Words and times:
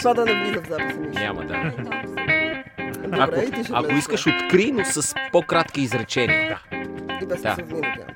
Това 0.00 0.14
да 0.14 0.24
не 0.24 0.44
влиза 0.44 0.60
в 0.62 0.68
записа 0.68 1.00
ми. 1.00 1.08
Няма 1.08 1.44
да. 1.44 1.72
Добре, 3.04 3.18
Ако, 3.20 3.40
и 3.40 3.50
ти 3.50 3.64
ще 3.64 3.72
ако 3.74 3.92
искаш, 3.92 4.26
откри, 4.26 4.72
но 4.72 4.84
с 4.84 5.14
по-кратки 5.32 5.80
изречения. 5.80 6.62
И 7.22 7.26
без 7.26 7.42
да. 7.42 7.48
да. 7.48 7.54
се 7.54 7.62
надявам 7.62 8.14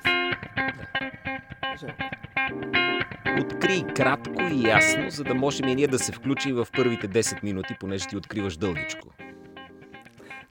се. 1.77 1.87
Откри 3.41 3.85
кратко 3.95 4.41
и 4.41 4.67
ясно, 4.67 5.09
за 5.09 5.23
да 5.23 5.33
можем 5.33 5.67
и 5.67 5.75
ние 5.75 5.87
да 5.87 5.99
се 5.99 6.11
включим 6.11 6.55
в 6.55 6.67
първите 6.75 7.09
10 7.09 7.43
минути, 7.43 7.75
понеже 7.79 8.07
ти 8.07 8.17
откриваш 8.17 8.57
дългичко. 8.57 9.07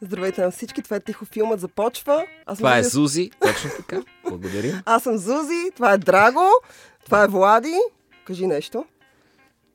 Здравейте 0.00 0.42
на 0.42 0.50
всички, 0.50 0.82
това 0.82 0.96
е 0.96 1.00
Тихо 1.00 1.24
филмът 1.24 1.60
започва. 1.60 2.24
Аз 2.46 2.58
Това 2.58 2.78
е 2.78 2.82
Зузи. 2.82 2.90
Зузи, 2.92 3.30
точно 3.40 3.70
така. 3.76 4.02
Благодарим. 4.28 4.82
Аз 4.86 5.02
съм 5.02 5.18
Зузи, 5.18 5.70
това 5.74 5.92
е 5.92 5.98
Драго, 5.98 6.50
това 7.04 7.24
е 7.24 7.28
Влади. 7.28 7.76
Кажи 8.24 8.46
нещо. 8.46 8.84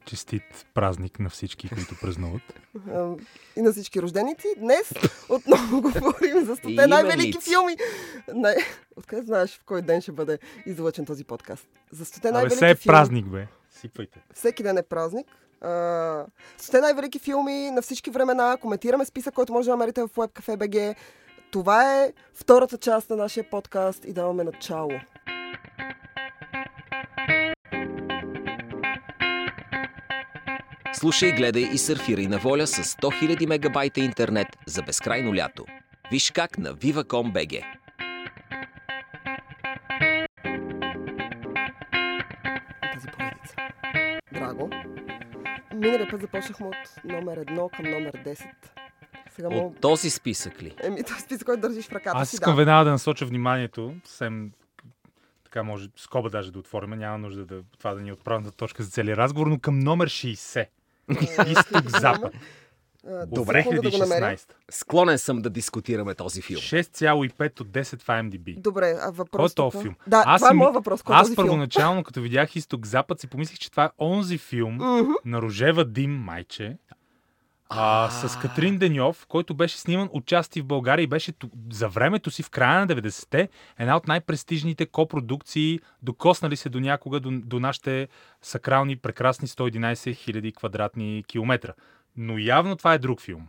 Честит 0.06 0.44
празник 0.74 1.20
на 1.20 1.30
всички, 1.30 1.70
които 1.70 1.96
празнуват. 2.02 2.42
И 3.56 3.62
на 3.62 3.72
всички 3.72 4.02
рожденици. 4.02 4.48
Днес 4.58 4.92
отново 5.30 5.82
говорим 5.82 6.46
за 6.46 6.54
И 6.54 6.56
стоте 6.56 6.88
най-велики 6.88 7.28
именици. 7.28 7.50
филми. 7.50 7.76
Не, 8.34 8.56
откъде 8.96 9.22
знаеш 9.22 9.58
в 9.58 9.64
кой 9.66 9.82
ден 9.82 10.02
ще 10.02 10.12
бъде 10.12 10.40
излъчен 10.66 11.06
този 11.06 11.24
подкаст? 11.24 11.68
За 11.92 12.06
стоте 12.06 12.28
Абе, 12.28 12.34
най-велики 12.34 12.56
все 12.56 12.70
е 12.70 12.76
филми. 12.76 12.94
празник, 12.94 13.26
бе. 13.26 13.48
Сипвайте. 13.72 14.20
Всеки 14.34 14.64
ден 14.64 14.78
е 14.78 14.84
празник. 14.84 15.28
Сте 16.58 16.82
най-велики 16.82 17.20
филми 17.20 17.72
на 17.72 17.82
всички 17.82 18.10
времена. 18.12 18.58
Коментираме 18.58 19.06
списък, 19.06 19.34
който 19.34 19.54
може 19.54 19.66
да 19.66 19.72
намерите 19.72 20.02
в 20.02 20.08
WebCafe.bg. 20.08 20.96
Това 21.52 21.96
е 21.96 22.14
втората 22.34 22.78
част 22.78 23.10
на 23.10 23.16
нашия 23.16 23.50
подкаст 23.50 24.06
и 24.06 24.14
даваме 24.14 24.44
начало. 24.44 24.92
Слушай, 30.94 31.32
гледай 31.32 31.70
и 31.74 31.78
сърфирай 31.78 32.28
на 32.28 32.38
воля 32.38 32.68
с 32.68 32.84
100 32.84 33.02
000 33.38 33.48
мегабайта 33.48 34.00
интернет 34.00 34.48
за 34.66 34.82
безкрайно 34.82 35.36
лято. 35.36 35.66
Виж 36.12 36.32
как 36.32 36.58
на 36.58 36.74
Viva.com.bg. 36.74 37.64
тази 42.94 43.08
поредица. 43.08 43.56
Драго. 44.34 44.70
Миналия 45.74 46.10
път 46.10 46.22
започнахме 46.22 46.68
от 46.68 46.76
номер 47.04 47.38
едно 47.38 47.70
към 47.70 47.86
номер 47.86 48.12
10. 48.12 48.46
Сега 49.32 49.50
мога... 49.50 49.68
От 49.68 49.82
този 49.82 50.10
списък 50.10 50.64
ли? 50.64 50.76
Еми, 50.84 51.04
този 51.04 51.20
списък, 51.20 51.46
който 51.46 51.62
държиш 51.62 51.88
в 51.88 51.92
ръката 51.92 52.18
Аз 52.18 52.30
си, 52.30 52.36
искам 52.36 52.54
да. 52.54 52.58
веднага 52.58 52.86
да 52.86 52.92
насоча 52.92 53.26
вниманието, 53.26 53.94
съвсем 54.06 54.52
така 55.44 55.64
може 55.64 55.88
скоба 55.96 56.30
даже 56.30 56.52
да 56.52 56.60
отворим, 56.60 56.90
няма 56.90 57.18
нужда 57.18 57.46
да, 57.46 57.62
това 57.78 57.94
да 57.94 58.02
ни 58.02 58.10
е 58.10 58.14
отправната 58.14 58.52
точка 58.52 58.84
за 58.84 58.90
целия 58.90 59.18
разговор, 59.18 59.48
но 59.48 59.60
към 59.60 59.80
номер 59.80 60.10
60. 60.10 60.68
Изток-запад. 61.48 62.34
А, 63.08 63.26
Добре, 63.26 63.64
секунда 63.64 63.82
да 63.82 63.92
го 63.92 63.98
намеря. 63.98 64.36
2016. 64.36 64.54
Склонен 64.72 65.18
съм 65.18 65.42
да 65.42 65.50
дискутираме 65.50 66.16
този 66.16 66.42
филм. 66.42 66.60
6,5 66.62 67.62
от 67.62 67.68
10 67.68 68.02
в 68.02 68.08
IMDb. 68.08 68.62
Добре, 68.62 68.96
а 69.00 69.00
Кой 69.00 69.10
е 69.10 69.12
въпрос 69.12 69.56
този 69.56 69.82
филм? 69.82 69.96
Да, 70.08 70.24
Аз 70.26 70.42
това 70.42 70.52
е 70.52 70.54
моят 70.54 70.74
въпрос. 70.74 71.02
Кой 71.04 71.16
е 71.16 71.20
Аз 71.20 71.36
първоначално, 71.36 72.04
като 72.04 72.22
видях 72.22 72.56
Изток-Запад, 72.56 73.20
си 73.20 73.28
помислих, 73.28 73.60
че 73.60 73.72
това 73.72 73.84
е 73.84 73.90
онзи 74.00 74.38
филм 74.38 74.74
Мгм. 74.76 75.12
на 75.26 75.42
Рожева 75.42 75.86
Дим 75.86 76.12
Майче, 76.12 76.78
а, 77.70 78.10
с 78.10 78.40
Катрин 78.40 78.78
Деньов, 78.78 79.26
който 79.28 79.54
беше 79.54 79.78
сниман 79.78 80.10
отчасти 80.14 80.62
в 80.62 80.66
България 80.66 81.04
и 81.04 81.08
беше 81.08 81.34
за 81.72 81.90
времето 81.90 82.32
си 82.32 82.44
в 82.44 82.50
края 82.50 82.80
на 82.80 82.88
90-те 82.88 83.50
една 83.80 83.98
от 83.98 84.08
най-престижните 84.08 84.86
копродукции, 84.86 85.80
докоснали 86.02 86.56
се 86.56 86.70
до 86.70 86.80
някога 86.80 87.20
до, 87.20 87.32
до 87.32 87.60
нашите 87.60 88.08
сакрални, 88.42 88.96
прекрасни 88.96 89.48
111 89.48 89.94
000 89.94 90.56
квадратни 90.56 91.24
километра. 91.28 91.74
Но 92.18 92.38
явно 92.38 92.76
това 92.76 92.94
е 92.94 92.98
друг 92.98 93.22
филм. 93.22 93.48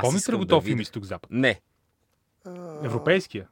Помните 0.00 0.32
ли 0.32 0.36
го 0.36 0.44
да 0.44 0.48
този 0.48 0.66
филм. 0.66 0.80
Изток-Запад? 0.80 1.26
Не. 1.30 1.60
Европейския. 2.82 3.46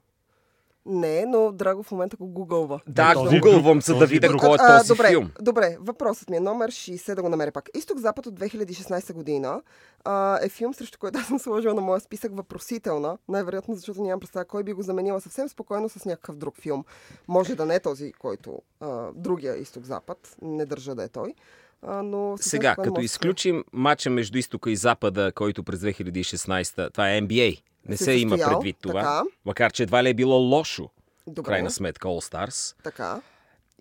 Не, 0.86 1.26
но 1.26 1.52
Драго 1.52 1.82
в 1.82 1.90
момента 1.90 2.16
го 2.16 2.26
гугълва. 2.26 2.80
Да, 2.86 3.14
този 3.14 3.40
гугълвам, 3.40 3.78
друг, 3.78 3.98
да 3.98 4.06
видя 4.06 4.28
друг. 4.28 4.40
кой 4.40 4.50
е 4.50 4.56
А, 4.58 4.78
този 4.78 4.88
добре, 4.88 5.08
филм. 5.08 5.30
Добре, 5.40 5.76
въпросът 5.80 6.30
ми 6.30 6.36
е 6.36 6.40
номер 6.40 6.70
60, 6.70 7.14
да 7.14 7.22
го 7.22 7.28
намеря 7.28 7.52
пак. 7.52 7.68
Изток-Запад 7.74 8.26
от 8.26 8.40
2016 8.40 9.12
година 9.12 9.62
а, 10.04 10.38
е 10.42 10.48
филм, 10.48 10.74
срещу 10.74 10.98
който 10.98 11.18
аз 11.18 11.26
съм 11.26 11.38
сложила 11.38 11.74
на 11.74 11.80
моя 11.80 12.00
списък 12.00 12.36
въпросителна. 12.36 13.18
Най-вероятно, 13.28 13.74
защото 13.74 14.02
нямам 14.02 14.20
представа 14.20 14.44
кой 14.44 14.62
би 14.62 14.72
го 14.72 14.82
заменила 14.82 15.20
съвсем 15.20 15.48
спокойно 15.48 15.88
с 15.88 16.04
някакъв 16.04 16.36
друг 16.36 16.56
филм. 16.56 16.84
Може 17.28 17.54
да 17.54 17.66
не 17.66 17.74
е 17.74 17.80
този, 17.80 18.12
който 18.12 18.58
а, 18.80 19.08
другия 19.14 19.56
Изток-Запад, 19.56 20.36
не 20.42 20.66
държа 20.66 20.94
да 20.94 21.04
е 21.04 21.08
той. 21.08 21.34
А, 21.82 22.02
но 22.02 22.36
Сега, 22.38 22.76
като 22.76 22.96
се- 22.96 23.04
изключим 23.04 23.64
матча 23.72 24.10
между 24.10 24.38
изтока 24.38 24.70
и 24.70 24.76
запада, 24.76 25.32
който 25.32 25.64
през 25.64 25.80
2016, 25.80 26.90
това 26.90 27.10
е 27.10 27.18
NBA, 27.18 27.62
не 27.86 27.96
Се 27.96 28.04
се 28.04 28.12
има 28.12 28.36
предвид 28.38 28.76
това, 28.80 29.00
така. 29.00 29.22
макар 29.44 29.72
че 29.72 29.82
едва 29.82 30.04
ли 30.04 30.08
е 30.08 30.14
било 30.14 30.36
лошо, 30.36 30.90
в 31.26 31.30
Добре, 31.30 31.48
крайна 31.48 31.70
сметка, 31.70 32.08
All 32.08 32.32
Stars. 32.32 32.82
така. 32.84 33.20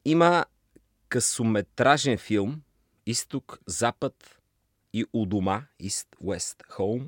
Има 0.06 0.46
късометражен 1.10 2.18
филм 2.18 2.62
Изток, 3.06 3.60
Запад 3.66 4.40
и 4.94 5.06
у 5.14 5.26
дома, 5.26 5.62
East, 5.84 6.08
West, 6.24 6.68
Home, 6.70 7.06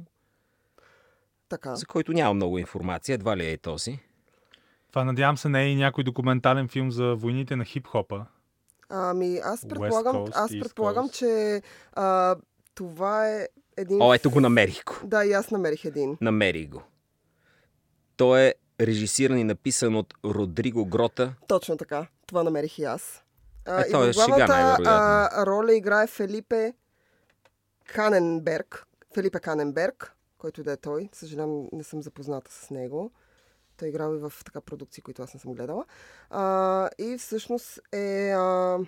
Така. 1.49 1.75
за 1.75 1.85
който 1.85 2.13
няма 2.13 2.33
много 2.33 2.57
информация, 2.57 3.13
едва 3.13 3.37
ли 3.37 3.49
е 3.49 3.57
този. 3.57 3.99
Това 4.89 5.03
надявам 5.03 5.37
се 5.37 5.49
не 5.49 5.63
е 5.63 5.67
и 5.67 5.75
някой 5.75 6.03
документален 6.03 6.67
филм 6.67 6.91
за 6.91 7.15
войните 7.15 7.55
на 7.55 7.65
хип-хопа. 7.65 8.25
Ами, 8.93 9.39
аз 9.43 9.65
предполагам, 9.67 10.15
Coast, 10.15 10.31
аз 10.35 10.51
East 10.51 10.61
предполагам 10.61 11.09
Coast. 11.09 11.13
че 11.13 11.61
а, 11.93 12.35
това 12.75 13.29
е 13.29 13.47
един... 13.77 14.01
О, 14.01 14.13
ето 14.13 14.31
го, 14.31 14.39
намерих 14.39 14.83
го. 14.85 14.95
Да, 15.03 15.25
и 15.25 15.33
аз 15.33 15.51
намерих 15.51 15.85
един. 15.85 16.17
Намерих 16.21 16.69
го. 16.69 16.81
Той 18.17 18.41
е 18.41 18.53
режисиран 18.81 19.37
и 19.37 19.43
написан 19.43 19.95
от 19.95 20.13
Родриго 20.25 20.85
Грота. 20.85 21.33
Точно 21.47 21.77
така. 21.77 22.07
Това 22.27 22.43
намерих 22.43 22.79
и 22.79 22.83
аз. 22.83 23.23
А, 23.67 23.81
Е, 23.81 23.87
и 23.87 23.91
той 23.91 24.09
е 24.09 24.11
главната 24.11 24.77
а, 24.85 25.45
роля 25.45 25.73
играе 25.75 26.07
Фелипе 26.07 26.73
Каненберг. 27.85 28.85
Фелипе 29.13 29.39
Каненберг, 29.39 30.15
който 30.37 30.63
да 30.63 30.71
е 30.71 30.77
той. 30.77 31.09
Съжалявам, 31.13 31.67
не 31.73 31.83
съм 31.83 32.01
запозната 32.01 32.51
с 32.51 32.69
него. 32.69 33.11
Той 33.81 33.87
е 33.87 33.89
играл 33.89 34.15
и 34.15 34.19
в 34.19 34.33
така 34.45 34.61
продукции, 34.61 35.03
които 35.03 35.23
аз 35.23 35.33
не 35.33 35.39
съм 35.39 35.53
гледала. 35.53 35.85
А, 36.29 36.89
и 36.99 37.17
всъщност 37.17 37.79
е... 37.91 38.31
А, 38.31 38.79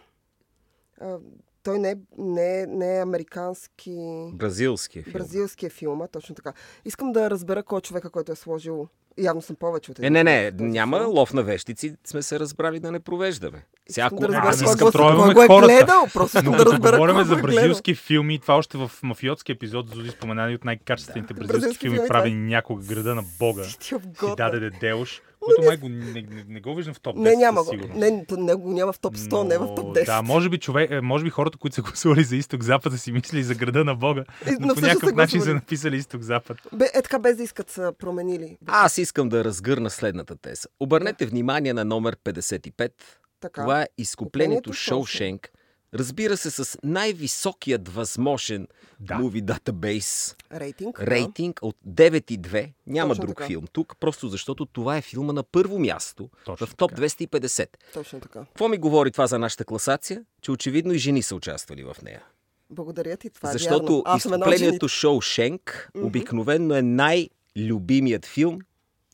а, 1.02 1.20
той 1.63 1.79
не 1.79 1.91
е, 1.91 1.96
не, 2.18 2.62
е, 2.62 2.66
не 2.66 2.97
е 2.97 3.01
американски... 3.01 3.96
Бразилския 4.34 5.03
филм. 5.03 5.13
Бразилския 5.13 5.69
филм, 5.69 6.01
а, 6.01 6.07
точно 6.07 6.35
така. 6.35 6.53
Искам 6.85 7.12
да 7.12 7.29
разбера 7.29 7.63
кой 7.63 7.78
е 7.78 7.81
човека, 7.81 8.09
който 8.09 8.31
е 8.31 8.35
сложил... 8.35 8.88
Явно 9.18 9.41
съм 9.41 9.56
повече 9.56 9.91
от 9.91 10.00
Е, 10.00 10.01
един. 10.01 10.13
не, 10.13 10.24
не, 10.24 10.51
този 10.51 10.63
няма 10.63 11.00
филм. 11.00 11.09
лов 11.09 11.34
на 11.34 11.44
вещици, 11.44 11.96
сме 12.06 12.22
се 12.22 12.40
разбрали 12.40 12.79
да 12.79 12.91
не 12.91 13.00
провеждаме. 13.00 13.66
Ако 14.00 14.16
да 14.18 14.25
Аз 14.28 14.31
разбера 14.34 14.47
аз 14.47 14.63
кой 14.63 14.72
искам 14.74 14.91
тройваме 14.91 15.24
кой 15.24 15.34
го 15.35 15.44
е 15.44 15.47
хората. 15.47 15.68
гледал. 15.68 16.03
Просто 16.13 16.38
искам 16.38 16.51
Но 16.51 16.57
да 16.57 16.66
разбера 16.66 16.91
говорим 16.91 17.16
кой 17.16 17.25
за 17.25 17.34
го 17.34 17.40
е 17.40 17.41
гледал. 17.41 17.56
бразилски 17.56 17.95
филми, 17.95 18.40
това 18.40 18.56
още 18.56 18.78
в 18.78 18.91
мафиотски 19.03 19.51
епизод, 19.51 19.90
Зузи 19.90 20.09
спомена 20.09 20.51
и 20.51 20.56
от 20.56 20.66
най-качествените 20.66 21.34
бразилски 21.34 21.53
Бразилски 21.56 21.90
филми, 21.90 22.07
правени 22.07 22.47
някога 22.47 22.84
града 22.85 23.16
на 23.16 23.24
Бога. 23.40 23.63
Си 23.63 23.95
даде 24.38 24.59
Деделш, 24.59 25.22
който 25.46 25.62
май 25.62 25.78
го, 25.78 25.90
не, 25.90 26.22
не, 26.22 26.46
не, 26.48 26.62
го 26.62 26.76
виждам 26.76 26.94
в 26.94 27.00
топ 27.00 27.16
10 27.16 27.20
Не, 27.20 27.36
няма 27.36 27.64
го. 27.64 27.72
Не, 27.96 28.26
не 28.38 28.56
го 28.56 28.72
няма 28.72 28.94
в 28.94 29.00
топ 29.00 29.18
100, 29.18 29.48
не 29.48 29.58
в 29.58 29.76
топ 29.76 29.96
10. 29.96 30.06
Да, 30.06 30.22
може 30.22 30.50
би, 30.50 30.58
човек, 30.58 30.92
е, 30.92 31.02
може 31.02 31.24
би 31.24 31.30
хората, 31.30 31.58
които 31.58 31.76
са 31.76 31.81
гласували 31.81 32.24
за 32.24 32.36
изток-запад, 32.36 32.94
са 32.94 33.00
си 33.00 33.12
мислили 33.12 33.44
за 33.44 33.56
града 33.56 33.84
на 33.84 33.96
Бога, 33.96 34.24
но, 34.59 34.68
но 34.68 34.76
по 34.76 34.81
някакъв 34.81 35.09
са 35.09 35.16
начин 35.16 35.42
са 35.42 35.54
написали 35.54 35.98
изток-запад. 35.98 36.58
Бе, 36.74 36.86
е 36.94 37.02
така 37.02 37.20
без 37.20 37.38
да 37.38 37.44
искат 37.44 37.70
са 37.70 37.94
променили. 38.00 38.58
Аз 38.66 38.98
искам 38.98 39.30
да 39.30 39.44
разгърна 39.44 39.90
следната 39.90 40.36
теза. 40.36 40.68
Обърнете 40.80 41.26
внимание 41.26 41.74
на 41.74 41.86
номер 41.86 42.16
55. 42.16 42.92
Така. 43.40 43.62
Това 43.62 43.81
е 43.81 43.88
изкуплението 43.98 44.70
Изкуплението 44.70 44.74
Шоушенк. 44.74 45.52
Разбира 45.94 46.38
се, 46.38 46.52
с 46.52 46.78
най-високият 46.84 47.90
възможен 47.90 48.68
Да. 49.00 49.14
Movie 49.14 49.44
Database 49.44 50.36
Рейтинг. 50.54 51.00
да. 51.00 51.06
рейтинг 51.07 51.60
от 51.62 51.75
9,2. 51.88 52.72
Няма 52.88 53.10
Точно 53.10 53.25
друг 53.25 53.38
така. 53.38 53.48
филм 53.48 53.66
тук, 53.72 53.95
просто 54.00 54.28
защото 54.28 54.66
това 54.66 54.98
е 54.98 55.01
филма 55.01 55.34
на 55.34 55.44
първо 55.44 55.80
място 55.80 56.30
Точно 56.45 56.68
в 56.68 56.75
топ 56.75 56.92
така. 56.92 57.01
250. 57.01 57.68
Точно 57.94 58.19
така. 58.19 58.40
Какво 58.40 58.68
ми 58.68 58.78
говори 58.78 59.12
това 59.12 59.28
за 59.28 59.40
нашата 59.40 59.66
класация? 59.66 60.24
Че 60.42 60.51
очевидно 60.51 60.94
и 60.94 60.98
жени 60.98 61.22
са 61.22 61.36
участвали 61.36 61.84
в 61.84 61.95
нея. 62.04 62.24
Благодаря 62.69 63.18
ти, 63.18 63.30
това 63.30 63.50
е 63.50 63.54
Защото 63.54 64.04
една 64.06 64.13
от 64.13 64.18
изкуплението 64.18 64.57
жените. 64.57 64.88
Шоушенк 64.88 65.90
обикновенно 65.95 66.75
е 66.75 66.81
най-любимият 66.81 68.25
филм, 68.25 68.60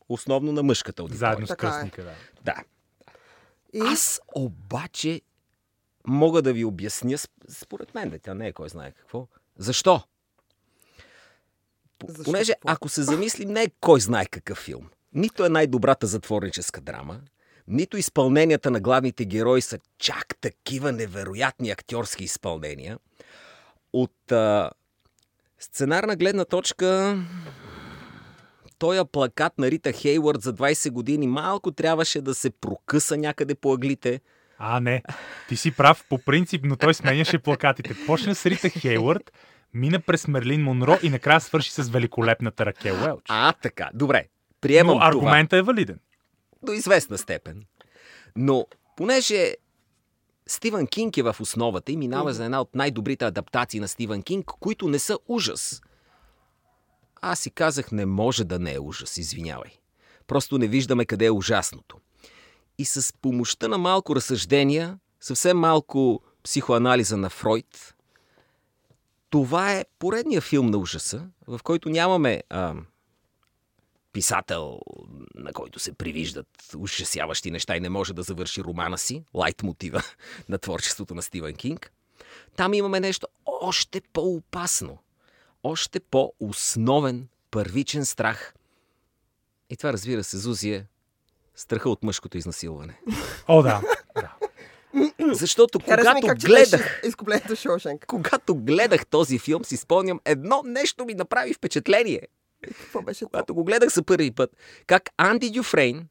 основно 0.10 0.52
на 0.52 0.64
мъжката 0.64 1.02
аудитория. 1.02 1.20
Заедно 1.20 1.48
с 1.48 1.52
е. 1.52 1.56
кръстника, 1.56 2.04
да. 2.04 2.12
Да. 2.44 2.64
И... 3.74 3.80
Аз 3.80 4.22
обаче 4.36 5.22
мога 6.08 6.42
да 6.42 6.54
ви 6.54 6.66
обясня, 6.66 7.18
сп- 7.18 7.30
според 7.50 7.96
мен, 7.96 8.10
да 8.10 8.20
тя 8.20 8.34
не 8.34 8.48
е 8.48 8.54
кой 8.54 8.70
знае 8.70 8.92
какво. 8.92 9.28
Защо? 9.58 10.02
Защо 12.08 12.24
Понеже 12.24 12.54
какво? 12.54 12.70
ако 12.70 12.90
се 12.90 13.04
замислим, 13.04 13.50
не 13.50 13.64
е 13.64 13.72
кой 13.82 14.02
знае 14.02 14.26
какъв 14.26 14.58
филм. 14.58 14.90
Нито 15.14 15.46
е 15.46 15.50
най-добрата 15.50 16.08
затворническа 16.08 16.82
драма, 16.82 17.22
нито 17.68 17.98
изпълненията 17.98 18.72
на 18.72 18.80
главните 18.80 19.26
герои 19.26 19.62
са 19.62 19.80
чак 19.98 20.36
такива 20.42 20.92
невероятни 20.92 21.70
актьорски 21.70 22.24
изпълнения. 22.24 23.00
От 23.94 24.32
а, 24.32 24.72
сценарна 25.60 26.16
гледна 26.16 26.46
точка, 26.46 27.18
тоя 28.78 29.06
плакат 29.06 29.58
на 29.58 29.72
Рита 29.72 29.92
Хейвард 29.92 30.42
за 30.42 30.54
20 30.54 30.92
години 30.92 31.28
малко 31.28 31.72
трябваше 31.72 32.22
да 32.22 32.36
се 32.36 32.50
прокъса 32.50 33.18
някъде 33.18 33.56
по 33.56 33.74
ъглите. 33.74 34.22
А, 34.62 34.80
не. 34.80 35.04
Ти 35.48 35.56
си 35.56 35.72
прав 35.72 36.06
по 36.10 36.18
принцип, 36.18 36.62
но 36.66 36.76
той 36.76 36.94
сменяше 36.94 37.40
плакатите. 37.40 37.96
Почна 38.06 38.36
с 38.36 38.46
Рита 38.46 38.70
Хейвард, 38.70 39.32
мина 39.74 40.00
през 40.00 40.28
Мерлин 40.28 40.64
Монро 40.64 40.98
и 41.04 41.10
накрая 41.10 41.42
свърши 41.42 41.72
с 41.72 41.90
великолепната 41.90 42.66
Ракел 42.66 42.96
Уелч. 42.96 43.26
А, 43.28 43.54
така. 43.54 43.90
Добре. 43.94 44.28
Приемам 44.62 44.98
Но 44.98 45.04
аргумента 45.04 45.58
е 45.58 45.62
валиден. 45.62 46.00
това 46.60 46.74
до 46.74 46.80
известна 46.80 47.18
степен. 47.18 47.64
Но 48.36 48.66
понеже 48.98 49.54
Стивън 50.48 50.88
Кинг 50.88 51.18
е 51.18 51.24
в 51.24 51.36
основата 51.40 51.92
и 51.92 51.98
минава 51.98 52.34
за 52.34 52.46
една 52.46 52.62
от 52.62 52.76
най-добрите 52.76 53.26
адаптации 53.26 53.80
на 53.80 53.88
Стивън 53.88 54.22
Кинг, 54.22 54.46
които 54.46 54.88
не 54.88 55.00
са 55.00 55.18
ужас. 55.28 55.82
Аз 57.22 57.40
си 57.40 57.52
казах, 57.52 57.92
не 57.92 58.06
може 58.06 58.44
да 58.44 58.60
не 58.60 58.74
е 58.74 58.80
ужас, 58.80 59.18
извинявай. 59.18 59.72
Просто 60.28 60.58
не 60.58 60.68
виждаме 60.68 61.06
къде 61.06 61.26
е 61.26 61.32
ужасното. 61.32 61.98
И 62.80 62.86
с 62.86 63.14
помощта 63.22 63.68
на 63.68 63.78
малко 63.78 64.16
разсъждения, 64.16 65.00
съвсем 65.20 65.58
малко 65.58 66.22
психоанализа 66.44 67.18
на 67.18 67.30
Фройд, 67.30 67.96
това 69.30 69.74
е 69.74 69.86
поредния 70.00 70.42
филм 70.42 70.68
на 70.68 70.78
ужаса, 70.78 71.28
в 71.48 71.60
който 71.64 71.90
нямаме 71.90 72.44
а, 72.50 72.76
писател, 74.14 74.80
на 75.36 75.54
който 75.54 75.80
се 75.80 75.94
привиждат 75.94 76.48
ужасяващи 76.78 77.52
неща 77.52 77.78
и 77.78 77.80
не 77.80 77.90
може 77.90 78.14
да 78.14 78.24
завърши 78.24 78.64
романа 78.64 78.98
си, 78.98 79.24
лайт 79.34 79.64
мотива 79.64 80.04
на 80.50 80.58
творчеството 80.58 81.16
на 81.16 81.22
Стивен 81.22 81.56
Кинг. 81.56 81.92
Там 82.56 82.74
имаме 82.74 83.00
нещо 83.00 83.28
още 83.46 84.02
по-опасно, 84.02 84.98
още 85.64 86.00
по-основен, 86.00 87.28
първичен 87.52 88.06
страх. 88.06 88.54
И 89.70 89.78
това, 89.78 89.94
разбира 89.94 90.24
се, 90.24 90.38
Зузи 90.38 90.70
е 90.70 90.86
страха 91.60 91.90
от 91.90 92.04
мъжкото 92.04 92.38
изнасилване. 92.38 93.00
О, 93.48 93.62
да. 93.62 93.82
да. 94.16 94.36
Защото 95.34 95.80
когато 95.80 96.28
как 96.28 96.40
гледах, 96.40 97.02
изкуплението 97.06 97.56
Шоушенк. 97.56 98.06
когато 98.06 98.56
гледах 98.56 99.06
този 99.06 99.40
филм, 99.40 99.66
си 99.66 99.78
спомням, 99.78 100.20
едно 100.26 100.62
нещо 100.66 101.06
ми 101.06 101.14
направи 101.14 101.54
впечатление. 101.54 102.22
Какво 102.64 103.02
беше 103.02 103.20
това? 103.20 103.30
Когато 103.30 103.54
го 103.54 103.64
гледах 103.64 103.90
за 103.90 104.04
първи 104.04 104.32
път, 104.32 104.52
как 104.88 105.10
Анди 105.18 105.50
Дюфрейн 105.50 106.08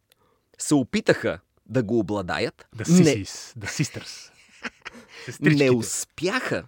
се 0.59 0.75
опитаха 0.75 1.39
да 1.67 1.83
го 1.83 1.99
обладаят, 1.99 2.69
The 2.77 2.99
не, 2.99 3.05
Sissies, 3.05 3.59
The 3.59 3.67
Sisters. 3.67 4.31
Не 5.41 5.71
успяха. 5.71 6.65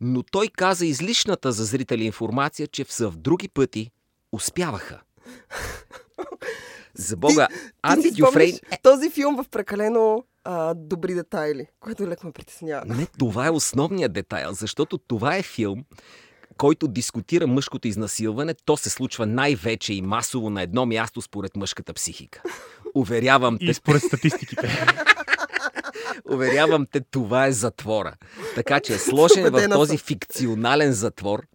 Но 0.00 0.22
той 0.22 0.48
каза 0.48 0.86
излишната 0.86 1.52
за 1.52 1.64
зрители 1.64 2.04
информация, 2.04 2.66
че 2.66 2.84
в 2.84 2.88
в 3.00 3.16
други 3.16 3.48
пъти 3.48 3.90
успяваха. 4.32 5.00
За 6.94 7.16
Бога, 7.16 7.48
Ти 7.48 7.54
Анди 7.82 8.08
спомняш 8.08 8.16
Дюфрейн... 8.16 8.58
този 8.82 9.10
филм 9.10 9.36
в 9.36 9.48
прекалено 9.48 10.24
а, 10.44 10.74
добри 10.74 11.14
детайли, 11.14 11.66
което 11.80 12.06
леко 12.06 12.26
ме 12.26 12.32
притеснява. 12.32 12.82
Не, 12.86 13.06
това 13.18 13.46
е 13.46 13.50
основният 13.50 14.12
детайл, 14.12 14.52
защото 14.52 14.98
това 14.98 15.36
е 15.36 15.42
филм, 15.42 15.84
който 16.56 16.88
дискутира 16.88 17.46
мъжкото 17.46 17.88
изнасилване. 17.88 18.54
То 18.64 18.76
се 18.76 18.90
случва 18.90 19.26
най-вече 19.26 19.94
и 19.94 20.02
масово 20.02 20.50
на 20.50 20.62
едно 20.62 20.86
място 20.86 21.20
според 21.22 21.56
мъжката 21.56 21.92
психика. 21.94 22.42
Уверявам 22.94 23.58
те, 23.58 23.64
И 23.64 23.74
според 23.74 24.02
статистиките. 24.02 24.86
Уверявам 26.32 26.86
те, 26.92 27.00
това 27.00 27.46
е 27.46 27.52
затвора. 27.52 28.14
Така 28.54 28.80
че 28.80 28.98
сложен 28.98 29.50
в 29.50 29.68
този 29.68 29.98
фикционален 29.98 30.92
затвор, 30.92 31.46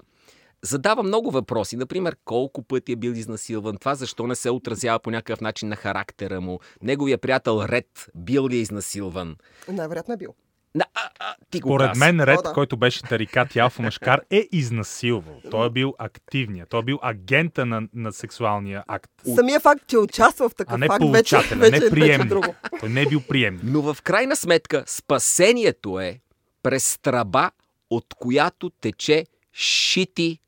задава 0.67 1.03
много 1.03 1.31
въпроси. 1.31 1.75
Например, 1.77 2.15
колко 2.25 2.63
пъти 2.63 2.91
е 2.91 2.95
бил 2.95 3.11
изнасилван, 3.11 3.77
това 3.77 3.95
защо 3.95 4.27
не 4.27 4.35
се 4.35 4.49
отразява 4.49 4.99
по 4.99 5.11
някакъв 5.11 5.41
начин 5.41 5.69
на 5.69 5.75
характера 5.75 6.41
му, 6.41 6.59
неговия 6.81 7.17
приятел 7.17 7.61
Ред 7.67 8.09
бил 8.15 8.47
ли 8.47 8.55
е 8.55 8.59
изнасилван. 8.59 9.35
Най-вероятно 9.67 10.13
е 10.13 10.17
бил. 10.17 10.33
На, 10.75 10.85
а, 10.93 11.09
а, 11.19 11.35
ти 11.51 11.59
го 11.59 11.69
Поред 11.69 11.95
мен 11.95 12.19
Ред, 12.19 12.39
О, 12.39 12.41
да. 12.41 12.53
който 12.53 12.77
беше 12.77 13.01
тарикат 13.01 13.55
и 13.55 13.59
алфа 13.59 13.81
машкар, 13.81 14.21
е 14.29 14.47
изнасилвал. 14.51 15.41
Той 15.51 15.67
е 15.67 15.69
бил 15.69 15.93
активният. 15.97 16.69
Той 16.69 16.79
е 16.79 16.83
бил 16.83 16.99
агента 17.01 17.65
на, 17.65 17.81
на 17.93 18.13
сексуалния 18.13 18.83
акт. 18.87 19.11
Самия 19.35 19.59
факт, 19.59 19.81
че 19.87 19.97
участва 19.97 20.49
в 20.49 20.55
такъв 20.55 20.73
А 20.73 20.77
не 20.77 20.87
факт, 20.87 21.03
вече, 21.11 21.37
вече, 21.37 21.55
не 21.55 21.69
вече 21.69 21.85
е 21.85 21.89
приемник. 21.89 22.29
друго. 22.29 22.55
Той 22.79 22.89
не 22.89 23.01
е 23.01 23.05
бил 23.05 23.21
приемник. 23.29 23.63
Но 23.63 23.93
в 23.93 24.01
крайна 24.01 24.35
сметка 24.35 24.83
спасението 24.87 25.99
е 25.99 26.19
през 26.63 26.97
тръба, 27.01 27.51
от 27.89 28.05
която 28.17 28.69
тече 28.69 29.25
шити 29.53 30.25
е, 30.31 30.46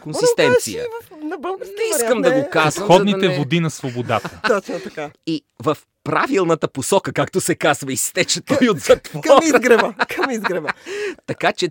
консистенция. 0.00 0.84
Да 1.10 1.16
и 1.16 1.24
Не 1.24 1.34
искам 1.90 2.08
вариант, 2.08 2.22
да 2.22 2.30
не. 2.30 2.42
го 2.42 2.50
казвам, 2.50 2.70
за 2.70 2.84
Входните 2.84 3.18
да 3.18 3.28
не... 3.28 3.38
води 3.38 3.60
на 3.60 3.70
свободата. 3.70 4.40
Точно 4.48 4.80
така. 4.80 5.10
и 5.26 5.44
в 5.62 5.76
правилната 6.04 6.68
посока, 6.68 7.12
както 7.12 7.40
се 7.40 7.54
казва, 7.54 7.92
изтече 7.92 8.40
той 8.40 8.68
от 8.68 8.78
затвора. 8.78 9.22
Към 9.26 9.38
изгрева. 9.42 9.94
Към 10.08 10.30
изгрева. 10.30 10.72
Така 11.26 11.52
че 11.52 11.70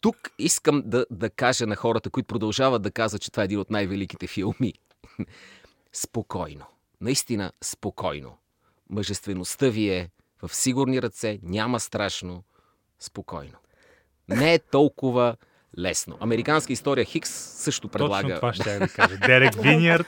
тук 0.00 0.16
искам 0.38 0.82
да, 0.86 1.06
да 1.10 1.30
кажа 1.30 1.66
на 1.66 1.76
хората, 1.76 2.10
които 2.10 2.26
продължават 2.26 2.82
да 2.82 2.90
казват, 2.90 3.22
че 3.22 3.30
това 3.30 3.42
е 3.42 3.44
един 3.44 3.60
от 3.60 3.70
най-великите 3.70 4.26
филми. 4.26 4.72
спокойно. 5.92 6.64
Наистина 7.00 7.52
спокойно. 7.64 8.36
Мъжествеността 8.90 9.68
ви 9.68 9.88
е 9.88 10.10
в 10.42 10.54
сигурни 10.54 11.02
ръце, 11.02 11.38
няма 11.42 11.80
страшно. 11.80 12.42
Спокойно. 13.00 13.58
Не 14.28 14.54
е 14.54 14.58
толкова 14.58 15.36
лесно. 15.78 16.16
Американска 16.20 16.72
история 16.72 17.04
Хикс 17.04 17.30
също 17.56 17.88
предлага. 17.88 18.22
Точно 18.22 18.36
това 18.36 18.52
ще 18.52 18.72
я 18.72 18.78
да 18.78 18.88
кажа. 18.96 19.16
Дерек 19.16 19.54
Виньярд. 19.54 20.06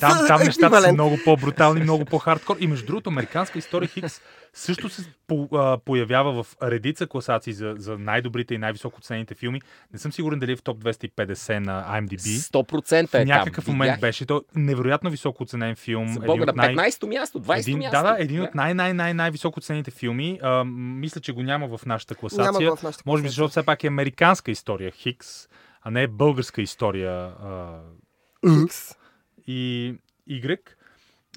Там, 0.00 0.18
там 0.26 0.42
нещата 0.42 0.80
са 0.80 0.92
много 0.92 1.18
по-брутални, 1.24 1.80
много 1.80 2.04
по-хардкор. 2.04 2.56
И 2.60 2.66
между 2.66 2.86
другото, 2.86 3.10
американска 3.10 3.58
история 3.58 3.88
Хикс 3.88 4.20
също 4.54 4.88
се 4.88 5.02
по, 5.26 5.48
а, 5.52 5.78
появява 5.78 6.42
в 6.42 6.56
редица 6.62 7.06
класации 7.06 7.52
за, 7.52 7.74
за 7.78 7.98
най-добрите 7.98 8.54
и 8.54 8.58
най-високо 8.58 9.00
ценените 9.00 9.34
филми. 9.34 9.60
Не 9.92 9.98
съм 9.98 10.12
сигурен 10.12 10.38
дали 10.38 10.52
е 10.52 10.56
в 10.56 10.62
топ 10.62 10.78
250 10.78 11.58
на 11.58 11.84
IMDb. 11.92 12.18
100% 12.18 13.14
е 13.14 13.22
В 13.22 13.26
някакъв 13.26 13.64
там. 13.64 13.74
момент 13.74 13.88
Видях. 13.88 14.00
беше. 14.00 14.26
То 14.26 14.42
невероятно 14.54 15.10
високо 15.10 15.42
оценен 15.42 15.76
филм. 15.76 16.08
За 16.08 16.20
Бога, 16.20 16.44
на 16.44 16.50
от 16.50 16.56
най- 16.56 16.74
15-то 16.76 17.06
място, 17.06 17.38
20-то 17.40 17.52
един, 17.60 17.78
място. 17.78 17.96
да, 17.96 18.02
да, 18.04 18.16
един 18.18 18.42
от 18.42 18.54
най-най-най-най-високо 18.54 19.60
ценените 19.60 19.90
филми. 19.90 20.38
А, 20.42 20.64
мисля, 20.64 21.20
че 21.20 21.32
го 21.32 21.42
няма 21.42 21.68
в 21.68 21.86
нашата 21.86 22.14
класация. 22.14 22.44
Няма 22.44 22.58
го 22.60 22.76
в 22.76 22.82
нашата 22.82 23.02
Може 23.06 23.20
би, 23.20 23.24
класация. 23.24 23.30
защото 23.30 23.50
все 23.50 23.62
пак 23.62 23.84
е 23.84 23.86
американска 23.86 24.50
история 24.50 24.92
Хикс, 25.00 25.48
а 25.82 25.90
не 25.90 26.02
е 26.02 26.08
българска 26.08 26.62
история 26.62 27.12
а, 27.12 27.80
Хикс. 28.60 28.94
и 29.46 29.94
Y. 30.30 30.58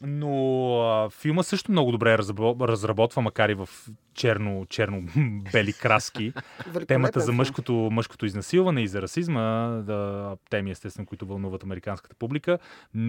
Но 0.04 0.80
а, 0.82 1.10
филма 1.10 1.44
също 1.44 1.72
много 1.72 1.92
добре 1.92 2.18
разрабо- 2.18 2.68
разработва, 2.68 3.22
макар 3.22 3.50
и 3.50 3.54
в 3.54 3.70
черно, 4.14 4.66
черно-бели 4.70 5.74
краски, 5.82 6.34
темата 6.88 7.20
за 7.20 7.26
филм. 7.26 7.36
мъжкото, 7.36 7.74
мъжкото 7.74 8.26
изнасилване 8.26 8.82
и 8.82 8.88
за 8.88 9.02
расизма, 9.02 9.68
да, 9.68 10.36
теми 10.50 10.72
естествено, 10.72 11.06
които 11.06 11.26
вълнуват 11.26 11.64
американската 11.64 12.16
публика. 12.16 12.60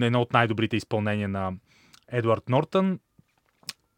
Едно 0.01 0.21
от 0.21 0.33
най-добрите 0.33 0.77
изпълнения 0.77 1.29
на 1.29 1.53
Едуард 2.07 2.49
Нортън. 2.49 2.99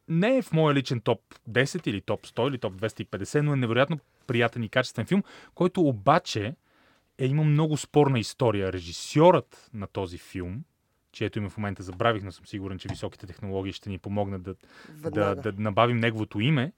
Не 0.07 0.37
е 0.37 0.41
в 0.41 0.53
моя 0.53 0.75
личен 0.75 1.01
топ 1.01 1.19
10 1.49 1.87
или 1.87 2.01
топ 2.01 2.27
100 2.27 2.49
или 2.49 2.57
топ 2.57 2.73
250, 2.73 3.41
но 3.41 3.53
е 3.53 3.55
невероятно 3.55 3.99
приятен 4.27 4.63
и 4.63 4.69
качествен 4.69 5.05
филм, 5.05 5.23
който 5.55 5.81
обаче 5.81 6.55
е, 7.17 7.25
има 7.25 7.43
много 7.43 7.77
спорна 7.77 8.19
история. 8.19 8.73
Режисьорът 8.73 9.69
на 9.73 9.87
този 9.87 10.17
филм, 10.17 10.63
чието 11.11 11.39
име 11.39 11.49
в 11.49 11.57
момента 11.57 11.83
забравих, 11.83 12.23
но 12.23 12.31
съм 12.31 12.45
сигурен, 12.45 12.79
че 12.79 12.87
високите 12.91 13.27
технологии 13.27 13.73
ще 13.73 13.89
ни 13.89 13.97
помогнат 13.97 14.41
да, 14.41 14.55
да, 15.11 15.35
да 15.35 15.53
набавим 15.57 15.97
неговото 15.97 16.39
име. 16.39 16.71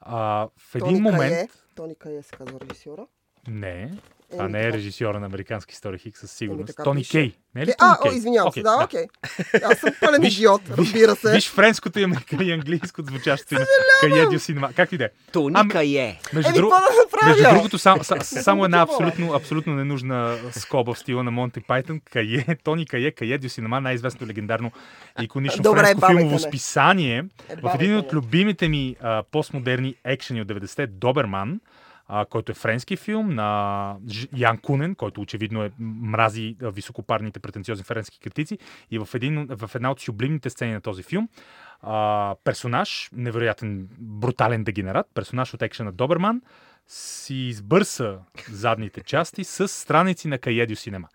А, 0.00 0.48
в 0.56 0.74
един 0.74 0.86
Тони 0.86 1.00
момент... 1.00 1.32
Кае. 1.32 1.48
Тони 1.74 1.94
Кае 1.94 2.22
се 2.22 2.36
казва 2.36 2.60
режисьора. 2.60 3.06
Не, 3.48 3.94
това 4.32 4.48
не 4.48 4.60
е 4.60 4.64
така. 4.64 4.76
режисьора 4.76 5.20
на 5.20 5.26
американски 5.26 5.72
история 5.72 5.98
Хикс 5.98 6.20
със 6.20 6.30
сигурност. 6.32 6.66
така 6.66 6.82
Тони 6.82 7.00
пише. 7.00 7.10
Кей. 7.10 7.32
Не 7.54 7.62
е 7.62 7.66
ли 7.66 7.70
Е, 7.70 7.74
Тони 7.74 7.90
а, 7.90 7.98
о, 8.00 8.02
Кей? 8.02 8.16
извинявам 8.18 8.48
Окей, 8.48 8.60
се, 8.60 8.64
да, 8.64 8.80
окей. 8.84 9.04
Аз 9.64 9.78
съм 9.78 9.90
пълен 10.00 10.22
идиот, 10.24 10.62
разбира 10.70 11.16
се. 11.16 11.32
Виж 11.32 11.50
френското 11.50 11.98
и, 11.98 12.06
и 12.40 12.52
английското 12.52 13.08
звучащо 13.08 13.54
име. 13.54 13.64
Каедио 14.00 14.38
синема. 14.38 14.70
Как 14.72 14.92
и 14.92 14.98
да 14.98 15.04
е. 15.04 15.08
Тони 15.32 15.54
Ами- 15.58 15.70
Кае. 15.70 16.18
Между, 16.32 16.48
Еми, 16.48 16.56
друг... 16.58 16.70
да? 16.70 17.26
Между 17.26 17.42
другото, 17.44 17.78
сам, 17.78 18.04
са, 18.04 18.16
само 18.20 18.64
една 18.64 18.80
абсолютно, 18.82 19.32
абсолютно 19.32 19.74
ненужна 19.74 20.38
скоба 20.50 20.94
в 20.94 20.98
стила 20.98 21.22
на 21.22 21.30
Монти 21.30 21.60
Пайтън. 21.60 22.00
Кае, 22.02 22.24
Тони 22.64 22.86
Кае, 22.86 23.10
Каедио 23.10 23.50
Синема, 23.50 23.80
най-известно 23.80 24.26
легендарно 24.26 24.72
и 25.20 25.24
иконично 25.24 25.62
Добре, 25.62 25.80
френско 25.80 26.06
филмово 26.08 26.38
списание. 26.38 27.24
Е, 27.48 27.56
В 27.56 27.72
един 27.74 27.96
от 27.96 28.12
любимите 28.12 28.68
ми 28.68 28.96
а, 29.00 29.22
постмодерни 29.22 29.94
екшени 30.04 30.42
от 30.42 30.48
90-те, 30.48 30.86
Доберман, 30.86 31.60
а, 32.08 32.24
който 32.24 32.52
е 32.52 32.54
френски 32.54 32.96
филм 32.96 33.34
на 33.34 33.96
Ян 34.36 34.58
Кунен, 34.58 34.94
който 34.94 35.20
очевидно 35.20 35.62
е 35.62 35.70
мрази 35.78 36.56
високопарните 36.60 37.40
претенциозни 37.40 37.84
френски 37.84 38.20
критици. 38.20 38.58
И 38.90 38.98
в, 38.98 39.08
един, 39.14 39.46
в 39.50 39.70
една 39.74 39.90
от 39.90 40.00
сюблимните 40.00 40.50
сцени 40.50 40.72
на 40.72 40.80
този 40.80 41.02
филм 41.02 41.28
а, 41.82 42.34
персонаж, 42.44 43.10
невероятен, 43.12 43.88
брутален 43.98 44.64
дегенерат, 44.64 45.06
персонаж 45.14 45.54
от 45.54 45.62
екшена 45.62 45.92
Доберман, 45.92 46.42
си 46.86 47.34
избърса 47.34 48.18
задните 48.50 49.02
части 49.02 49.44
с 49.44 49.68
страници 49.68 50.28
на 50.28 50.38
Каедио 50.38 50.76
Синема. 50.76 51.08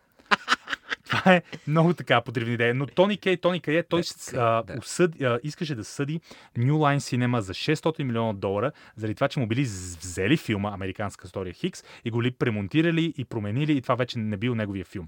Това 1.09 1.33
е 1.33 1.41
много 1.67 1.93
така 1.93 2.21
подривна 2.21 2.53
идея. 2.53 2.73
Но 2.73 2.85
Тони 2.85 3.17
Кей, 3.17 3.37
Тони 3.37 3.59
Кей, 3.59 3.83
той 3.83 4.01
Така, 4.25 4.41
а, 4.41 4.63
да. 4.63 4.75
усъд, 4.79 5.21
а, 5.21 5.39
искаше 5.43 5.75
да 5.75 5.83
съди 5.83 6.19
New 6.57 6.71
Line 6.71 6.97
Cinema 6.97 7.39
за 7.39 7.53
600 7.53 8.03
милиона 8.03 8.33
долара, 8.33 8.71
заради 8.95 9.15
това, 9.15 9.27
че 9.27 9.39
му 9.39 9.47
били 9.47 9.61
взели 9.61 10.37
филма 10.37 10.71
Американска 10.73 11.27
история 11.27 11.53
Хикс 11.53 11.83
и 12.05 12.11
го 12.11 12.23
ли 12.23 12.31
премонтирали 12.31 13.13
и 13.17 13.25
променили 13.25 13.77
и 13.77 13.81
това 13.81 13.95
вече 13.95 14.19
не 14.19 14.37
бил 14.37 14.55
неговия 14.55 14.85
филм. 14.85 15.07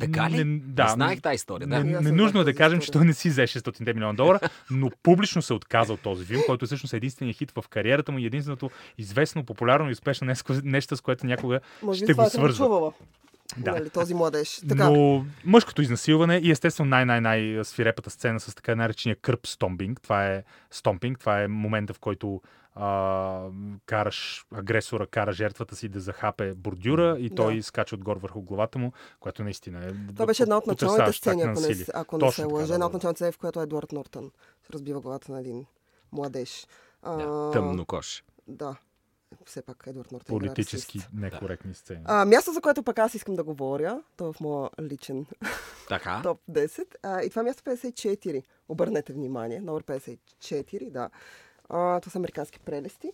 Така 0.00 0.30
ли? 0.30 0.44
Не, 0.44 0.60
да, 0.64 0.84
Не 0.84 0.90
знаех 0.90 1.20
тази 1.20 1.34
история. 1.34 1.68
Да. 1.68 1.84
не, 1.84 2.00
не 2.00 2.12
нужно 2.12 2.40
е 2.40 2.44
да 2.44 2.54
кажем, 2.54 2.80
че 2.80 2.92
той 2.92 3.04
не 3.04 3.14
си 3.14 3.28
взе 3.28 3.42
600 3.42 3.94
милиона 3.94 4.12
долара, 4.12 4.40
но 4.70 4.90
публично 5.02 5.42
се 5.42 5.54
отказа 5.54 5.92
от 5.92 6.00
този 6.00 6.24
филм, 6.24 6.42
който 6.46 6.64
е 6.64 6.66
всъщност 6.66 6.94
единственият 6.94 7.38
хит 7.38 7.50
в 7.50 7.64
кариерата 7.68 8.12
му 8.12 8.18
и 8.18 8.26
единственото 8.26 8.70
известно, 8.98 9.44
популярно 9.44 9.88
и 9.88 9.92
успешно 9.92 10.34
нещо, 10.64 10.96
с 10.96 11.00
което 11.00 11.26
някога 11.26 11.60
Може 11.82 11.98
ще 12.04 12.12
това 12.12 12.24
го 12.24 12.30
свързва. 12.30 12.92
Да. 13.56 13.70
Нали, 13.72 13.90
този 13.90 14.14
младеж. 14.14 14.60
Така, 14.68 14.90
Но 14.90 15.24
мъжкото 15.44 15.82
изнасилване 15.82 16.36
и 16.36 16.50
естествено 16.50 16.90
най-най-най 16.90 17.64
свирепата 17.64 18.10
сцена 18.10 18.40
с 18.40 18.54
така 18.54 18.74
наречения 18.74 19.16
кърп 19.16 19.46
стомпинг. 19.46 20.00
Това 20.00 20.26
е 20.26 20.42
стомпинг, 20.70 21.18
това 21.18 21.42
е 21.42 21.48
момента 21.48 21.94
в 21.94 21.98
който 21.98 22.40
а, 22.74 23.48
караш 23.86 24.46
агресора, 24.54 25.06
кара 25.06 25.32
жертвата 25.32 25.76
си 25.76 25.88
да 25.88 26.00
захапе 26.00 26.54
бордюра 26.54 27.16
и 27.18 27.30
той 27.30 27.56
Да. 27.56 27.62
скача 27.62 27.94
отгоре 27.94 28.18
върху 28.20 28.42
главата 28.42 28.78
му, 28.78 28.92
което 29.20 29.44
наистина 29.44 29.84
е 29.86 29.88
това 30.12 30.26
беше 30.26 30.42
една 30.42 30.56
от 30.58 30.66
началните 30.66 31.12
сцени, 31.12 31.42
ако 31.42 31.60
не, 31.60 31.84
ако 31.94 32.18
не 32.18 32.32
се 32.32 32.44
лъжа. 32.44 32.66
да, 32.66 32.74
Една 32.74 32.86
от 32.86 32.92
началните 32.92 33.18
сцени, 33.18 33.32
в 33.32 33.38
която 33.38 33.60
Едуард 33.60 33.92
Нортън 33.92 34.30
разбива 34.70 35.00
главата 35.00 35.32
на 35.32 35.40
един 35.40 35.66
младеж. 36.12 36.66
А, 37.02 37.16
Да, 37.16 37.50
тъмно 37.52 37.84
кош. 37.86 38.24
Да. 38.48 38.76
Все 39.44 39.62
пак 39.62 39.84
Едуард 39.86 40.12
Нортън. 40.12 40.36
играе 40.36 40.48
Политически 40.48 40.98
расист. 40.98 41.10
некоректни 41.14 41.74
сцени. 41.74 42.00
А, 42.04 42.24
място, 42.24 42.52
за 42.52 42.60
което 42.60 42.82
пък 42.82 42.98
аз 42.98 43.14
искам 43.14 43.34
да 43.34 43.44
говоря, 43.44 44.02
то 44.16 44.28
е 44.28 44.32
в 44.32 44.40
моя 44.40 44.70
личен 44.80 45.26
Така. 45.88 46.20
топ 46.22 46.40
10. 46.50 46.86
А, 47.02 47.22
и 47.22 47.30
това 47.30 47.40
е 47.40 47.44
място 47.44 47.62
54. 47.62 48.42
Обърнете 48.68 49.12
внимание. 49.12 49.60
Номер 49.60 49.82
54, 49.82 50.90
да. 50.90 51.10
А, 51.68 52.00
това 52.00 52.10
са 52.12 52.18
американски 52.18 52.60
прелести, 52.60 53.12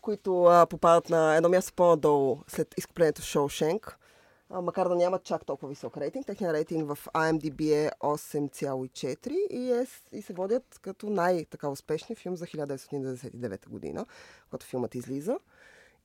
които 0.00 0.44
а, 0.44 0.66
попадат 0.66 1.10
на 1.10 1.36
едно 1.36 1.48
място 1.48 1.72
по-надолу 1.72 2.38
след 2.48 2.74
изкуплението 2.78 3.22
в 3.22 3.24
Шоушенк. 3.24 3.98
Макар 4.62 4.88
да 4.88 4.94
нямат 4.94 5.24
чак 5.24 5.46
толкова 5.46 5.68
висок 5.68 5.96
рейтинг, 5.96 6.26
техният 6.26 6.54
рейтинг 6.54 6.94
в 6.94 6.98
IMDb 7.14 7.60
е 7.60 7.90
8,4 8.00 9.30
и, 9.50 9.72
е, 9.72 9.86
и 10.12 10.22
се 10.22 10.32
водят 10.32 10.78
като 10.82 11.10
най-така 11.10 11.68
успешни 11.68 12.14
филм 12.14 12.36
за 12.36 12.46
1999 12.46 13.68
година, 13.68 14.06
когато 14.50 14.66
филмът 14.66 14.94
излиза. 14.94 15.38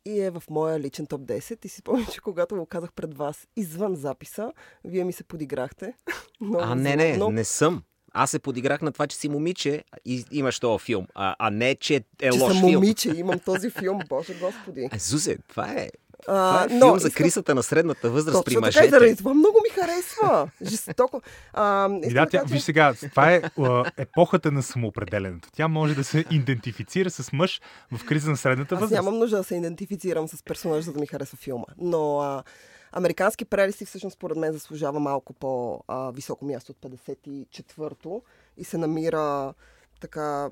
И 0.05 0.21
е 0.21 0.29
в 0.29 0.43
моя 0.49 0.79
личен 0.79 1.05
топ 1.07 1.21
10. 1.21 1.65
И 1.65 1.69
си 1.69 1.79
спомням, 1.79 2.07
че 2.11 2.21
когато 2.21 2.55
го 2.55 2.65
казах 2.65 2.93
пред 2.93 3.17
вас 3.17 3.47
извън 3.55 3.95
записа, 3.95 4.53
вие 4.83 5.03
ми 5.03 5.13
се 5.13 5.23
подиграхте. 5.23 5.93
Много 6.41 6.63
А, 6.63 6.75
не, 6.75 6.95
не, 6.95 7.15
злобно. 7.15 7.35
не 7.35 7.43
съм. 7.43 7.83
Аз 8.13 8.31
се 8.31 8.39
подиграх 8.39 8.81
на 8.81 8.91
това, 8.91 9.07
че 9.07 9.17
си 9.17 9.29
момиче 9.29 9.83
и 10.05 10.25
имаш 10.31 10.59
този 10.59 10.83
филм, 10.85 11.07
а, 11.15 11.35
а 11.39 11.49
не, 11.49 11.75
че 11.75 11.95
е 11.95 12.31
че 12.31 12.39
лош 12.39 12.51
съм 12.51 12.61
филм. 12.61 12.73
момиче, 12.73 13.09
имам 13.09 13.39
този 13.45 13.69
филм, 13.69 13.99
боже 14.09 14.33
господи. 14.39 14.89
А, 14.91 14.97
Зузе, 14.99 15.37
това 15.47 15.71
е, 15.71 15.89
това 16.19 16.63
е 16.65 16.69
филм 16.69 16.99
за 16.99 17.07
искам- 17.07 17.23
кризата 17.23 17.55
на 17.55 17.63
средната 17.63 18.09
възраст 18.09 18.45
при 18.45 18.51
Точно 18.51 18.61
така 18.61 18.67
и 18.69 18.79
мъжете. 18.79 18.89
заради 18.89 19.15
това 19.15 19.33
много 19.33 19.57
ми 19.63 19.81
харесва. 19.81 20.49
Жестоко. 20.63 21.21
А, 21.53 21.89
И 21.89 21.97
искам 21.97 22.13
да, 22.15 22.29
тя, 22.29 22.43
виж 22.43 22.61
сега, 22.61 22.93
това 23.01 23.31
е 23.31 23.41
а, 23.59 23.91
епохата 23.97 24.51
на 24.51 24.63
самоопределенето. 24.63 25.49
Тя 25.51 25.67
може 25.67 25.95
да 25.95 26.03
се 26.03 26.25
идентифицира 26.31 27.09
с 27.09 27.31
мъж 27.33 27.61
в 27.93 28.05
криза 28.05 28.29
на 28.29 28.37
средната 28.37 28.75
Аз 28.75 28.81
възраст. 28.81 28.95
нямам 28.95 29.19
нужда 29.19 29.37
да 29.37 29.43
се 29.43 29.55
идентифицирам 29.55 30.27
с 30.27 30.43
персонаж, 30.43 30.83
за 30.85 30.93
да 30.93 30.99
ми 30.99 31.07
харесва 31.07 31.37
филма. 31.37 31.65
Но 31.77 32.19
а, 32.19 32.43
Американски 32.91 33.45
прелести 33.45 33.85
всъщност 33.85 34.13
според 34.13 34.37
мен 34.37 34.53
заслужава 34.53 34.99
малко 34.99 35.33
по-високо 35.33 36.45
място 36.45 36.71
от 36.73 36.91
54-то 36.93 38.21
и 38.57 38.63
се 38.63 38.77
намира 38.77 39.53
така 39.99 40.49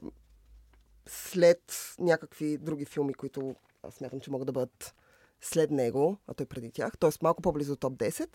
след 1.07 1.59
някакви 1.99 2.57
други 2.57 2.85
филми, 2.85 3.13
които 3.13 3.55
аз 3.83 3.93
смятам, 3.93 4.19
че 4.19 4.31
могат 4.31 4.45
да 4.45 4.51
бъдат 4.51 4.93
след 5.41 5.71
него, 5.71 6.17
а 6.27 6.33
той 6.33 6.45
преди 6.45 6.71
тях, 6.71 6.97
т.е. 6.99 7.09
малко 7.21 7.41
по-близо 7.41 7.71
до 7.71 7.75
топ 7.75 7.93
10. 7.93 8.27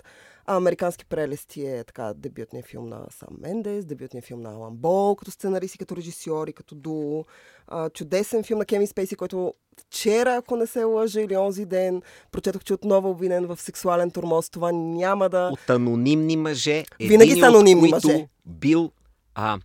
А 0.46 0.56
Американски 0.56 1.04
прелести 1.04 1.66
е 1.66 1.84
така 1.84 2.12
дебютният 2.16 2.66
филм 2.66 2.88
на 2.88 3.06
Сам 3.10 3.36
Мендес, 3.40 3.84
дебютният 3.84 4.26
филм 4.26 4.40
на 4.40 4.50
Алан 4.50 4.76
Бол, 4.76 5.16
като 5.16 5.30
сценарист 5.30 5.74
и 5.74 5.78
като 5.78 5.96
режисьор 5.96 6.48
и 6.48 6.52
като 6.52 6.74
дуо. 6.74 7.24
А, 7.66 7.90
чудесен 7.90 8.42
филм 8.42 8.58
на 8.58 8.64
Кевин 8.64 8.86
Спейси, 8.86 9.16
който 9.16 9.54
вчера, 9.80 10.34
ако 10.34 10.56
не 10.56 10.66
се 10.66 10.84
лъжа, 10.84 11.20
или 11.20 11.36
онзи 11.36 11.66
ден, 11.66 12.02
прочетох, 12.30 12.64
че 12.64 12.74
отново 12.74 13.08
е 13.08 13.10
обвинен 13.10 13.46
в 13.46 13.60
сексуален 13.60 14.10
тормоз. 14.10 14.50
Това 14.50 14.72
няма 14.72 15.28
да... 15.28 15.50
От 15.52 15.70
анонимни 15.70 16.36
мъже. 16.36 16.84
Винаги 17.00 17.32
са 17.32 17.46
анонимни 17.46 17.88
мъже. 17.88 18.28
бил... 18.46 18.92
А, 19.34 19.58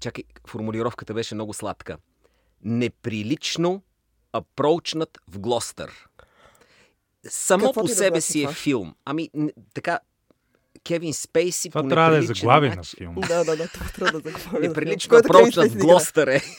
чакай, 0.00 0.24
формулировката 0.46 1.14
беше 1.14 1.34
много 1.34 1.54
сладка. 1.54 1.96
Неприлично 2.64 3.82
апроучнат 4.32 5.18
в 5.30 5.38
Глостър. 5.38 6.06
Само 7.30 7.64
Какво 7.64 7.80
по 7.80 7.86
да 7.86 7.94
себе 7.94 8.20
си 8.20 8.42
е 8.42 8.48
филм. 8.48 8.94
Ами, 9.04 9.30
н- 9.36 9.52
така, 9.74 9.98
Кевин 10.84 11.14
Спейси 11.14 11.70
Това 11.70 11.82
по 11.82 11.88
трябва 11.88 12.10
да 12.10 12.18
е 12.18 12.22
заглавие 12.22 12.74
на 12.76 12.82
филм. 12.82 13.14
Да, 13.28 13.44
да, 13.44 13.56
да, 13.56 13.68
това 13.68 13.86
трябва 13.94 14.20
да. 14.20 14.58
Неприлично 14.60 15.10
Кевин 15.10 15.24
апроучнат 15.24 15.52
Спейси 15.52 15.68
в 15.68 15.74
играе. 15.74 15.86
Глостър 15.86 16.26
е. 16.26 16.42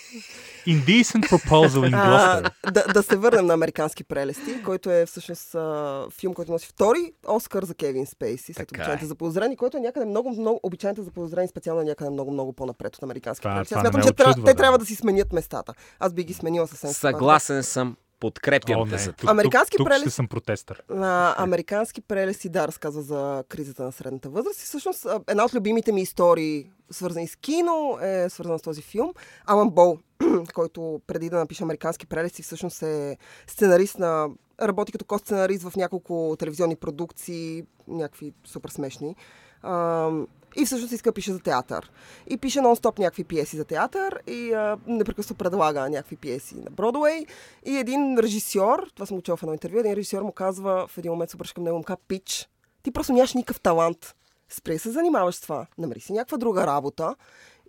Indecent 0.67 1.29
Proposal 1.29 1.83
in 1.89 1.91
Gloucester. 1.91 2.51
А, 2.63 2.71
да, 2.71 2.83
да 2.93 3.03
се 3.03 3.15
върнем 3.15 3.45
на 3.45 3.53
Американски 3.53 4.03
прелести, 4.03 4.63
който 4.63 4.91
е 4.91 5.05
всъщност 5.05 5.55
а, 5.55 6.07
филм, 6.19 6.33
който 6.33 6.51
носи 6.51 6.67
втори 6.67 7.11
Оскар 7.27 7.63
за 7.63 7.75
Кевин 7.75 8.05
Спейси 8.05 8.53
след 8.53 8.67
Така 8.67 8.81
обичайните 8.81 9.05
е. 9.05 9.07
за 9.07 9.15
подозрени, 9.15 9.57
който 9.57 9.77
е 9.77 9.79
някъде 9.79 10.05
много, 10.05 10.29
много, 10.29 10.59
обичайните 10.63 11.01
за 11.01 11.11
подозрени 11.11 11.47
специално 11.47 11.81
е 11.81 11.83
някъде 11.83 12.09
много, 12.09 12.31
много 12.31 12.53
по-напред 12.53 12.95
от 12.95 13.03
Американски 13.03 13.43
прелести. 13.43 13.73
Аз 13.73 13.81
смятам, 13.81 14.01
че 14.01 14.09
очудва, 14.09 14.33
те 14.33 14.53
да. 14.53 14.55
трябва 14.55 14.77
да 14.77 14.85
си 14.85 14.95
сменят 14.95 15.33
местата. 15.33 15.73
Аз 15.99 16.13
би 16.13 16.23
ги 16.23 16.33
сменила 16.33 16.67
съвсем. 16.67 16.89
Съгласен 16.89 17.63
съм. 17.63 17.95
Подкрепям 18.19 18.81
О, 18.81 18.85
не, 18.85 18.97
за 18.97 19.13
тук. 19.13 19.29
Американски 19.29 19.77
тук, 19.77 19.87
тук 19.87 19.99
ще 19.99 20.09
съм 20.09 20.27
протестър. 20.27 20.83
На 20.89 21.35
американски 21.37 22.01
прелести, 22.01 22.49
да, 22.49 22.67
разказва 22.67 23.01
за 23.01 23.43
кризата 23.49 23.83
на 23.83 23.91
средната 23.91 24.29
възраст. 24.29 24.61
И 24.61 24.65
всъщност 24.65 25.05
а, 25.05 25.19
една 25.27 25.45
от 25.45 25.53
любимите 25.53 25.91
ми 25.91 26.01
истории, 26.01 26.69
свързани 26.91 27.27
с 27.27 27.35
кино, 27.35 27.99
е 28.01 28.29
свързана 28.29 28.59
с 28.59 28.61
този 28.61 28.81
филм. 28.81 29.13
Алан 29.45 29.69
Бол, 29.69 29.97
който 30.53 31.01
преди 31.07 31.29
да 31.29 31.37
напише 31.37 31.63
американски 31.63 32.07
прелести, 32.07 32.43
всъщност 32.43 32.81
е 32.81 33.17
сценарист 33.47 33.99
на... 33.99 34.29
Работи 34.61 34.91
като 34.91 35.05
ко-сценарист 35.05 35.69
в 35.69 35.75
няколко 35.75 36.35
телевизионни 36.39 36.75
продукции, 36.75 37.63
някакви 37.87 38.33
супер 38.45 38.69
смешни. 38.69 39.15
А, 39.61 40.09
и 40.57 40.65
всъщност 40.65 40.93
иска 40.93 41.09
да 41.09 41.13
пише 41.13 41.33
за 41.33 41.39
театър. 41.39 41.91
И 42.27 42.37
пише 42.37 42.59
нон-стоп 42.59 42.99
някакви 42.99 43.23
пиеси 43.23 43.57
за 43.57 43.65
театър 43.65 44.21
и 44.27 44.53
а, 44.53 44.77
непрекъснато 44.87 45.37
предлага 45.37 45.89
някакви 45.89 46.15
пиеси 46.15 46.55
на 46.55 46.71
Бродуей. 46.71 47.25
И 47.65 47.77
един 47.77 48.17
режисьор, 48.19 48.89
това 48.95 49.05
съм 49.05 49.17
учила 49.17 49.37
в 49.37 49.43
едно 49.43 49.53
интервю, 49.53 49.79
един 49.79 49.93
режисьор 49.93 50.21
му 50.21 50.31
казва, 50.31 50.87
в 50.87 50.97
един 50.97 51.11
момент 51.11 51.29
се 51.29 51.35
обръща 51.35 51.53
към 51.53 51.63
него, 51.63 51.77
му 51.77 51.83
казва, 51.83 52.01
пич, 52.07 52.49
ти 52.83 52.91
просто 52.91 53.13
нямаш 53.13 53.33
никакъв 53.33 53.61
талант. 53.61 54.15
Спри 54.49 54.79
се 54.79 54.91
занимаваш 54.91 55.35
с 55.35 55.41
това. 55.41 55.67
Намери 55.77 55.99
си 55.99 56.13
някаква 56.13 56.37
друга 56.37 56.67
работа 56.67 57.15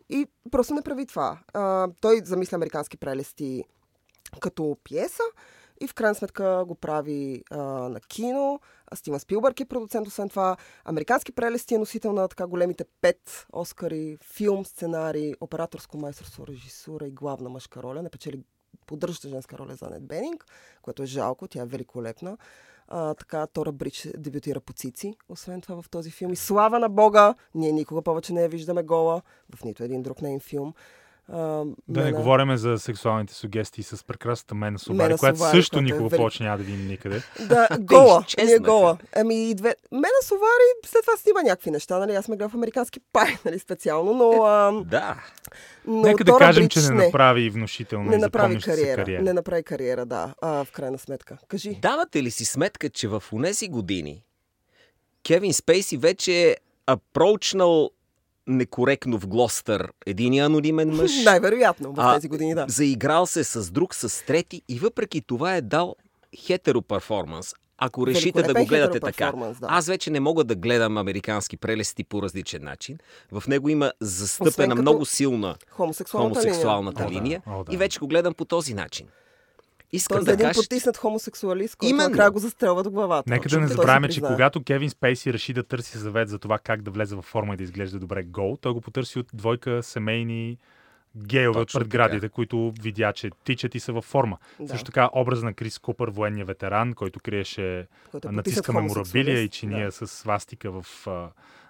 и 0.08 0.26
просто 0.50 0.74
не 0.74 0.82
прави 0.82 1.06
това. 1.06 1.38
А, 1.54 1.88
той 2.00 2.20
замисля 2.24 2.54
американски 2.54 2.96
прелести 2.96 3.64
като 4.40 4.76
пиеса 4.84 5.22
и 5.80 5.86
в 5.86 5.94
крайна 5.94 6.14
сметка 6.14 6.64
го 6.66 6.74
прави 6.74 7.42
а, 7.50 7.58
на 7.88 8.00
кино. 8.00 8.60
А 8.86 8.96
Стивен 8.96 9.20
Спилбърг 9.20 9.60
е 9.60 9.64
продуцент, 9.64 10.06
освен 10.06 10.28
това. 10.28 10.56
Американски 10.84 11.32
прелести 11.32 11.74
е 11.74 11.78
носител 11.78 12.12
на 12.12 12.28
така 12.28 12.46
големите 12.46 12.84
пет 13.00 13.46
Оскари, 13.52 14.18
филм, 14.22 14.64
сценарий, 14.64 15.34
операторско 15.40 15.98
майсторство, 15.98 16.46
режисура 16.46 17.06
и 17.06 17.10
главна 17.10 17.48
мъжка 17.48 17.82
роля. 17.82 18.02
Не 18.02 18.10
печели 18.10 18.40
поддържаща 18.86 19.28
женска 19.28 19.58
роля 19.58 19.74
за 19.74 19.86
Анет 19.86 20.06
Бенинг, 20.06 20.46
което 20.82 21.02
е 21.02 21.06
жалко, 21.06 21.48
тя 21.48 21.62
е 21.62 21.66
великолепна. 21.66 22.38
А, 22.88 23.14
така, 23.14 23.46
Тора 23.46 23.72
Брич 23.72 24.08
дебютира 24.16 24.60
по 24.60 24.72
Цици, 24.72 25.16
освен 25.28 25.60
това 25.60 25.82
в 25.82 25.90
този 25.90 26.10
филм. 26.10 26.32
И 26.32 26.36
слава 26.36 26.78
на 26.78 26.88
Бога, 26.88 27.34
ние 27.54 27.72
никога 27.72 28.02
повече 28.02 28.32
не 28.32 28.42
я 28.42 28.48
виждаме 28.48 28.82
гола 28.82 29.22
в 29.56 29.64
нито 29.64 29.82
един 29.82 30.02
друг 30.02 30.22
нейн 30.22 30.40
филм. 30.40 30.74
А, 31.30 31.36
Да 31.36 31.64
не 31.90 32.00
мене- 32.00 32.12
говорим 32.12 32.56
за 32.56 32.78
сексуалните 32.78 33.34
сугестии 33.34 33.84
с 33.84 34.04
прекрасната 34.04 34.54
Мена 34.54 34.78
Субари, 34.78 34.96
Мена 34.98 35.18
която 35.18 35.36
Сувари, 35.36 35.56
също 35.56 35.78
е 35.78 35.82
никога 35.82 36.04
вели- 36.04 36.18
повече 36.18 36.42
няма 36.42 36.58
да 36.58 36.64
видим 36.64 36.86
никъде. 36.86 37.22
Да, 37.40 37.68
гола. 37.80 38.20
изчезнаха. 38.20 38.46
Ние 38.48 38.58
гола. 38.60 38.98
Ами 39.16 39.50
и 39.50 39.54
две. 39.54 39.74
Мена 39.92 40.08
Сувари 40.22 40.68
след 40.86 41.00
това 41.02 41.16
снима 41.16 41.42
някакви 41.42 41.70
неща, 41.70 41.98
нали? 41.98 42.12
Аз 42.12 42.24
сме 42.24 42.36
гледал 42.36 42.48
в 42.48 42.54
американски 42.54 43.00
пай, 43.12 43.36
нали, 43.44 43.58
специално, 43.58 44.14
но... 44.14 44.42
А, 44.44 44.82
Да. 44.84 45.16
но 45.86 46.00
Нека 46.02 46.24
да 46.24 46.32
кажем, 46.34 46.62
Брич 46.62 46.72
че 46.74 46.80
не 46.82 47.04
направи 47.04 47.50
внушителна 47.50 48.10
не 48.10 48.16
и 48.16 48.20
направи 48.20 48.60
кариера. 48.60 48.96
кариера. 48.96 49.22
Не 49.22 49.32
направи 49.32 49.62
кариера, 49.62 50.06
да, 50.06 50.34
а, 50.42 50.64
в 50.64 50.72
крайна 50.72 50.98
сметка. 50.98 51.38
Кажи. 51.48 51.78
Давате 51.82 52.22
ли 52.22 52.30
си 52.30 52.44
сметка, 52.44 52.88
че 52.90 53.08
в 53.08 53.22
унези 53.32 53.68
години 53.68 54.22
Кевин 55.22 55.52
Спейси 55.52 55.96
вече 55.96 56.42
е 56.42 56.56
апроучнал 56.86 57.90
некоректно 58.48 59.18
в 59.18 59.26
Глостър 59.26 59.92
единия 60.06 60.46
анонимен 60.46 60.90
мъж. 60.90 61.10
Най-вероятно 61.24 61.92
в 61.92 62.14
тези 62.14 62.28
години, 62.28 62.54
да. 62.54 62.66
Заиграл 62.68 63.26
се 63.26 63.44
с 63.44 63.70
друг, 63.70 63.94
с 63.94 64.26
трети 64.26 64.62
и 64.68 64.78
въпреки 64.78 65.20
това 65.20 65.56
е 65.56 65.60
дал 65.60 65.96
хетеро 66.46 66.82
перформанс. 66.82 67.54
Ако 67.78 68.06
решите 68.06 68.42
да 68.42 68.54
го 68.54 68.66
гледате 68.66 69.00
така. 69.00 69.32
да. 69.32 69.54
Аз 69.62 69.86
вече 69.86 70.10
не 70.10 70.20
мога 70.20 70.44
да 70.44 70.54
гледам 70.54 70.98
американски 70.98 71.56
прелести 71.56 72.04
по 72.04 72.22
различен 72.22 72.64
начин. 72.64 72.98
В 73.32 73.48
него 73.48 73.68
има 73.68 73.92
застъпена 74.00 74.74
много 74.74 75.04
силна 75.04 75.56
Хомосексуалната, 75.70 76.40
хомосексуалната 76.40 77.02
О, 77.02 77.06
да. 77.06 77.14
линия. 77.14 77.42
О, 77.46 77.64
да. 77.64 77.74
И 77.74 77.76
вече 77.76 77.98
го 77.98 78.06
гледам 78.08 78.34
по 78.34 78.44
този 78.44 78.74
начин. 78.74 79.06
Искам 79.92 80.14
Той 80.14 80.22
е 80.22 80.24
да 80.24 80.32
един 80.32 80.46
кажа, 80.46 80.60
потиснат 80.60 80.96
хомосексуалист, 80.96 81.76
който 81.76 81.90
Именно. 81.90 82.08
накрая 82.08 82.30
го 82.30 82.38
застрелват 82.38 82.86
в 82.86 82.90
главата. 82.90 83.30
Нека 83.30 83.48
да 83.48 83.60
не 83.60 83.68
забравяме, 83.68 84.08
че 84.08 84.20
когато 84.20 84.62
Кевин 84.62 84.90
Спейси 84.90 85.32
реши 85.32 85.52
да 85.52 85.62
търси 85.62 85.98
съвет 85.98 86.28
за 86.28 86.38
това 86.38 86.58
как 86.58 86.82
да 86.82 86.90
влезе 86.90 87.16
във 87.16 87.24
форма 87.24 87.54
и 87.54 87.56
да 87.56 87.62
изглежда 87.62 87.98
добре 87.98 88.22
гол, 88.22 88.58
той 88.60 88.72
го 88.72 88.80
потърси 88.80 89.18
от 89.18 89.26
двойка 89.34 89.82
семейни 89.82 90.58
гейове 91.16 91.60
от 91.60 91.72
предградите, 91.72 92.28
които 92.28 92.72
видя, 92.82 93.12
че 93.12 93.30
тичат 93.44 93.74
и 93.74 93.80
са 93.80 93.92
във 93.92 94.04
форма. 94.04 94.38
Да. 94.60 94.68
Също 94.68 94.84
така 94.84 95.08
образ 95.14 95.42
на 95.42 95.54
Крис 95.54 95.78
Купър, 95.78 96.10
военния 96.10 96.44
ветеран, 96.44 96.94
който 96.94 97.20
криеше 97.20 97.86
Който 98.10 98.28
е 98.28 98.32
нацистка 98.32 98.72
потиснат 98.72 98.82
меморабилия 98.82 99.40
и 99.40 99.48
чиния 99.48 99.86
Да. 99.86 99.92
с 99.92 100.06
свастика 100.06 100.70
в 100.70 101.06
а, 101.06 101.28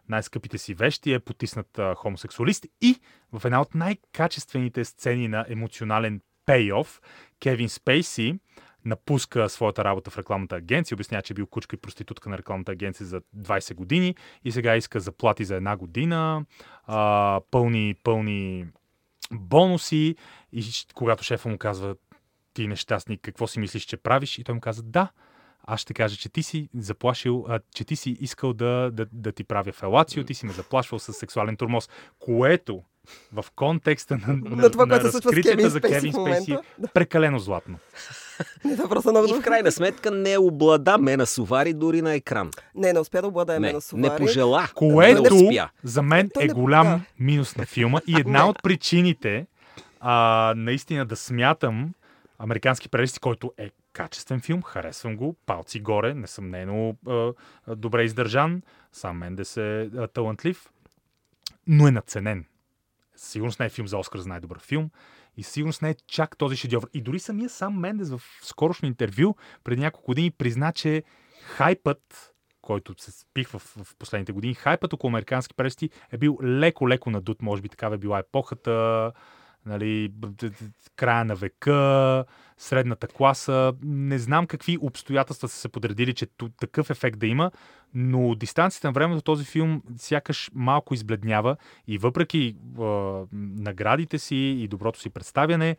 най-скъпите 0.09 0.59
си 0.59 0.75
вещи, 0.75 1.13
е 1.13 1.19
потиснат 1.19 1.79
а, 1.79 1.95
хомосексуалист. 1.95 2.67
И 2.81 3.01
в 3.33 3.45
една 3.45 3.61
от 3.61 3.75
най-качествените 3.75 4.85
сцени 4.85 5.29
на 5.29 5.47
емоционален 5.49 6.21
пейоф, 6.49 7.01
Кевин 7.41 7.69
Спейси 7.69 8.39
напуска 8.85 9.49
своята 9.49 9.85
работа 9.85 10.11
в 10.11 10.19
рекламната 10.19 10.57
агенция, 10.57 10.97
обяснява, 10.97 11.23
че 11.23 11.33
е 11.33 11.35
бил 11.35 11.47
кучка 11.47 11.77
и 11.77 11.81
проститутка 11.81 12.31
на 12.31 12.39
рекламната 12.39 12.73
агенция 12.73 13.07
за 13.07 13.21
20 13.37 13.75
години 13.75 14.15
и 14.45 14.53
сега 14.53 14.77
иска 14.77 15.01
заплати 15.01 15.45
за 15.45 15.57
една 15.57 15.77
година, 15.77 16.45
а, 16.87 17.41
пълни, 17.51 17.95
пълни 18.05 18.67
бонуси 19.33 20.17
и 20.53 20.65
когато 20.95 21.25
шефа 21.25 21.49
му 21.49 21.59
казва 21.59 21.97
ти 22.55 22.67
нещастник, 22.67 23.21
какво 23.21 23.47
си 23.47 23.61
мислиш, 23.61 23.83
че 23.83 23.97
правиш? 23.97 24.39
И 24.39 24.45
той 24.45 24.55
му 24.55 24.61
каза 24.61 24.83
да, 24.83 25.09
аз 25.63 25.81
ще 25.81 25.95
кажа, 25.95 26.17
че 26.17 26.29
ти 26.29 26.43
си 26.43 26.69
заплашил, 26.75 27.47
а, 27.49 27.61
че 27.75 27.85
ти 27.85 27.97
си 27.97 28.17
искал 28.21 28.53
да, 28.53 28.91
да, 28.93 29.07
да 29.13 29.33
ти 29.33 29.45
правя 29.45 29.73
фелацио, 29.73 30.25
ти 30.25 30.35
си 30.35 30.47
ме 30.47 30.53
заплашвал 30.53 30.99
с 30.99 31.13
сексуален 31.13 31.57
турмоз, 31.57 31.89
което 32.19 32.83
в 33.33 33.45
контекста 33.57 34.17
на, 34.17 34.35
на, 34.35 34.57
На 34.57 34.71
това, 34.71 34.87
което 34.87 35.07
се 35.07 35.13
случва 35.13 35.31
с 35.33 35.43
Кевин 35.43 35.69
за 35.69 35.81
Кевин. 35.81 36.13
Спейси 36.13 36.57
прекалено 36.95 37.39
златно. 37.39 37.79
Не, 38.65 38.77
това 38.77 38.89
просто 38.89 39.11
много 39.11 39.29
и 39.29 39.41
в 39.41 39.43
крайна 39.43 39.73
сметка 39.73 40.11
не 40.11 40.39
облада 40.39 40.99
Мена 40.99 41.27
Сувари 41.27 41.75
дори 41.75 42.03
на 42.03 42.15
екран. 42.15 42.51
Не, 42.75 42.93
не 42.93 43.01
успя 43.01 43.23
да 43.23 43.29
обладае 43.29 43.57
Не, 43.57 43.61
мен 43.61 43.73
на 43.73 43.77
не 43.77 43.81
Сувари. 43.81 44.19
пожела. 44.19 44.69
Което 44.75 45.23
Не 45.23 45.47
успя. 45.47 45.69
за 45.85 46.03
мен 46.03 46.31
е 46.41 46.47
не- 46.47 46.53
голям 46.55 46.87
да. 46.87 47.01
минус 47.19 47.57
на 47.57 47.67
филма 47.67 48.01
и 48.07 48.21
една 48.21 48.49
от 48.49 48.63
причините 48.63 49.47
а, 50.01 50.55
наистина 50.57 51.07
да 51.07 51.17
смятам 51.17 51.95
Американски 52.39 52.89
прелести, 52.89 53.21
който 53.21 53.53
е 53.59 53.71
качествен 53.93 54.41
филм, 54.41 54.63
харесвам 54.63 55.17
го, 55.17 55.37
палци 55.47 55.81
горе, 55.81 56.15
несъмнено 56.15 56.97
а, 57.07 57.33
а, 57.67 57.77
добре 57.77 58.05
издържан, 58.05 58.63
сам 58.93 59.19
Мендес 59.19 59.57
е 59.57 59.91
а, 59.97 60.09
талантлив, 60.09 60.67
но 61.67 61.89
е 61.89 61.91
наценен. 61.91 62.45
Сигурно 63.19 63.53
не 63.61 63.67
е 63.67 63.69
филм 63.69 63.89
за 63.89 63.99
Оскар 63.99 64.19
за 64.19 64.29
най-добър 64.29 64.59
филм 64.61 64.91
и 65.37 65.43
сигурно 65.43 65.73
не 65.83 65.91
е 65.91 65.95
чак 66.07 66.37
този 66.37 66.57
шедьовър. 66.57 66.91
И 66.95 67.03
дори 67.03 67.19
самия 67.19 67.49
сам 67.49 67.81
Мендес 67.81 68.11
в 68.11 68.23
скорошно 68.43 68.89
интервю 68.89 69.35
преди 69.65 69.81
няколко 69.81 70.07
години 70.07 70.31
призна, 70.31 70.73
че 70.73 71.03
хайпът, 71.43 72.35
който 72.63 72.95
се 72.99 73.11
спих 73.11 73.49
в, 73.49 73.59
в 73.59 73.97
последните 73.99 74.33
години, 74.33 74.55
хайпът 74.55 74.93
около 74.93 75.11
американски 75.11 75.55
прести 75.55 75.91
е 76.13 76.19
бил 76.19 76.39
леко-леко 76.43 77.11
надут. 77.11 77.43
Може 77.43 77.63
би 77.63 77.69
такава 77.69 77.95
е 77.95 77.99
била 77.99 78.19
епохата, 78.19 79.13
нали, 79.67 80.13
края 80.97 81.25
на 81.25 81.35
века, 81.35 82.25
средната 82.59 83.07
класа. 83.07 83.73
Не 83.83 84.19
знам 84.19 84.47
какви 84.47 84.79
обстоятелства 84.81 85.49
са 85.49 85.57
се 85.57 85.69
подредили, 85.69 86.15
че 86.15 86.27
такъв 86.61 86.91
ефект 86.91 87.19
да 87.19 87.27
има, 87.27 87.51
но 87.95 88.35
дистанцията 88.35 88.89
на 88.89 88.93
времето 88.93 89.23
този 89.23 89.45
филм 89.45 89.83
сякаш 89.97 90.51
малко 90.55 90.95
избледнява 90.95 91.57
и 91.87 91.99
въпреки 91.99 92.39
е, 92.39 92.83
наградите 93.33 94.19
си 94.19 94.37
и 94.37 94.69
доброто 94.69 95.01
си 95.01 95.11
представяне, 95.11 95.77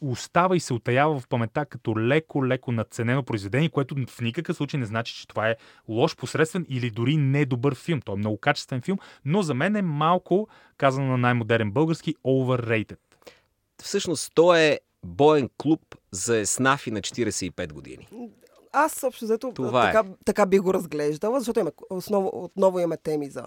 остава 0.00 0.56
и 0.56 0.60
се 0.60 0.74
отаява 0.74 1.20
в 1.20 1.28
паметта 1.28 1.66
като 1.66 1.90
леко-леко 1.98 2.72
надценено 2.72 3.22
произведение, 3.22 3.68
което 3.68 3.94
в 4.06 4.20
никакъв 4.20 4.56
случай 4.56 4.80
не 4.80 4.86
значи, 4.86 5.14
че 5.14 5.28
това 5.28 5.50
е 5.50 5.56
лош, 5.88 6.16
посредствен 6.16 6.66
или 6.68 6.90
дори 6.90 7.16
недобър 7.16 7.74
филм. 7.74 8.00
Той 8.00 8.14
е 8.14 8.18
много 8.18 8.38
качествен 8.38 8.80
филм, 8.80 8.98
но 9.24 9.42
за 9.42 9.54
мен 9.54 9.76
е 9.76 9.82
малко, 9.82 10.48
казано 10.76 11.06
на 11.06 11.16
най-модерен 11.18 11.70
български, 11.70 12.14
overrated. 12.26 12.98
Всъщност, 13.82 14.32
то 14.34 14.54
е 14.54 14.80
боен 15.04 15.50
клуб 15.58 15.80
за 16.10 16.38
еснафи 16.38 16.90
на 16.90 17.00
45 17.00 17.72
години. 17.72 18.08
Аз 18.72 19.02
общо 19.02 19.24
взето 19.24 19.52
Това 19.52 19.88
е. 19.88 19.92
така, 19.92 20.08
така 20.24 20.46
би 20.46 20.58
го 20.58 20.74
разглеждала, 20.74 21.38
защото 21.38 21.60
имаме, 21.60 21.72
осново, 21.90 22.30
отново 22.34 22.78
имаме 22.78 22.96
теми 22.96 23.30
за 23.30 23.44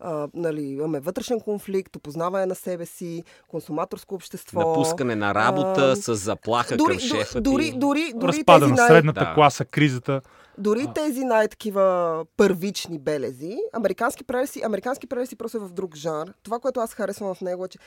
а, 0.00 0.28
нали, 0.34 0.62
имаме 0.62 1.00
вътрешен 1.00 1.40
конфликт, 1.40 1.96
опознаване 1.96 2.46
на 2.46 2.54
себе 2.54 2.86
си, 2.86 3.24
консуматорско 3.48 4.14
общество. 4.14 4.60
Напускане 4.60 5.14
на 5.14 5.34
работа 5.34 5.82
а, 5.82 5.96
с 5.96 6.14
заплаха 6.14 6.76
дори, 6.76 6.90
към 6.90 7.00
шефа 7.00 7.40
дори, 7.40 7.64
ти. 7.64 7.78
дори, 7.78 8.12
дори, 8.14 8.28
Разпада 8.28 8.68
на 8.68 8.74
най- 8.74 8.88
средната 8.88 9.20
Да. 9.20 9.34
класа, 9.34 9.64
кризата. 9.64 10.20
Дори 10.58 10.86
тези 10.94 11.24
най-такива 11.24 12.24
първични 12.36 12.98
белези, 12.98 13.56
американски 13.72 14.24
прелеси, 14.24 14.62
американски 14.64 15.06
прелеси 15.06 15.36
просто 15.36 15.56
е 15.56 15.60
в 15.60 15.68
друг 15.70 15.96
жанр. 15.96 16.32
Това, 16.42 16.58
което 16.58 16.80
аз 16.80 16.94
харесвам 16.94 17.34
в 17.34 17.40
него 17.40 17.64
е, 17.64 17.68
че 17.68 17.78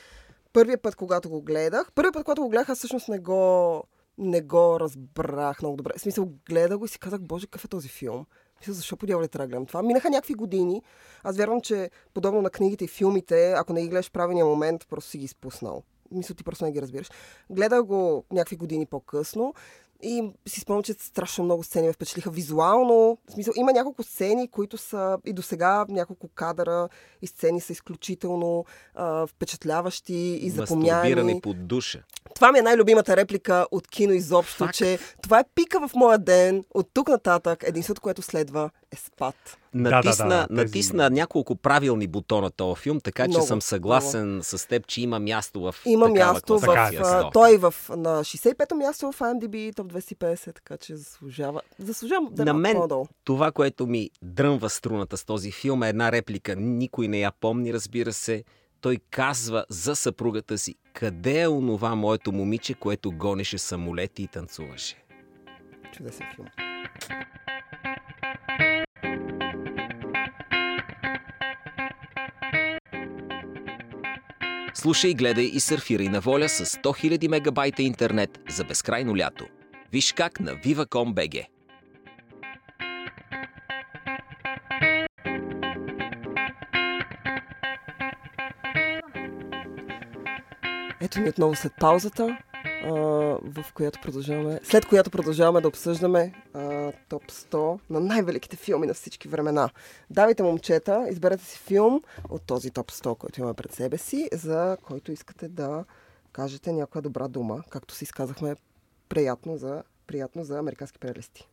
първият 0.52 0.82
път, 0.82 0.96
когато 0.96 1.30
го 1.30 1.42
гледах, 1.42 1.92
първият 1.94 2.14
път, 2.14 2.24
когато 2.24 2.42
го 2.42 2.48
гледах, 2.48 2.68
аз 2.68 2.78
всъщност 2.78 3.08
не 3.08 3.18
го, 3.18 3.82
не 4.20 4.40
го 4.40 4.80
разбрах 4.80 5.62
много 5.62 5.76
добре. 5.76 5.92
В 5.96 6.00
смисъл, 6.00 6.28
гледах 6.48 6.78
го 6.78 6.84
и 6.84 6.88
си 6.88 6.98
казах, 6.98 7.20
боже, 7.20 7.46
какъв 7.46 7.64
е 7.64 7.68
този 7.68 7.88
филм? 7.88 8.26
Мисля, 8.60 8.72
защо 8.72 8.96
по 8.96 9.06
дяволи 9.06 9.28
трябва 9.28 9.46
да 9.46 9.50
гледам 9.50 9.66
това? 9.66 9.82
Минаха 9.82 10.10
някакви 10.10 10.34
години. 10.34 10.82
Аз 11.22 11.36
вярвам, 11.36 11.60
че 11.60 11.90
подобно 12.14 12.42
на 12.42 12.50
книгите 12.50 12.84
и 12.84 12.88
филмите, 12.88 13.52
ако 13.52 13.72
не 13.72 13.82
ги 13.82 13.88
гледаш 13.88 14.08
в 14.08 14.12
правилния 14.12 14.44
момент, 14.44 14.86
просто 14.88 15.10
си 15.10 15.18
ги 15.18 15.24
изпуснал. 15.24 15.82
Мисля, 16.10 16.34
ти 16.34 16.44
просто 16.44 16.64
не 16.64 16.72
ги 16.72 16.82
разбираш. 16.82 17.10
Гледах 17.50 17.84
го 17.84 18.24
някакви 18.30 18.56
години 18.56 18.86
по-късно 18.86 19.54
и 20.02 20.30
си 20.46 20.60
спомням, 20.60 20.82
че 20.82 20.92
страшно 20.92 21.44
много 21.44 21.62
сцени 21.62 21.86
ме 21.86 21.92
впечатлиха 21.92 22.30
визуално. 22.30 23.18
В 23.28 23.32
смисъл, 23.32 23.52
има 23.56 23.72
няколко 23.72 24.02
сцени, 24.02 24.48
които 24.48 24.76
са 24.78 25.18
и 25.24 25.32
до 25.32 25.42
сега 25.42 25.86
няколко 25.88 26.28
кадъра 26.28 26.88
и 27.22 27.26
сцени 27.26 27.60
са 27.60 27.72
изключително 27.72 28.64
а, 28.94 29.26
впечатляващи 29.26 30.14
и 30.14 30.52
Мастурбиране 30.56 30.66
запомняеми. 30.66 31.40
под 31.40 31.66
душа. 31.66 32.02
Това 32.40 32.52
ми 32.52 32.58
е 32.58 32.62
най-любимата 32.62 33.16
реплика 33.16 33.66
от 33.70 33.88
кино 33.88 34.12
изобщо, 34.12 34.56
Факт. 34.56 34.74
че 34.74 34.98
това 35.22 35.40
е 35.40 35.44
пика 35.54 35.88
в 35.88 35.94
моя 35.94 36.18
ден. 36.18 36.64
От 36.74 36.88
тук 36.94 37.08
нататък 37.08 37.64
единството, 37.66 38.00
което 38.00 38.22
следва 38.22 38.70
е 38.92 38.96
спад. 38.96 39.34
да, 39.74 39.90
Натисна, 39.90 40.28
да, 40.28 40.46
тези- 40.46 40.56
натисна 40.56 41.10
няколко 41.10 41.56
правилни 41.56 42.06
бутона 42.06 42.50
този 42.50 42.80
филм, 42.82 43.00
така 43.00 43.24
че 43.24 43.28
Много, 43.28 43.46
съм 43.46 43.62
съгласен 43.62 44.40
с 44.42 44.68
теб, 44.68 44.86
че 44.86 45.02
има 45.02 45.18
място 45.18 45.60
в 45.60 45.74
Има 45.86 46.08
място 46.08 46.58
в... 46.58 46.60
Така 46.60 46.90
да. 46.92 47.30
той 47.32 47.56
в, 47.56 47.74
на 47.88 48.24
65-то 48.24 48.76
място 48.76 49.12
в 49.12 49.18
IMDb 49.18 49.74
Top 49.74 50.02
250, 50.02 50.54
така 50.54 50.76
че 50.76 50.96
заслужава. 50.96 51.60
Заслужавам 51.78 52.28
да 52.30 52.42
е 52.42 52.44
На 52.44 52.54
мен 52.54 52.74
по-надолу. 52.74 53.06
това, 53.24 53.52
което 53.52 53.86
ми 53.86 54.10
дръмва 54.22 54.70
струната 54.70 55.16
с 55.16 55.24
този 55.24 55.52
филм 55.52 55.82
е 55.82 55.88
една 55.88 56.12
реплика. 56.12 56.56
Никой 56.56 57.08
не 57.08 57.20
я 57.20 57.32
помни, 57.40 57.72
разбира 57.72 58.12
се. 58.12 58.44
Той 58.80 58.98
казва 59.10 59.64
за 59.68 59.96
съпругата 59.96 60.58
си, 60.58 60.74
къде 60.92 61.40
е 61.40 61.48
онова 61.48 61.94
моето 61.94 62.32
момиче, 62.32 62.74
което 62.74 63.12
гонеше 63.12 63.58
самолети 63.58 64.22
и 64.22 64.26
танцуваше. 64.26 65.04
Чудесен 65.92 66.26
филм. 66.34 66.46
Слушай, 74.74 75.14
гледай 75.14 75.44
и 75.44 75.60
сърфирай 75.60 76.08
на 76.08 76.20
воля 76.20 76.48
с 76.48 76.64
100 76.64 76.82
000 76.84 77.28
мегабайта 77.28 77.82
интернет 77.82 78.40
за 78.48 78.64
безкрайно 78.64 79.16
лято. 79.16 79.46
Виж 79.92 80.12
как 80.12 80.40
на 80.40 80.52
Viva.com.bg. 80.52 81.46
Ето 91.10 91.20
ни 91.20 91.28
отново 91.28 91.54
след 91.54 91.72
паузата, 91.80 92.38
а, 92.84 92.90
в 93.42 93.64
която 93.74 94.00
продължаваме, 94.02 94.60
след 94.62 94.86
която 94.86 95.10
продължаваме 95.10 95.60
да 95.60 95.68
обсъждаме 95.68 96.34
а, 96.54 96.92
топ 97.08 97.26
100 97.26 97.80
на 97.90 98.00
най-великите 98.00 98.56
филми 98.56 98.86
на 98.86 98.94
всички 98.94 99.28
времена. 99.28 99.70
Давайте, 100.10 100.42
момчета, 100.42 101.06
изберете 101.10 101.44
си 101.44 101.58
филм 101.58 102.02
от 102.28 102.42
този 102.42 102.70
топ 102.70 102.90
100, 102.90 103.18
който 103.18 103.40
имаме 103.40 103.54
пред 103.54 103.72
себе 103.72 103.98
си, 103.98 104.28
за 104.32 104.76
който 104.82 105.12
искате 105.12 105.48
да 105.48 105.84
кажете 106.32 106.72
някоя 106.72 107.02
добра 107.02 107.28
дума, 107.28 107.62
както 107.70 107.94
си 107.94 108.04
изказахме 108.04 108.56
приятно 109.08 109.56
за, 109.56 109.82
приятно 110.06 110.44
за 110.44 110.58
американски 110.58 110.98
прелести. 110.98 111.48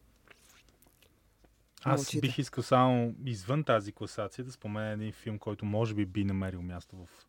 Аз 1.84 2.02
очите. 2.02 2.22
бих 2.22 2.38
искал 2.38 2.64
само 2.64 3.14
извън 3.26 3.64
тази 3.64 3.92
класация 3.92 4.46
да 4.46 4.52
спомена 4.52 4.92
един 4.92 5.12
филм, 5.12 5.40
който 5.40 5.66
може 5.66 5.94
би 5.94 6.06
би 6.06 6.24
намерил 6.24 6.62
място 6.62 6.96
в 6.96 7.27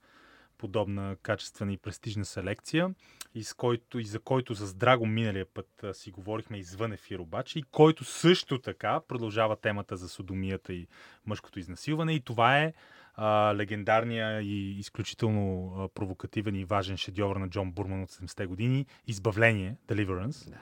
подобна 0.59 1.17
качествена 1.23 1.73
и 1.73 1.79
престижна 1.79 2.25
селекция 2.25 2.95
и, 3.35 3.45
с 3.45 3.55
който, 3.55 3.99
и 3.99 4.05
за 4.05 4.21
който 4.21 4.55
с 4.55 4.75
Драго 4.75 5.07
миналия 5.07 5.47
път 5.55 5.85
а, 5.85 5.95
си 5.95 6.11
говорихме 6.11 6.59
извън 6.59 6.93
ефир 6.93 7.19
обаче 7.19 7.59
и 7.59 7.63
който 7.63 8.05
също 8.05 8.59
така 8.59 9.01
продължава 9.09 9.57
темата 9.57 9.97
за 9.97 10.09
содомията 10.09 10.73
и 10.73 10.87
мъжкото 11.27 11.59
изнасилване. 11.59 12.13
И 12.13 12.21
това 12.21 12.59
е 12.59 12.73
а, 13.15 13.55
легендарния 13.57 14.41
и 14.41 14.79
изключително 14.79 15.75
а, 15.77 15.89
провокативен 15.89 16.55
и 16.55 16.65
важен 16.65 16.97
шедьовър 16.97 17.37
на 17.37 17.49
Джон 17.49 17.73
Бурман 17.73 18.03
от 18.03 18.11
70-те 18.11 18.47
години 18.47 18.87
Избавление, 19.07 19.77
Deliverance, 19.89 20.55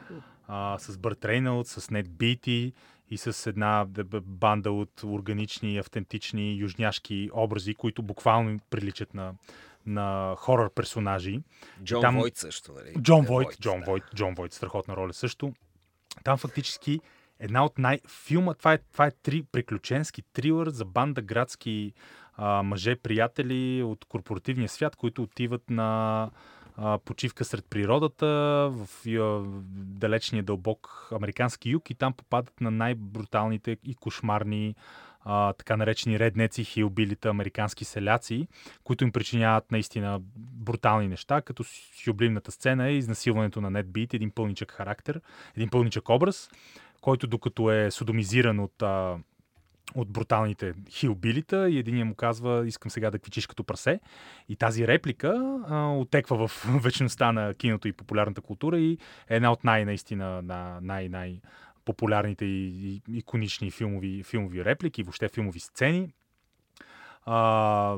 а, 0.48 0.78
с 0.78 0.98
Бърт 0.98 1.24
Рейнълд, 1.24 1.66
с 1.66 1.90
Нед 1.90 2.11
Бити 2.11 2.72
и 3.11 3.18
с 3.18 3.46
една 3.46 3.87
банда 4.22 4.72
от 4.72 5.02
органични, 5.04 5.78
автентични 5.78 6.56
южняшки 6.59 7.30
образи, 7.32 7.74
които 7.74 8.02
буквално 8.02 8.59
приличат 8.70 9.14
на, 9.14 9.35
на 9.87 10.35
хорър 10.38 10.70
персонажи. 10.70 11.40
Джон 11.85 12.01
Там- 12.01 12.16
Войт 12.16 12.37
също, 12.37 12.72
нали? 12.72 13.03
Джон 13.03 13.25
Е, 13.25 13.27
Войт, 13.27 13.61
Джон 13.61 13.81
да. 13.81 13.87
Войт, 13.87 14.05
Джон 14.14 14.35
Войт, 14.35 14.53
страхотна 14.53 14.96
роля 14.96 15.12
също. 15.12 15.53
Там 16.25 16.38
фактически 16.38 17.01
една 17.40 17.64
от 17.64 17.79
най... 17.79 18.01
Филма, 18.09 18.55
това 18.55 18.72
е, 18.72 18.79
това 18.79 19.07
е 19.07 19.11
три 19.11 19.42
приключенски 19.42 20.22
трилър 20.33 20.68
за 20.68 20.85
банда 20.85 21.22
градски 21.22 21.92
а, 22.37 22.62
мъже, 22.62 22.96
приятели 22.96 23.83
от 23.83 24.05
корпоративния 24.05 24.68
свят, 24.68 24.96
които 24.96 25.22
отиват 25.22 25.70
на 25.70 26.31
а, 26.77 26.99
почивка 26.99 27.44
сред 27.44 27.64
природата 27.70 28.27
в 28.72 28.88
а, 29.09 29.42
далечния 29.75 30.42
дълбок 30.42 31.09
американски 31.12 31.70
юг 31.70 31.90
и 31.90 31.94
там 31.94 32.12
попадат 32.12 32.61
на 32.61 32.70
най-бруталните 32.70 33.77
и 33.85 33.94
кошмарни 33.94 34.75
а, 35.28 35.52
така 35.52 35.76
наречени 35.76 36.18
реднеци, 36.18 36.64
хилбилита, 36.64 37.28
американски 37.28 37.84
селяци, 37.84 38.48
които 38.84 39.04
им 39.04 39.12
причиняват 39.12 39.72
наистина 39.72 40.20
брутални 40.36 41.08
неща, 41.08 41.40
като 41.40 41.64
сюблимната 42.04 42.52
сцена 42.52 42.88
е 42.88 42.96
изнасилването 42.96 43.60
на 43.60 43.70
Нед 43.70 43.92
Бит, 43.92 44.14
един 44.14 44.30
пълничък 44.30 44.72
характер, 44.72 45.20
един 45.56 45.68
пълничък 45.68 46.08
образ, 46.08 46.50
който 47.00 47.26
докато 47.26 47.70
е 47.70 47.90
содомизиран 47.90 48.60
от, 48.60 48.82
а, 48.82 49.18
от 49.94 50.10
бруталните 50.10 50.74
хилбилита 50.90 51.70
и 51.70 51.78
един 51.78 52.06
му 52.06 52.14
казва, 52.14 52.66
искам 52.66 52.90
сега 52.90 53.10
да 53.10 53.18
квичиш 53.18 53.46
като 53.46 53.64
прасе. 53.64 54.00
И 54.48 54.56
тази 54.56 54.86
реплика 54.86 55.60
а, 55.68 55.88
отеква 55.88 56.48
в 56.48 56.66
вечността 56.82 57.32
на 57.32 57.54
киното 57.54 57.88
и 57.88 57.92
популярната 57.92 58.40
култура 58.40 58.78
и 58.78 58.92
е 59.28 59.36
една 59.36 59.52
от 59.52 59.64
най-наистина 59.64 60.42
на 60.42 60.78
най-най 60.82 61.40
популярните 61.87 62.44
и, 62.44 62.66
и 62.88 63.03
иконични 63.11 63.70
филмови, 63.70 64.22
филмови 64.22 64.64
реплики, 64.64 65.03
въобще 65.03 65.29
филмови 65.29 65.61
сцени. 65.61 66.12
А, 67.25 67.96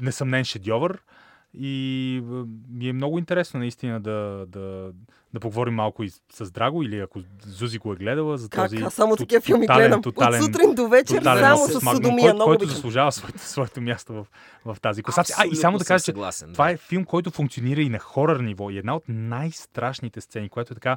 несъмнен 0.00 0.44
шедьовър. 0.44 1.02
И 1.54 2.22
ми 2.68 2.88
е 2.88 2.92
много 2.92 3.18
интересно 3.18 3.60
наистина 3.60 4.00
да, 4.00 4.46
да, 4.48 4.92
да 5.34 5.40
поговорим 5.40 5.74
малко 5.74 6.02
и 6.02 6.10
с 6.32 6.50
Драго, 6.50 6.82
или 6.82 6.98
ако 6.98 7.20
Зузи 7.42 7.78
го 7.78 7.92
е 7.92 7.96
гледала, 7.96 8.38
за 8.38 8.48
Как? 8.48 8.64
този 8.64 8.76
Аз 8.76 8.94
само 8.94 9.16
такива 9.16 9.40
филми 9.40 9.66
тотален- 9.66 9.76
гледам. 9.78 10.02
тотален- 10.02 10.38
От 10.38 10.46
сутрин 10.46 10.74
до 10.74 10.88
вечер 10.88 11.22
само 11.22 11.58
с 11.58 11.72
содомия. 11.72 12.10
който, 12.14 12.34
Много 12.34 12.44
който 12.44 12.66
заслужава 12.66 13.12
своето, 13.12 13.38
своето 13.38 13.80
място 13.80 14.12
в, 14.14 14.26
в 14.66 14.80
тази 14.80 15.02
класация. 15.02 15.36
А, 15.38 15.46
и 15.46 15.56
само 15.56 15.78
да 15.78 15.84
кажа, 15.84 16.00
че 16.00 16.04
съгласен, 16.04 16.52
това 16.52 16.64
да. 16.64 16.70
е 16.70 16.76
филм, 16.76 17.04
който 17.04 17.30
функционира 17.30 17.80
и 17.80 17.88
на 17.88 17.98
хорър 17.98 18.40
ниво. 18.40 18.70
И 18.70 18.78
една 18.78 18.96
от 18.96 19.04
най-страшните 19.08 20.20
сцени, 20.20 20.48
която 20.48 20.72
е 20.72 20.76
така 20.76 20.96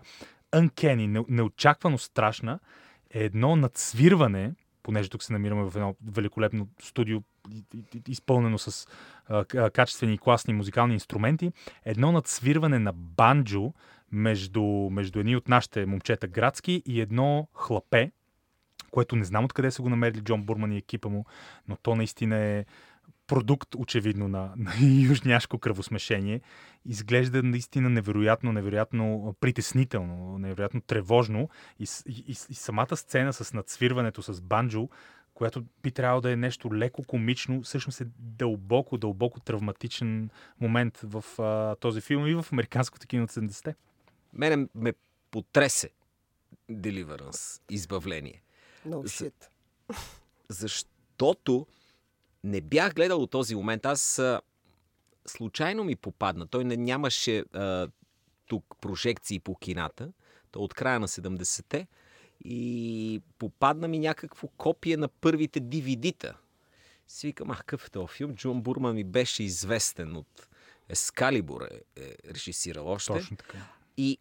uncanny, 0.54 1.08
не- 1.08 1.26
неочаквано 1.30 1.98
страшна, 1.98 2.60
е 3.14 3.24
едно 3.24 3.56
надсвирване, 3.56 4.54
понеже 4.84 5.10
тук 5.10 5.24
се 5.24 5.34
намираме 5.34 5.70
в 5.70 5.76
едно 5.76 5.96
великолепно 6.12 6.68
студио, 6.82 7.22
изпълнено 8.08 8.58
с 8.58 8.88
а, 9.28 9.70
качествени 9.70 10.14
и 10.14 10.18
класни 10.18 10.54
музикални 10.54 10.94
инструменти, 10.94 11.52
едно 11.86 12.12
надсвирване 12.12 12.80
на 12.80 12.94
банджо 12.94 13.74
между, 14.12 14.64
между 14.92 15.20
едни 15.20 15.36
от 15.36 15.48
нашите 15.48 15.86
момчета 15.86 16.28
градски 16.28 16.84
и 16.86 17.02
едно 17.02 17.48
хлапе, 17.54 18.12
което 18.92 19.16
не 19.16 19.24
знам 19.24 19.46
откъде 19.46 19.72
са 19.72 19.82
го 19.82 19.90
намерили 19.90 20.22
Джон 20.22 20.44
Бурман 20.44 20.72
и 20.72 20.78
екипа 20.78 21.10
му, 21.10 21.26
но 21.68 21.76
то 21.76 21.96
наистина 21.96 22.36
е 22.36 22.66
продукт, 23.28 23.76
очевидно, 23.76 24.28
на, 24.28 24.54
на 24.58 24.72
южняшко 25.08 25.60
кръвосмешение. 25.60 26.42
Изглежда 26.86 27.44
наистина 27.44 27.90
невероятно, 27.90 28.52
невероятно 28.52 29.36
притеснително, 29.40 30.40
невероятно 30.40 30.82
тревожно. 30.82 31.50
И, 31.80 31.88
и, 32.08 32.32
и, 32.50 32.56
самата 32.56 32.98
сцена 32.98 33.34
с 33.34 33.54
надсвирването 33.54 34.22
с 34.22 34.42
банджо, 34.42 34.90
която 35.34 35.64
би 35.84 35.92
трябвало 35.92 36.22
да 36.22 36.32
е 36.32 36.36
нещо 36.36 36.76
леко 36.76 37.04
комично, 37.04 37.62
всъщност 37.62 38.02
е 38.02 38.06
дълбоко, 38.20 38.98
дълбоко 38.98 39.40
травматичен 39.40 40.30
момент 40.60 41.00
в 41.04 41.42
а, 41.42 41.76
този 41.76 42.02
филм 42.02 42.28
и 42.28 42.34
в 42.34 42.46
американското 42.52 43.08
кино 43.08 43.24
от 43.24 43.32
70-те. 43.32 43.76
Мене 44.34 44.68
ме 44.76 44.94
потресе 45.32 45.90
Deliverance, 46.72 47.62
избавление. 47.70 48.44
No 48.88 48.96
shit. 48.96 49.34
Защото 50.50 51.68
не 52.44 52.62
бях 52.62 52.94
гледал 52.94 53.22
от 53.22 53.32
този 53.32 53.56
момент. 53.56 53.86
Аз 53.86 54.20
а, 54.20 54.42
случайно 55.28 55.84
ми 55.84 55.96
попадна. 55.96 56.48
Той 56.48 56.64
не 56.64 56.78
нямаше 56.78 57.40
а, 57.54 57.88
тук 58.48 58.66
прожекции 58.82 59.40
по 59.40 59.56
кината. 59.56 60.12
Той 60.52 60.62
е 60.62 60.66
от 60.66 60.74
края 60.74 61.00
на 61.00 61.08
70-те. 61.08 61.88
И 62.46 63.22
попадна 63.38 63.88
ми 63.88 64.00
някакво 64.00 64.48
копие 64.48 64.98
на 64.98 65.08
първите 65.08 65.62
DVD-та. 65.62 66.38
Си 67.08 67.28
викам, 67.28 67.52
ах, 67.52 67.58
какъв 67.58 67.88
е 67.88 67.90
този 67.90 68.14
филм? 68.14 68.36
Джон 68.36 68.62
Бурман 68.62 68.96
ми 68.96 69.04
беше 69.04 69.44
известен 69.44 70.16
от 70.16 70.48
Ескалибур 70.90 71.62
е, 71.62 72.02
е 72.02 72.16
режисирал 72.34 72.88
още. 72.88 73.14
Точно 73.14 73.38
така. 73.38 73.58
И 73.98 74.18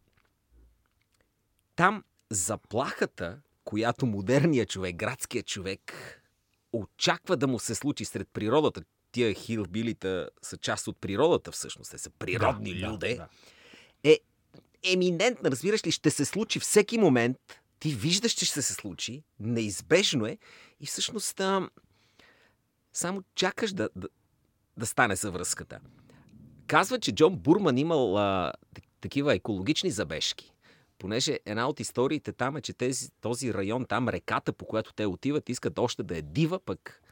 там 1.77 2.05
заплахата, 2.31 3.41
която 3.65 4.07
модерният 4.07 4.69
човек, 4.69 4.97
градският 4.97 5.47
човек, 5.47 5.93
очаква 6.73 7.37
да 7.37 7.47
му 7.47 7.59
се 7.59 7.75
случи 7.75 8.05
сред 8.05 8.29
природата. 8.33 8.83
Тия 9.13 9.35
хилбилита 9.35 10.29
са 10.43 10.57
част 10.57 10.89
от 10.89 11.01
природата 11.01 11.53
всъщност. 11.53 11.91
Те 11.91 11.99
са 11.99 12.11
природни 12.11 12.81
Да, 12.81 12.87
люде. 12.93 13.15
да. 13.15 13.29
Е 14.05 14.19
еминентна, 14.93 15.51
разбираш 15.51 15.87
ли, 15.87 15.91
ще 15.91 16.11
се 16.11 16.25
случи 16.25 16.61
всеки 16.61 16.99
момент. 16.99 17.37
Ти 17.79 17.95
виждаш, 17.95 18.33
че 18.33 18.45
ще 18.45 18.63
се 18.63 18.73
случи. 18.73 19.23
Неизбежно 19.41 20.27
е. 20.27 20.39
И 20.81 20.87
всъщност 20.87 21.41
а, 21.41 21.71
само 22.93 23.23
чакаш 23.35 23.73
да, 23.73 23.89
да, 23.97 24.09
да 24.77 24.87
стане 24.87 25.17
съвръзката. 25.17 25.81
Казва, 26.67 26.99
че 27.01 27.13
Джон 27.13 27.37
Бурман 27.37 27.79
имал 27.79 28.19
а, 28.19 28.53
такива 29.01 29.35
екологични 29.35 29.91
забежки. 29.91 30.52
Понеже 31.03 31.39
една 31.47 31.69
от 31.69 31.81
историите 31.81 32.33
там 32.33 32.57
е, 32.57 32.61
че 32.61 32.73
тези, 32.73 33.11
този 33.21 33.55
район, 33.55 33.85
там 33.85 34.09
реката, 34.09 34.53
по 34.53 34.65
която 34.65 34.93
те 34.93 35.07
отиват, 35.07 35.49
искат 35.49 35.79
още 35.79 36.03
да 36.03 36.19
е 36.19 36.23
дива, 36.23 36.59
пък 36.59 37.03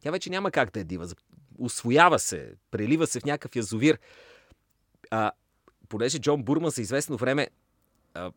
тя 0.00 0.10
вече 0.10 0.30
няма 0.30 0.50
как 0.50 0.70
да 0.70 0.80
е 0.80 0.84
дива. 0.84 1.08
Освоява 1.58 2.18
се, 2.18 2.54
прелива 2.70 3.06
се 3.06 3.20
в 3.20 3.24
някакъв 3.24 3.56
язовир. 3.56 3.98
А, 5.10 5.32
понеже 5.88 6.18
Джон 6.18 6.42
Бурман 6.42 6.70
за 6.70 6.82
известно 6.82 7.16
време 7.16 7.48
а, 8.14 8.32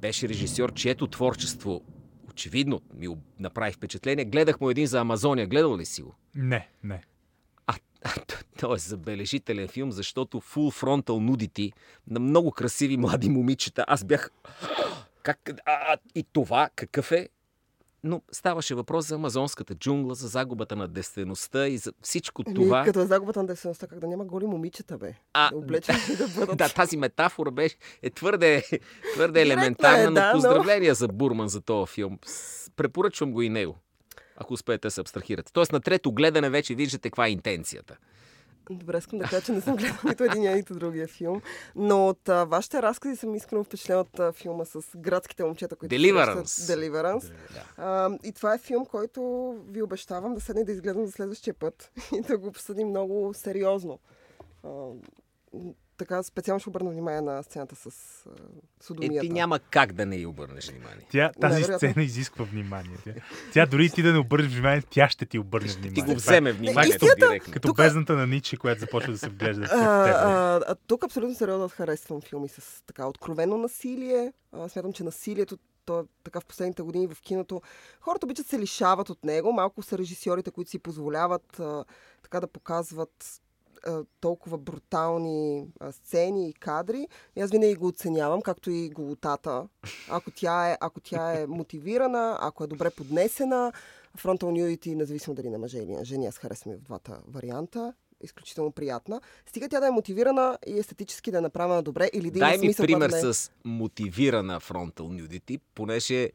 беше 0.00 0.28
режисьор, 0.28 0.74
чието 0.74 1.06
творчество 1.06 1.82
очевидно 2.28 2.80
ми 2.94 3.08
направи 3.38 3.72
впечатление. 3.72 4.24
Гледах 4.24 4.60
му 4.60 4.70
един 4.70 4.86
за 4.86 5.00
Амазония. 5.00 5.46
Гледал 5.46 5.78
ли 5.78 5.86
си 5.86 6.02
го? 6.02 6.14
Не, 6.34 6.68
не. 6.84 7.02
А, 7.66 7.74
а 8.02 8.10
т- 8.58 8.66
то 8.66 8.74
е 8.74 8.78
забележителен 8.78 9.68
филм, 9.68 9.92
защото 9.92 10.40
Full 10.40 10.82
Frontal 10.82 11.02
Nudity 11.02 11.72
на 12.10 12.20
много 12.20 12.50
красиви 12.50 12.96
млади 12.96 13.28
момичета. 13.28 13.84
Аз 13.88 14.04
бях... 14.04 14.30
Как... 15.22 15.50
А, 15.66 15.96
и 16.14 16.24
това 16.32 16.68
какъв 16.76 17.12
е? 17.12 17.28
Но 18.04 18.22
ставаше 18.32 18.74
въпрос 18.74 19.06
за 19.06 19.14
амазонската 19.14 19.74
джунгла, 19.74 20.14
за 20.14 20.28
загубата 20.28 20.76
на 20.76 20.88
действеността 20.88 21.68
и 21.68 21.78
за 21.78 21.92
всичко 22.02 22.42
Еми, 22.46 22.54
това. 22.54 22.84
Като 22.84 23.00
е 23.00 23.06
загубата 23.06 23.40
на 23.40 23.46
действеността, 23.46 23.86
как 23.86 23.98
да 23.98 24.06
няма 24.06 24.24
голи 24.24 24.46
момичета, 24.46 24.98
бе. 24.98 25.14
А, 25.32 25.50
Облечени 25.54 25.98
и 26.12 26.16
да 26.16 26.28
бъдат. 26.28 26.58
да, 26.58 26.68
тази 26.68 26.96
метафора 26.96 27.50
беше, 27.50 27.76
е 28.02 28.10
твърде, 28.10 28.62
твърде 29.14 29.44
Директно 29.44 29.62
елементарна, 29.62 30.02
е, 30.02 30.06
но 30.06 30.14
да, 30.14 30.26
но- 30.26 30.32
поздравления 30.32 30.94
за 30.94 31.08
Бурман 31.08 31.48
за 31.48 31.60
този 31.60 31.92
филм. 31.92 32.18
Препоръчвам 32.76 33.32
го 33.32 33.42
и 33.42 33.48
него, 33.48 33.76
ако 34.36 34.54
успеете 34.54 34.86
да 34.86 34.90
се 34.90 35.00
абстрахирате. 35.00 35.52
Тоест 35.52 35.72
на 35.72 35.80
трето 35.80 36.12
гледане 36.12 36.50
вече 36.50 36.74
виждате 36.74 37.10
каква 37.10 37.26
е 37.26 37.30
интенцията. 37.30 37.96
Добре, 38.70 38.98
искам 38.98 39.18
да 39.18 39.24
кажа, 39.24 39.42
че 39.42 39.52
не 39.52 39.60
съм 39.60 39.76
гледала 39.76 39.98
нито 40.04 40.24
един, 40.24 40.42
нито 40.42 40.74
другия 40.74 41.08
филм. 41.08 41.42
Но 41.76 42.08
от 42.08 42.28
а, 42.28 42.44
вашите 42.44 42.82
разкази 42.82 43.16
съм 43.16 43.34
искрено 43.34 43.64
впечатлена 43.64 44.00
от 44.00 44.18
а, 44.18 44.32
филма 44.32 44.64
с 44.64 44.80
градските 44.96 45.44
момчета, 45.44 45.76
които 45.76 45.94
Deliverance. 45.94 46.44
Deliverance. 46.44 47.32
Да. 47.52 47.64
А, 47.76 48.18
и 48.24 48.32
това 48.32 48.54
е 48.54 48.58
филм, 48.58 48.86
който 48.86 49.54
ви 49.68 49.82
обещавам 49.82 50.34
да 50.34 50.40
седне 50.40 50.64
да 50.64 50.72
изгледам 50.72 51.06
за 51.06 51.12
следващия 51.12 51.54
път 51.54 51.92
и 52.16 52.20
да 52.20 52.38
го 52.38 52.46
обсъдим 52.46 52.88
много 52.88 53.34
сериозно. 53.34 53.98
А, 54.64 54.68
така 55.98 56.22
специално 56.22 56.60
ще 56.60 56.68
обърна 56.68 56.90
внимание 56.90 57.20
на 57.20 57.42
сцената 57.42 57.76
с 57.76 57.86
а, 57.86 58.30
Е, 58.30 58.34
содомията. 58.80 59.20
ти 59.20 59.28
няма 59.30 59.58
как 59.60 59.92
да 59.92 60.06
не 60.06 60.16
й 60.16 60.26
обърнеш 60.26 60.66
внимание. 60.66 61.06
Тя, 61.10 61.32
тази 61.32 61.54
Невероятно. 61.54 61.88
сцена 61.88 62.04
изисква 62.04 62.44
внимание. 62.44 62.96
Тя, 63.04 63.12
тя 63.52 63.66
дори 63.66 63.84
и 63.84 63.90
ти 63.90 64.02
да 64.02 64.12
не 64.12 64.18
обърнеш 64.18 64.52
внимание, 64.52 64.82
тя 64.82 65.08
ще 65.08 65.26
ти 65.26 65.38
обърне 65.38 65.68
внимание. 65.68 65.94
Ти 65.94 66.02
го 66.02 66.10
е- 66.10 66.14
вземе 66.14 66.50
това 66.50 66.58
е 66.58 66.60
вниманието 66.60 67.06
като, 67.06 67.28
директно. 67.28 67.52
като 67.52 67.68
Тук- 67.68 67.76
бездната 67.76 68.12
на 68.12 68.26
Ниче, 68.26 68.56
която 68.56 68.80
започва 68.80 69.12
да 69.12 69.18
се 69.18 69.28
вглежда 69.28 69.62
в 69.62 69.70
А, 69.72 70.04
теб. 70.04 70.14
а, 70.14 70.60
а, 70.66 70.74
тук 70.76 71.04
абсолютно 71.04 71.34
сериозно 71.34 71.68
харесвам 71.68 72.20
филми 72.20 72.48
с 72.48 72.82
така 72.82 73.06
откровено 73.06 73.58
насилие. 73.58 74.32
А, 74.52 74.68
смятам, 74.68 74.92
че 74.92 75.04
насилието 75.04 75.58
то, 75.84 76.00
е 76.00 76.04
така 76.24 76.40
в 76.40 76.46
последните 76.46 76.82
години 76.82 77.06
в 77.06 77.20
киното. 77.20 77.62
Хората 78.00 78.26
обичат 78.26 78.46
се 78.46 78.58
лишават 78.58 79.10
от 79.10 79.24
него. 79.24 79.52
Малко 79.52 79.82
са 79.82 79.98
режисьорите, 79.98 80.50
които 80.50 80.70
си 80.70 80.78
позволяват 80.78 81.60
а, 81.60 81.84
така 82.22 82.40
да 82.40 82.46
показват 82.46 83.40
а, 83.86 84.04
толкова 84.20 84.58
брутални 84.58 85.66
а, 85.80 85.92
сцени 85.92 86.48
и 86.48 86.52
кадри. 86.52 87.08
И 87.36 87.40
аз 87.40 87.50
винаги 87.50 87.74
го 87.74 87.86
оценявам, 87.86 88.42
както 88.42 88.70
и 88.70 88.90
голотата. 88.90 89.68
Ако 90.10 90.30
тя 90.30 90.70
е, 90.70 90.78
ако 90.80 91.00
тя 91.00 91.32
е 91.40 91.46
мотивирана, 91.46 92.38
ако 92.40 92.64
е 92.64 92.66
добре 92.66 92.90
поднесена, 92.90 93.72
Frontal 94.18 94.44
Nudity, 94.44 94.94
независимо 94.94 95.34
дали 95.34 95.50
на 95.50 95.58
мъже 95.58 95.78
или 95.78 95.92
на 95.92 96.04
жени, 96.04 96.26
аз 96.26 96.38
харесвам 96.38 96.74
и 96.74 96.76
в 96.76 96.80
двата 96.80 97.18
варианта. 97.28 97.94
Изключително 98.20 98.72
приятна. 98.72 99.20
Стига 99.46 99.68
тя 99.68 99.80
да 99.80 99.86
е 99.86 99.90
мотивирана 99.90 100.58
и 100.66 100.78
естетически 100.78 101.30
да 101.30 101.38
е 101.38 101.40
направена 101.40 101.82
добре 101.82 102.10
или 102.12 102.30
да 102.30 102.38
има 102.38 102.48
Дай 102.48 102.58
ми 102.58 102.66
смисъл. 102.66 102.86
пример 102.86 103.10
когато 103.10 103.26
не 103.26 103.34
с 103.34 103.50
мотивирана 103.64 104.60
frontal 104.60 104.92
nudity, 105.00 105.60
понеже 105.74 106.30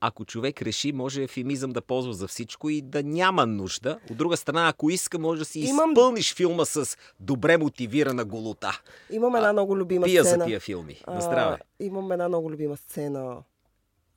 ако 0.00 0.24
човек 0.24 0.62
реши, 0.62 0.92
може 0.92 1.22
ефемизъм 1.22 1.70
да 1.70 1.80
ползва 1.80 2.12
за 2.12 2.28
всичко 2.28 2.70
и 2.70 2.82
да 2.82 3.02
няма 3.02 3.46
нужда. 3.46 3.98
От 4.10 4.16
друга 4.16 4.36
страна, 4.36 4.68
ако 4.68 4.90
иска, 4.90 5.18
може 5.18 5.38
да 5.38 5.44
си 5.44 5.60
Имам- 5.60 5.90
изпълниш 5.90 6.34
филма 6.34 6.64
с 6.64 6.96
добре 7.20 7.56
мотивирана 7.56 8.24
голота. 8.24 8.80
Имам 9.10 9.36
една 9.36 9.52
много 9.52 9.76
любима 9.76 10.04
Пия 10.04 10.22
за 10.22 10.28
сцена. 10.28 10.44
тия 10.44 10.60
филми. 10.60 11.02
На 11.06 11.20
здраве. 11.20 11.58
имам 11.80 12.12
една 12.12 12.28
много 12.28 12.50
любима 12.50 12.76
сцена, 12.76 13.36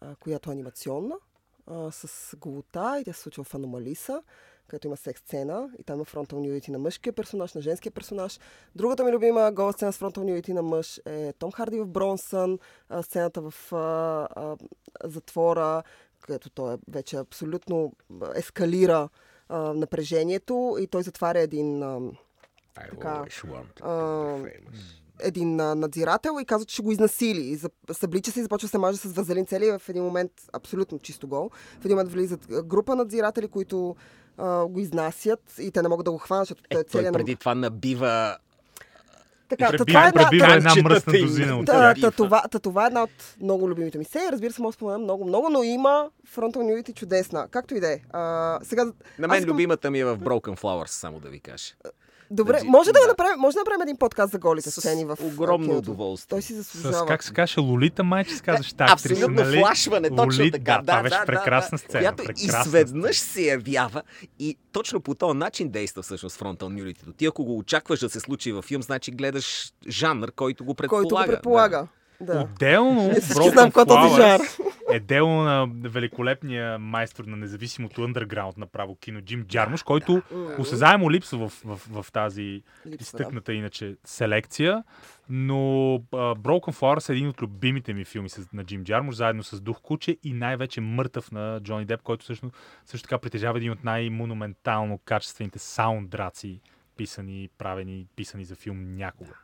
а, 0.01 0.15
която 0.15 0.49
е 0.49 0.53
анимационна, 0.53 1.15
а, 1.67 1.91
с 1.91 2.07
голота 2.37 2.97
и 3.01 3.05
тя 3.05 3.13
се 3.13 3.21
случва 3.21 3.43
в 3.43 3.53
Аномалиса, 3.53 4.21
където 4.73 4.87
има 4.87 4.97
секс 4.97 5.21
сцена 5.21 5.69
и 5.79 5.83
там 5.83 5.95
има 5.95 6.05
фронтал 6.05 6.39
нюдити 6.39 6.71
на 6.71 6.79
мъжкия 6.79 7.13
персонаж, 7.13 7.53
на 7.53 7.61
женския 7.61 7.91
персонаж. 7.91 8.39
Другата 8.75 9.03
ми 9.03 9.11
любима 9.11 9.51
гола 9.51 9.73
сцена 9.73 9.93
с 9.93 9.97
фронтал 9.97 10.23
нюдити 10.23 10.53
на 10.53 10.61
мъж 10.61 11.01
е 11.05 11.33
Том 11.33 11.51
Харди 11.51 11.79
в 11.79 11.87
Бронсън, 11.87 12.59
сцената 13.01 13.41
в 13.41 13.73
а, 13.73 13.77
а, 14.35 14.57
затвора, 15.03 15.83
където 16.21 16.49
той 16.49 16.73
е 16.73 16.77
вече 16.87 17.17
абсолютно 17.17 17.93
ескалира 18.35 19.09
а, 19.49 19.73
напрежението 19.73 20.77
и 20.79 20.87
той 20.87 21.03
затваря 21.03 21.39
един... 21.39 21.83
А, 21.83 21.99
така, 22.73 23.25
а, 23.81 24.37
един 25.19 25.59
а, 25.59 25.75
надзирател 25.75 26.37
и 26.41 26.45
казва, 26.45 26.65
че 26.65 26.73
ще 26.73 26.83
го 26.83 26.91
изнасили. 26.91 27.41
И 27.41 27.55
за- 27.55 27.69
Съблича 27.91 28.31
се 28.31 28.39
и 28.39 28.43
започва 28.43 28.69
се 28.69 28.77
маже 28.77 28.97
с 28.97 29.13
вазелин 29.13 29.45
цели 29.45 29.77
в 29.79 29.89
един 29.89 30.03
момент 30.03 30.31
абсолютно 30.53 30.99
чисто 30.99 31.27
гол. 31.27 31.49
В 31.81 31.85
един 31.85 31.97
момент 31.97 32.11
влизат 32.11 32.47
група 32.63 32.95
надзиратели, 32.95 33.47
които 33.47 33.95
а, 34.37 34.65
го 34.65 34.79
изнасят 34.79 35.39
и 35.59 35.71
те 35.71 35.81
не 35.81 35.87
могат 35.87 36.05
да 36.05 36.11
го 36.11 36.17
хванат, 36.17 36.47
защото 36.47 36.63
той 36.69 36.79
Е, 36.79 36.81
е 36.81 36.83
той 36.83 36.89
целият... 36.91 37.13
преди 37.13 37.35
това 37.35 37.55
набива 37.55 38.37
Така, 39.49 39.65
та, 39.65 39.69
Пребива, 39.69 39.85
това 39.85 40.05
е 40.05 40.07
една, 40.07 40.21
пребива 40.23 40.45
една 40.47 40.69
Канчетата 40.69 40.89
мръсна 40.89 41.13
дозина 41.19 41.57
от 41.57 41.65
та, 41.65 41.71
тях. 41.93 42.01
та, 42.01 42.11
това, 42.11 42.41
та, 42.41 42.59
това 42.59 42.83
е 42.83 42.87
една 42.87 43.03
от 43.03 43.09
много 43.41 43.69
любимите 43.69 43.97
ми 43.97 44.05
серии. 44.05 44.27
Разбира 44.31 44.53
се, 44.53 44.61
мога 44.61 44.69
да 44.69 44.73
спомена 44.73 44.97
много, 44.99 45.25
много, 45.25 45.49
но 45.49 45.63
има 45.63 46.09
Frontal 46.35 46.57
Nudity 46.57 46.93
чудесна. 46.93 47.47
Както 47.47 47.75
и 47.75 47.79
да 47.79 47.87
е. 47.87 47.99
Сега, 48.63 48.85
На 49.19 49.27
мен 49.27 49.37
искам- 49.39 49.53
любимата 49.53 49.91
ми 49.91 49.99
е 49.99 50.05
в 50.05 50.17
Broken 50.17 50.59
Flowers, 50.59 50.87
само 50.87 51.19
да 51.19 51.29
ви 51.29 51.39
кажа. 51.39 51.73
Добре, 52.33 52.51
Значи, 52.53 52.67
може 52.67 52.89
да, 52.89 52.93
да. 52.93 52.99
го 52.99 53.07
направим, 53.07 53.39
може 53.39 53.53
да 53.53 53.59
направим 53.59 53.81
един 53.81 53.97
подкаст 53.97 54.31
за 54.31 54.39
голите 54.39 54.71
С 54.71 54.81
сцени 54.81 55.05
в 55.05 55.17
огромно 55.23 55.67
киното. 55.67 55.91
удоволствие. 55.91 56.29
Той 56.29 56.41
си 56.41 56.53
С, 56.53 56.55
заслужава. 56.55 57.05
как 57.05 57.23
се 57.23 57.33
каже, 57.33 57.59
Лолита 57.59 58.03
майче 58.03 58.35
се 58.35 58.43
казваш 58.43 58.73
тази 58.73 58.93
актриса, 58.93 59.13
Абсолютно 59.13 59.43
нали? 59.43 59.59
флашване, 59.59 60.09
точно 60.09 60.41
Лолит, 60.41 60.53
така. 60.53 60.77
Да, 60.77 60.81
това 60.81 61.01
беше 61.03 61.19
прекрасна 61.25 61.77
сцена. 61.77 61.99
Която 61.99 62.23
прекрасна 62.23 62.59
изведнъж 62.59 63.17
се 63.19 63.41
явява 63.41 64.01
и 64.39 64.57
точно 64.71 65.01
по 65.01 65.15
този 65.15 65.37
начин 65.37 65.69
действа 65.69 66.01
всъщност 66.01 66.39
Frontal 66.39 66.55
Nudity. 66.57 67.17
Ти 67.17 67.25
ако 67.25 67.45
го 67.45 67.57
очакваш 67.57 67.99
да 67.99 68.09
се 68.09 68.19
случи 68.19 68.51
във 68.51 68.65
филм, 68.65 68.81
значи 68.81 69.11
гледаш 69.11 69.71
жанр, 69.87 70.31
който 70.31 70.65
го 70.65 70.73
предполага. 70.73 71.03
който 71.09 71.15
го 71.15 71.31
предполага. 71.31 71.77
Да. 71.77 71.87
Отделно, 72.29 73.01
Ние 73.01 73.13
всички 73.13 73.49
Broken 73.49 73.67
е 73.67 73.71
Flowers 73.71 74.73
е 74.91 74.99
дело 74.99 75.29
на 75.29 75.67
великолепния 75.83 76.79
майстор 76.79 77.23
на 77.23 77.37
независимото 77.37 78.01
underground 78.01 78.57
направо 78.57 78.95
кино 78.95 79.21
Джим 79.21 79.45
Джармуш, 79.45 79.83
който 79.83 80.21
осезаемо 80.57 81.11
липсва 81.11 81.49
в, 81.49 81.61
в, 81.65 82.03
в 82.03 82.11
тази 82.11 82.63
Липсва, 82.85 82.89
да. 82.89 82.97
изтъкната 83.01 83.53
иначе 83.53 83.95
селекция, 84.05 84.83
но 85.29 85.55
uh, 85.55 86.37
Broken 86.37 86.73
Flowers 86.73 87.09
е 87.09 87.13
един 87.13 87.27
от 87.27 87.41
любимите 87.41 87.93
ми 87.93 88.05
филми 88.05 88.29
с, 88.29 88.53
на 88.53 88.63
Джим 88.63 88.83
Джармуш, 88.83 89.15
заедно 89.15 89.43
с 89.43 89.61
Дух 89.61 89.81
Куче 89.81 90.17
и 90.23 90.33
най-вече 90.33 90.81
Мъртъв 90.81 91.31
на 91.31 91.59
Джони 91.63 91.85
Деп, 91.85 92.01
който 92.01 92.25
също, 92.25 92.51
също 92.85 93.07
така 93.07 93.17
притежава 93.17 93.57
един 93.57 93.71
от 93.71 93.83
най-монументално 93.83 94.97
качествените 94.97 95.59
саунддраци, 95.59 96.61
писани, 96.97 97.49
правени, 97.57 98.07
писани 98.15 98.45
за 98.45 98.55
филм 98.55 98.95
някога. 98.95 99.42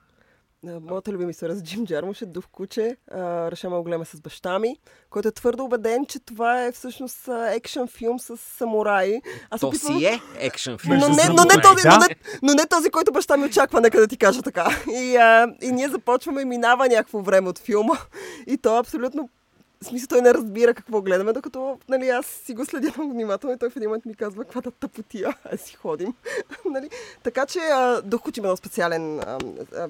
Моята 0.64 1.30
история 1.30 1.56
за 1.56 1.64
Джим 1.64 1.86
Джармуш 1.86 2.22
е 2.22 2.26
Дух 2.26 2.46
куче. 2.52 2.98
А, 3.12 3.52
решаваме 3.52 3.78
го 3.78 3.84
гледаме 3.84 4.06
с 4.06 4.22
баща 4.22 4.60
ми, 4.60 4.76
който 5.10 5.28
е 5.28 5.32
твърдо 5.32 5.64
убеден, 5.64 6.06
че 6.06 6.20
това 6.20 6.66
е 6.66 6.72
всъщност 6.72 7.28
екшен 7.48 7.88
филм 7.88 8.20
с 8.20 8.38
самураи. 8.38 9.22
Аз 9.50 9.62
То 9.62 9.68
опитвам- 9.68 10.00
си 10.00 10.06
е 10.06 10.20
екшен 10.40 10.78
филм. 10.78 10.98
Но 10.98 11.10
не, 11.10 11.24
с 11.24 11.30
но, 11.30 11.44
не 11.44 11.62
този, 11.62 11.84
да. 11.84 11.90
но, 11.90 11.98
не, 11.98 12.16
но 12.42 12.54
не 12.54 12.66
този, 12.66 12.90
който 12.90 13.12
баща 13.12 13.38
ми 13.38 13.46
очаква, 13.46 13.82
нека 13.82 14.00
да 14.00 14.08
ти 14.08 14.18
кажа 14.18 14.42
така. 14.42 14.68
И, 14.92 15.16
а, 15.16 15.56
и 15.62 15.72
ние 15.72 15.90
започваме, 15.90 16.46
минава 16.46 16.88
някакво 16.88 17.22
време 17.22 17.50
от 17.50 17.60
филма 17.60 17.98
и 18.48 18.58
то 18.58 18.76
е 18.76 18.80
абсолютно 18.80 19.30
в 19.82 19.86
смисъл, 19.86 20.08
той 20.08 20.22
не 20.22 20.34
разбира 20.34 20.74
какво 20.74 21.02
гледаме, 21.02 21.34
докато 21.34 21.80
нали, 21.90 22.10
аз 22.10 22.26
си 22.26 22.54
го 22.54 22.66
следя 22.66 22.92
много 22.98 23.14
внимателно 23.14 23.56
и 23.56 23.60
той 23.60 23.70
в 23.70 23.76
един 23.76 23.90
момент 23.90 24.06
ми 24.06 24.16
казва 24.16 24.44
каква 24.44 24.62
да 24.62 24.72
тъпотия, 24.72 25.38
а 25.54 25.58
си 25.58 25.76
ходим. 25.76 26.14
нали? 26.66 26.90
Така 27.24 27.46
че 27.46 27.60
а, 27.60 28.02
Дух 28.02 28.22
Куче 28.22 28.40
има 28.40 28.48
много 28.48 28.58
специален, 28.58 29.20
а, 29.20 29.38
а, 29.78 29.88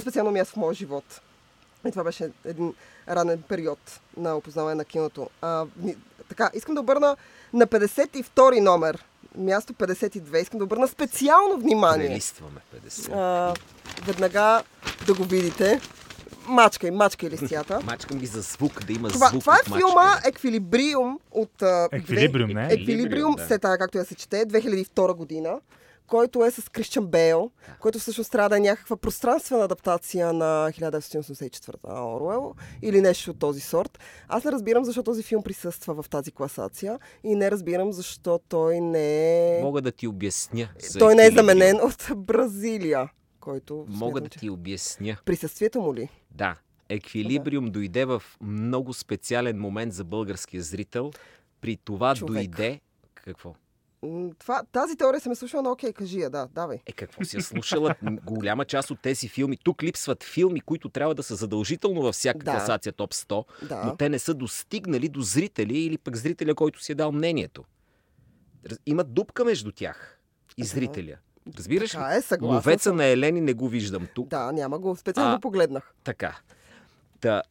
специално 0.00 0.30
място 0.30 0.54
в 0.54 0.56
моя 0.56 0.74
живот. 0.74 1.20
И 1.86 1.90
това 1.90 2.04
беше 2.04 2.30
един 2.44 2.74
ранен 3.08 3.42
период 3.42 4.00
на 4.16 4.36
опознаване 4.36 4.74
на 4.74 4.84
киното. 4.84 5.30
А, 5.42 5.66
така, 6.28 6.50
искам 6.54 6.74
да 6.74 6.80
обърна 6.80 7.16
на 7.52 7.66
52 7.66 8.60
номер, 8.60 9.04
място 9.38 9.72
52, 9.72 10.42
искам 10.42 10.58
да 10.58 10.64
обърна 10.64 10.88
специално 10.88 11.56
внимание. 11.56 12.06
Прелистваме 12.08 12.60
50. 12.88 13.12
А, 13.12 13.54
веднага 14.06 14.62
да 15.06 15.14
го 15.14 15.24
видите. 15.24 15.80
Мачкай, 16.46 16.90
мачкай 16.90 17.30
листията. 17.30 17.80
Мачкам 17.84 18.18
ги 18.18 18.26
за 18.26 18.40
звук, 18.40 18.84
да 18.84 18.92
има 18.92 19.08
Това, 19.08 19.28
звук 19.28 19.40
това 19.40 19.54
е 19.54 19.64
филма. 19.64 20.20
Еквилибриум 20.24 21.18
от... 21.30 21.62
Еквилибриум, 21.92 22.50
не? 22.50 22.68
Еквилибриум, 22.70 23.34
да. 23.34 23.48
така, 23.48 23.78
както 23.78 23.98
я 23.98 24.04
се 24.04 24.14
чете, 24.14 24.46
2002 24.46 25.14
година, 25.14 25.60
който 26.08 26.44
е 26.44 26.50
с 26.50 26.68
Кристиан 26.68 27.06
Бейл, 27.06 27.50
който 27.80 27.98
всъщност 27.98 28.32
трябва 28.32 28.48
да 28.48 28.56
е 28.56 28.60
някаква 28.60 28.96
пространствена 28.96 29.64
адаптация 29.64 30.32
на 30.32 30.70
1984 30.72 31.74
на 31.88 32.14
Оруел 32.14 32.54
или 32.82 33.00
нещо 33.00 33.30
от 33.30 33.38
този 33.38 33.60
сорт. 33.60 33.98
Аз 34.28 34.44
не 34.44 34.52
разбирам 34.52 34.84
защо 34.84 35.02
този 35.02 35.22
филм 35.22 35.42
присъства 35.42 36.02
в 36.02 36.08
тази 36.08 36.32
класация 36.32 36.98
и 37.24 37.34
не 37.34 37.50
разбирам 37.50 37.92
защо 37.92 38.40
той 38.48 38.80
не 38.80 39.58
е... 39.58 39.62
Мога 39.62 39.82
да 39.82 39.92
ти 39.92 40.06
обясня. 40.06 40.68
Той 40.98 41.14
не 41.14 41.26
е 41.26 41.30
заменен 41.30 41.76
от 41.76 42.08
Бразилия, 42.16 43.10
който... 43.40 43.86
Мога 43.88 44.20
да 44.20 44.28
ти 44.28 44.50
обясня. 44.50 45.16
Присъствието 45.24 45.80
му 45.80 45.94
ли? 45.94 46.08
Да. 46.30 46.56
Еквилибриум 46.88 47.70
дойде 47.70 48.04
в 48.04 48.22
много 48.40 48.94
специален 48.94 49.58
момент 49.58 49.92
за 49.92 50.04
българския 50.04 50.62
зрител. 50.62 51.10
При 51.60 51.76
това 51.76 52.14
Човек. 52.14 52.32
дойде... 52.32 52.80
Какво? 53.14 53.54
Това, 54.38 54.62
тази 54.72 54.96
теория 54.96 55.20
съм 55.20 55.32
е 55.32 55.36
слушала, 55.36 55.62
но 55.62 55.70
окей, 55.70 55.92
кажи 55.92 56.20
я, 56.20 56.30
да, 56.30 56.48
давай. 56.48 56.78
Е, 56.86 56.92
какво 56.92 57.24
си 57.24 57.36
я 57.36 57.42
слушала? 57.42 57.94
Голяма 58.24 58.64
част 58.64 58.90
от 58.90 59.00
тези 59.00 59.28
филми. 59.28 59.56
Тук 59.56 59.82
липсват 59.82 60.24
филми, 60.24 60.60
които 60.60 60.88
трябва 60.88 61.14
да 61.14 61.22
са 61.22 61.34
задължително 61.34 62.02
във 62.02 62.14
всяка 62.14 62.38
Да. 62.38 62.50
класация 62.50 62.92
топ 62.92 63.12
100, 63.12 63.44
Да. 63.62 63.82
но 63.84 63.96
те 63.96 64.08
не 64.08 64.18
са 64.18 64.34
достигнали 64.34 65.08
до 65.08 65.20
зрители 65.20 65.78
или 65.78 65.98
пък 65.98 66.16
зрителя, 66.16 66.54
който 66.54 66.82
си 66.82 66.92
е 66.92 66.94
дал 66.94 67.12
мнението. 67.12 67.64
Има 68.86 69.04
дупка 69.04 69.44
между 69.44 69.72
тях 69.72 70.18
и 70.56 70.64
зрителя. 70.64 71.16
Разбираш 71.58 71.94
ли? 71.94 71.98
Е, 72.10 72.20
съгласна 72.20 72.54
Ловеца 72.56 72.82
съм. 72.82 72.96
на 72.96 73.04
Елени 73.04 73.40
не 73.40 73.54
го 73.54 73.68
виждам 73.68 74.08
тук. 74.14 74.28
Да, 74.28 74.52
няма 74.52 74.78
го. 74.78 74.96
Специално 74.96 75.34
А, 75.34 75.40
погледнах. 75.40 75.92
Така. 76.04 76.38
Та, 77.20 77.42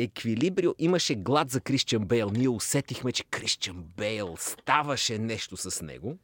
Еквилибрио 0.00 0.74
имаше 0.78 1.14
глад 1.14 1.50
за 1.50 1.60
Кристиан 1.60 2.04
Бейл. 2.04 2.30
Ние 2.30 2.48
усетихме, 2.48 3.12
че 3.12 3.24
Кристиан 3.24 3.84
Бейл 3.96 4.36
ставаше 4.38 5.18
нещо 5.18 5.56
с 5.56 5.82
него. 5.82 6.16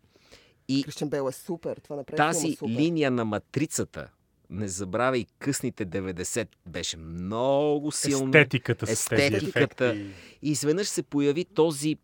И 0.68 0.84
Кристиан 0.84 1.10
Бейл 1.10 1.28
е 1.28 1.32
супер. 1.32 1.76
Това 1.76 1.96
направи 1.96 2.16
тази 2.16 2.52
супер. 2.52 2.72
линия 2.72 3.10
на 3.10 3.24
матрицата, 3.24 4.08
не 4.50 4.68
забравяй 4.68 5.26
късните 5.38 5.86
90, 5.86 6.48
беше 6.66 6.96
много 6.96 7.92
силна. 7.92 8.24
Естетиката 8.28 8.86
Естетиката. 8.88 9.84
ефекти. 9.86 10.06
И 10.42 10.50
изведнъж 10.50 10.86
се 10.88 11.02
появи 11.02 11.44
този... 11.44 11.96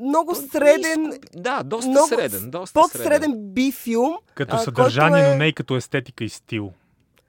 Много 0.00 0.34
среден, 0.34 1.20
Да, 1.34 1.62
доста 1.62 1.90
много 1.90 2.08
среден. 2.08 2.50
Доста 2.50 2.80
под 2.80 2.90
среден 2.92 3.32
би 3.36 3.72
филм. 3.72 4.16
Като 4.34 4.56
а, 4.56 4.58
съдържание, 4.58 5.10
който 5.12 5.26
е- 5.26 5.32
но 5.32 5.38
не 5.38 5.46
и 5.46 5.52
като 5.52 5.76
естетика 5.76 6.24
и 6.24 6.28
стил. 6.28 6.72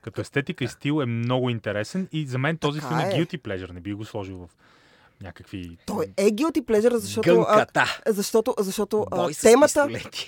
Като 0.01 0.21
естетика 0.21 0.63
и 0.63 0.67
стил 0.67 1.01
е 1.01 1.05
много 1.05 1.49
интересен 1.49 2.07
и 2.11 2.25
за 2.25 2.37
мен 2.37 2.57
този 2.57 2.79
Така 2.79 2.87
филм 2.87 2.99
е 2.99 3.13
е. 3.13 3.25
guilty 3.25 3.41
pleasure. 3.41 3.71
Не 3.71 3.79
би 3.79 3.93
го 3.93 4.05
сложил 4.05 4.37
в 4.37 4.49
някакви... 5.21 5.77
Той 5.85 6.05
е 6.17 6.31
guilty 6.31 6.61
pleasure, 6.61 6.95
защото... 6.95 7.35
Гънката. 7.35 8.01
А, 8.05 8.11
защото, 8.11 8.55
защото 8.59 9.05
а, 9.11 9.29
темата, 9.41 9.87
пистолети. 9.87 10.27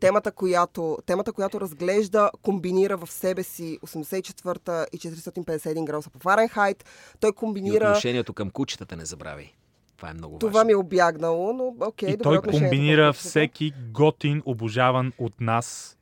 темата, 0.00 0.32
която, 0.32 0.98
темата, 1.06 1.32
която 1.32 1.60
разглежда, 1.60 2.30
комбинира 2.42 2.96
в 2.96 3.10
себе 3.10 3.42
си 3.42 3.78
84-та 3.86 4.86
и 4.92 4.98
451 4.98 5.84
градуса 5.84 6.10
по 6.10 6.18
Фаренхайт. 6.18 6.84
Той 7.20 7.30
И 7.30 7.32
комбинира... 7.32 7.84
отношението 7.84 8.32
към 8.32 8.50
кучетата 8.50 8.96
не 8.96 9.04
забравяй. 9.04 9.52
Това 9.96 10.10
е 10.10 10.14
много 10.14 10.38
Това 10.38 10.52
важно. 10.52 10.66
ми 10.66 10.72
е 10.72 10.76
обягнало, 10.76 11.52
но 11.52 11.86
окей, 11.86 12.10
и 12.10 12.18
той 12.18 12.42
комбинира 12.42 13.12
всеки 13.12 13.72
готин, 13.90 14.42
обожаван 14.46 15.12
от 15.18 15.40
нас 15.40 15.97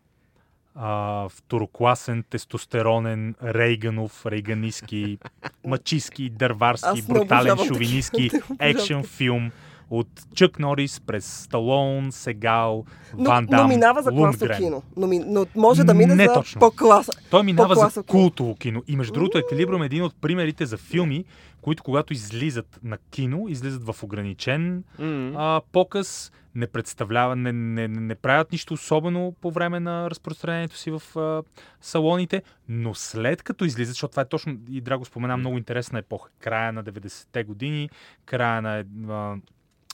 а, 0.77 1.29
второкласен, 1.29 2.25
тестостеронен, 2.31 3.35
рейганов, 3.45 4.27
рейганиски, 4.27 5.19
мачиски, 5.65 6.31
дърварски, 6.31 7.03
брутален, 7.09 7.53
обожавам 7.53 7.69
екшен 8.61 9.05
филм 9.05 9.51
от 9.91 10.09
Чък 10.35 10.59
Норис 10.59 11.01
през 11.01 11.43
Сталон, 11.43 12.13
Сегал, 12.13 12.85
Но, 13.19 13.31
Ван 13.31 13.47
Дам, 13.47 13.63
но 13.63 13.69
минава 13.69 14.03
за 14.03 14.11
класно 14.11 14.49
кино. 14.57 14.83
Но, 14.97 15.07
ми, 15.07 15.19
но 15.19 15.47
може 15.57 15.85
да 15.85 15.95
мине 15.95 16.15
Не 16.15 16.25
за 16.25 16.35
точно. 16.35 16.59
по-класа. 16.59 17.13
Той 17.31 17.43
минава 17.43 17.91
за 17.91 18.03
култово 18.03 18.55
кино. 18.55 18.83
И 18.89 18.97
между 18.97 19.13
другото, 19.13 19.39
Еквилибрум 19.39 19.83
е 19.83 19.87
един 19.87 20.03
от 20.03 20.15
примерите 20.21 20.67
за 20.67 20.77
филми, 20.77 21.25
които 21.61 21.83
когато 21.83 22.13
излизат 22.13 22.81
на 22.83 22.99
кино, 23.11 23.47
излизат 23.49 23.85
в 23.85 24.03
ограничен 24.03 24.85
М. 24.99 25.33
а, 25.37 25.61
показ, 25.73 26.33
не 26.55 26.67
представлява, 26.67 27.37
не, 27.37 27.53
не, 27.53 27.89
не, 27.89 28.15
правят 28.15 28.53
нищо 28.53 28.75
особено 28.75 29.35
по 29.41 29.51
време 29.51 29.81
на 29.81 30.11
разпространението 30.11 30.77
си 30.77 30.91
в 30.91 31.17
а, 31.17 31.43
салоните, 31.81 32.43
но 32.69 32.95
след 32.95 33.43
като 33.43 33.65
излизат, 33.65 33.93
защото 33.93 34.11
това 34.11 34.23
е 34.23 34.29
точно, 34.29 34.57
и 34.71 34.81
Драго 34.81 35.05
спомена, 35.05 35.37
много 35.37 35.59
интересна 35.59 35.99
епоха, 35.99 36.31
края 36.39 36.73
на 36.73 36.85
90-те 36.85 37.45
години, 37.45 37.91
края 38.25 38.63
на 38.63 38.85
а, 39.09 39.37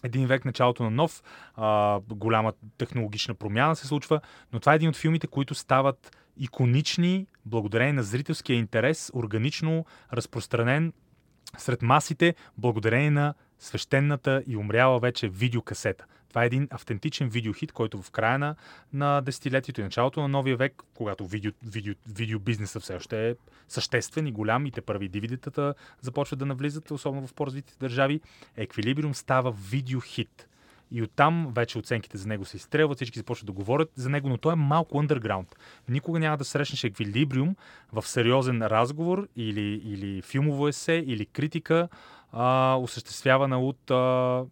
един 0.03 0.27
век, 0.27 0.45
началото 0.45 0.83
на 0.83 0.91
нов, 0.91 1.23
а, 1.55 2.01
голяма 2.09 2.53
технологична 2.79 3.35
промяна 3.35 3.77
се 3.77 3.87
случва, 3.87 4.21
но 4.53 4.61
това 4.61 4.73
е 4.73 4.77
един 4.77 4.89
от 4.89 4.97
филмите, 4.97 5.27
които 5.27 5.55
стават 5.55 6.17
иконични 6.37 7.27
благодарение 7.47 7.93
на 7.93 8.03
зрителския 8.03 8.57
интерес, 8.57 9.11
органично 9.15 9.85
разпространен 10.13 10.93
сред 11.59 11.83
масите, 11.83 12.35
благодарение 12.59 13.11
на 13.11 13.35
свещената 13.59 14.43
и 14.47 14.57
умряла 14.57 15.01
вече 15.01 15.29
видеокасета. 15.29 16.05
Това 16.33 16.43
е 16.43 16.47
един 16.47 16.69
автентичен 16.71 17.29
видеохит, 17.29 17.73
който 17.73 18.03
в 18.03 18.11
края 18.11 18.39
на, 18.39 18.55
на 18.93 19.21
десетилетието 19.21 19.81
и 19.81 19.85
началото 19.85 20.21
на 20.21 20.29
новия 20.29 20.57
век, 20.57 20.83
когато 20.95 21.27
видео, 21.27 21.53
видео, 21.63 21.95
видеобизнеса 22.09 22.81
все 22.81 22.95
още 22.95 23.31
е 23.31 23.35
съществен 23.69 24.27
и 24.27 24.33
голям 24.33 24.67
и 24.67 24.71
те 24.71 24.81
първи 24.81 25.09
дивидетата 25.09 25.75
започват 26.01 26.39
да 26.39 26.47
навлизат, 26.47 26.91
особено 26.91 27.27
в 27.27 27.35
по-развитите 27.35 27.79
държави, 27.81 28.21
Еквилибриум 28.57 29.15
става 29.15 29.53
видеохит. 29.53 30.49
И 30.91 31.03
оттам 31.03 31.53
вече 31.55 31.79
оценките 31.79 32.19
за 32.19 32.29
него 32.29 32.45
се 32.45 32.57
изстрелват, 32.57 32.99
всички 32.99 33.19
започват 33.19 33.47
да 33.47 33.53
говорят 33.53 33.91
за 33.95 34.11
него, 34.11 34.29
но 34.29 34.39
той 34.39 34.53
е 34.53 34.57
малко 34.57 34.99
underground. 34.99 35.47
Никога 35.89 36.19
няма 36.19 36.37
да 36.37 36.45
срещнеш 36.45 36.85
еквилибриум 36.85 37.57
в 37.93 38.07
сериозен 38.07 38.63
разговор 38.63 39.29
или, 39.37 39.83
или 39.85 40.23
филмово 40.23 40.69
есе, 40.69 40.93
или 41.07 41.27
критика, 41.27 41.89
а, 42.33 42.77
осъществявана 42.81 43.61
от 43.61 43.91
а, 43.91 44.45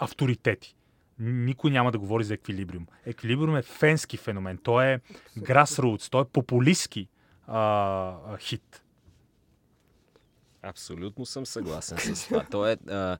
авторитети. 0.00 0.75
Никой 1.18 1.70
няма 1.70 1.92
да 1.92 1.98
говори 1.98 2.24
за 2.24 2.34
еквилибриум. 2.34 2.86
Еквилибриум 3.06 3.56
е 3.56 3.62
фенски 3.62 4.16
феномен. 4.16 4.58
Той 4.62 4.86
е 4.86 5.00
grassroots, 5.38 6.10
той 6.10 6.22
е 6.22 6.24
популистски 6.24 7.08
а, 7.46 8.38
хит. 8.38 8.82
Абсолютно 10.62 11.26
съм 11.26 11.46
съгласен 11.46 11.98
с 11.98 12.24
това. 12.28 12.44
То 12.50 12.66
е, 12.66 12.76
а, 12.88 13.18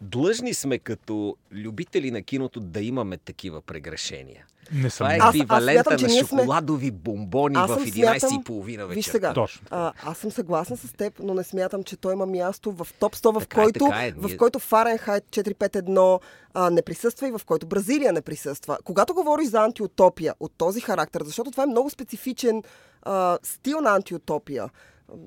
длъжни 0.00 0.54
сме 0.54 0.78
като 0.78 1.36
любители 1.52 2.10
на 2.10 2.22
киното 2.22 2.60
да 2.60 2.80
имаме 2.80 3.16
такива 3.16 3.60
прегрешения. 3.60 4.44
Не 4.72 4.90
съм. 4.90 4.98
Това 4.98 5.14
е 5.14 5.18
Аз- 5.18 5.22
аз 5.22 5.34
еквивалента 5.34 5.82
смятам, 5.84 6.02
на 6.02 6.08
ние 6.08 6.24
сме- 6.24 6.38
шоколадови 6.38 6.90
бомбони 6.90 7.54
Аз 7.56 7.70
в 7.70 7.74
съм 7.74 7.82
11.30 7.84 8.76
вечер. 8.78 8.94
Виж 8.94 9.06
сега, 9.06 9.32
Точно. 9.34 9.66
а, 9.70 9.92
аз 10.02 10.18
съм 10.18 10.30
съгласна 10.30 10.76
с 10.76 10.92
теб, 10.92 11.14
но 11.18 11.34
не 11.34 11.44
смятам, 11.44 11.82
че 11.82 11.96
той 11.96 12.12
има 12.12 12.26
място 12.26 12.72
в 12.72 12.86
топ 13.00 13.16
100, 13.16 13.30
в 13.30 13.40
Така 13.40 13.60
е, 13.60 13.64
който, 13.64 13.78
така 13.80 14.04
е. 14.04 14.12
в 14.12 14.36
който 14.36 14.58
Фаренхайт 14.58 15.24
451 15.26 16.20
а, 16.54 16.70
не 16.70 16.82
присъства 16.82 17.28
и 17.28 17.32
в 17.32 17.40
който 17.46 17.66
Бразилия 17.66 18.12
не 18.12 18.20
присъства. 18.20 18.78
Когато 18.84 19.14
говориш 19.14 19.48
за 19.48 19.60
антиутопия 19.60 20.34
от 20.40 20.52
този 20.52 20.80
характер, 20.80 21.22
защото 21.22 21.50
това 21.50 21.62
е 21.62 21.68
много 21.68 21.90
специфичен 21.90 22.62
а, 23.02 23.38
стил 23.42 23.80
на 23.80 23.90
антиутопия, 23.90 24.68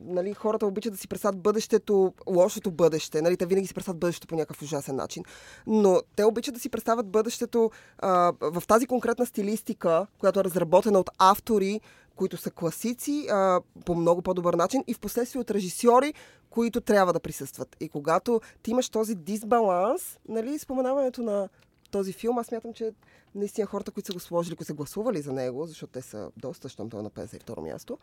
нали, 0.05 0.33
хората 0.33 0.65
обичат 0.65 0.93
да 0.93 0.99
си 0.99 1.07
представят 1.07 1.41
бъдещето, 1.41 2.13
лошото 2.27 2.71
бъдеще. 2.71 3.21
Нали, 3.21 3.37
те 3.37 3.45
винаги 3.45 3.67
си 3.67 3.73
представят 3.73 3.99
бъдещето 3.99 4.27
по 4.27 4.35
някакъв 4.35 4.61
ужасен 4.61 4.95
начин. 4.95 5.23
Но 5.67 6.01
те 6.15 6.23
обичат 6.23 6.53
да 6.53 6.59
си 6.59 6.69
представят 6.69 7.07
бъдещето 7.07 7.71
а, 7.97 8.33
в 8.41 8.63
тази 8.67 8.87
конкретна 8.87 9.25
стилистика, 9.25 10.07
която 10.19 10.39
е 10.39 10.43
разработена 10.43 10.99
от 10.99 11.09
автори, 11.17 11.81
които 12.15 12.37
са 12.37 12.51
класици 12.51 13.27
а, 13.29 13.61
по 13.85 13.95
много 13.95 14.21
по-добър 14.21 14.53
начин 14.53 14.83
и 14.87 14.93
в 14.93 14.99
последствие 14.99 15.41
от 15.41 15.51
режисьори, 15.51 16.13
които 16.49 16.81
трябва 16.81 17.13
да 17.13 17.19
присъстват. 17.19 17.75
И 17.79 17.89
когато 17.89 18.41
ти 18.63 18.71
имаш 18.71 18.89
този 18.89 19.15
дисбаланс, 19.15 20.19
нали, 20.27 20.59
споменаването 20.59 21.23
на 21.23 21.49
този 21.91 22.13
филм, 22.13 22.37
аз 22.37 22.47
смятам, 22.47 22.73
че 22.73 22.91
наистина 23.35 23.67
хората, 23.67 23.91
които 23.91 24.07
са 24.07 24.13
го 24.13 24.19
сложили, 24.19 24.55
които 24.55 24.67
са 24.67 24.73
гласували 24.73 25.21
за 25.21 25.33
него, 25.33 25.65
защото 25.65 25.93
те 25.93 26.01
са 26.01 26.31
доста, 26.37 26.69
щом 26.69 26.89
той 26.89 26.99
е 26.99 27.03
на 27.03 27.09
52 27.09 27.61
място, 27.61 27.97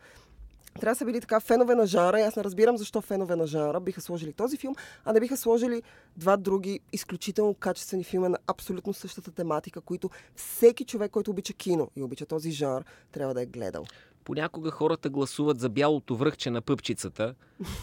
трябва 0.80 0.94
да 0.94 0.98
са 0.98 1.04
били 1.04 1.20
така 1.20 1.40
фенове 1.40 1.74
на 1.74 1.86
жанра. 1.86 2.20
И 2.20 2.22
аз 2.22 2.36
не 2.36 2.44
разбирам 2.44 2.76
защо 2.76 3.00
фенове 3.00 3.36
на 3.36 3.46
жанра 3.46 3.80
биха 3.80 4.00
сложили 4.00 4.32
този 4.32 4.56
филм, 4.56 4.74
а 5.04 5.12
не 5.12 5.20
биха 5.20 5.36
сложили 5.36 5.82
два 6.16 6.36
други 6.36 6.80
изключително 6.92 7.54
качествени 7.54 8.04
филма 8.04 8.28
на 8.28 8.38
абсолютно 8.46 8.92
същата 8.92 9.30
тематика, 9.30 9.80
които 9.80 10.10
всеки 10.36 10.84
човек, 10.84 11.10
който 11.10 11.30
обича 11.30 11.52
кино 11.52 11.90
и 11.96 12.02
обича 12.02 12.26
този 12.26 12.50
жанр, 12.50 12.82
трябва 13.12 13.34
да 13.34 13.42
е 13.42 13.46
гледал. 13.46 13.84
Понякога 14.24 14.70
хората 14.70 15.08
гласуват 15.08 15.60
за 15.60 15.68
бялото 15.68 16.16
връхче 16.16 16.50
на 16.50 16.60
пъпчицата, 16.60 17.34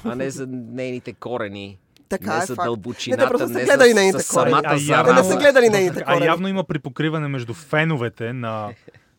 а 0.03 0.15
не 0.15 0.29
за 0.29 0.47
нейните 0.47 1.13
корени. 1.13 1.79
Така 2.09 2.37
не 2.37 2.43
е 2.43 2.45
за 2.45 2.55
факт. 2.55 2.65
дълбочината, 2.65 3.23
Не, 3.23 3.29
просто 3.29 3.47
са 3.47 3.53
не 3.53 3.63
гледали 3.63 3.89
за, 3.89 3.95
нейните 3.95 4.23
корени. 4.33 4.51
самата 4.51 4.61
А 4.65 4.77
зараза. 4.77 5.15
Те 5.15 5.21
не 5.21 5.29
са 5.29 5.37
гледали 5.37 5.69
нейните 5.69 5.99
а 5.99 6.05
корени. 6.05 6.25
явно 6.25 6.47
има 6.47 6.63
припокриване 6.63 7.27
между 7.27 7.53
феновете 7.53 8.33
на 8.33 8.73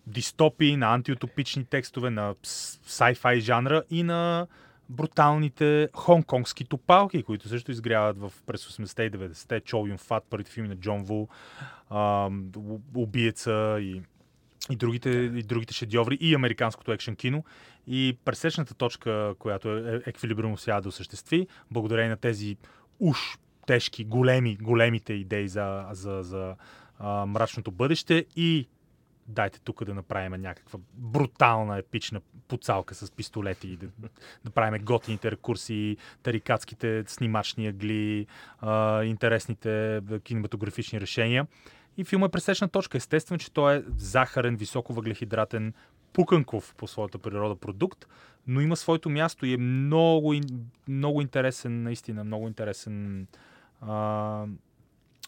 дистопии, 0.07 0.77
на 0.77 0.95
антиутопични 0.95 1.65
текстове, 1.65 2.11
на 2.11 2.35
sci-fi 2.35 3.39
жанра 3.39 3.83
и 3.91 4.03
на 4.03 4.47
бруталните 4.89 5.89
хонконгски 5.95 6.65
топалки, 6.65 7.23
които 7.23 7.49
също 7.49 7.71
изгряват 7.71 8.19
в 8.19 8.33
през 8.47 8.67
80-те 8.67 9.03
и 9.03 9.11
90-те. 9.11 9.61
Чол 9.61 9.87
Юн 9.89 9.99
Фат, 9.99 10.25
първите 10.31 10.51
филми 10.51 10.69
на 10.69 10.77
Джон 10.77 11.05
Ву, 11.05 11.29
ам, 11.91 12.51
У- 12.57 12.81
Убиеца 12.95 13.79
и, 13.81 14.03
и, 14.71 14.77
другите, 14.77 15.11
и 15.11 15.43
другите 15.43 15.75
шедьоври 15.75 16.19
и 16.21 16.35
американското 16.35 16.93
екшен 16.93 17.17
кино. 17.17 17.45
И 17.87 18.19
пресечната 18.25 18.75
точка, 18.75 19.35
която 19.39 19.77
е, 19.77 20.03
Еквилибриум 20.07 20.53
успява 20.53 20.83
да 20.83 20.89
осъществи, 20.89 21.47
благодарение 21.71 22.11
на 22.11 22.17
тези 22.17 22.57
уж 23.01 23.19
тежки, 23.67 24.05
големи, 24.05 24.57
големите 24.57 25.13
идеи 25.13 25.49
за, 25.49 25.87
за, 25.93 26.23
за 26.23 26.57
а, 26.99 27.27
мрачното 27.27 27.71
бъдеще 27.71 28.27
и 28.37 28.69
дайте 29.27 29.61
тук 29.61 29.85
да 29.85 29.95
направим 29.95 30.41
някаква 30.41 30.79
брутална, 30.95 31.79
епична 31.79 32.21
поцалка 32.49 32.95
с 32.95 33.11
пистолети 33.11 33.77
да, 33.77 34.09
да 34.45 34.51
правим 34.51 34.85
готините 34.85 35.31
рекурсии, 35.31 35.97
тарикатските 36.23 37.05
снимачни 37.07 37.67
агли, 37.67 38.27
а, 38.61 39.05
интересните 39.05 40.01
кинематографични 40.25 41.01
решения. 41.01 41.47
И 41.97 42.05
филмът 42.05 42.29
е 42.29 42.33
пресечна 42.33 42.69
точка. 42.69 42.97
Естествено, 42.97 43.39
че 43.39 43.53
той 43.53 43.77
е 43.77 43.83
захарен, 43.97 44.57
високовъглехидратен, 44.57 45.75
пуканков 46.13 46.75
по 46.75 46.87
своята 46.87 47.19
природа 47.19 47.57
продукт, 47.57 48.07
но 48.47 48.61
има 48.61 48.77
своето 48.77 49.11
място 49.11 49.47
и 49.47 49.53
е 49.53 49.57
много, 49.57 50.35
много 50.89 51.21
интересен, 51.21 51.83
наистина, 51.83 52.25
много 52.25 52.49
интересен 52.49 53.27
а, 53.81 54.47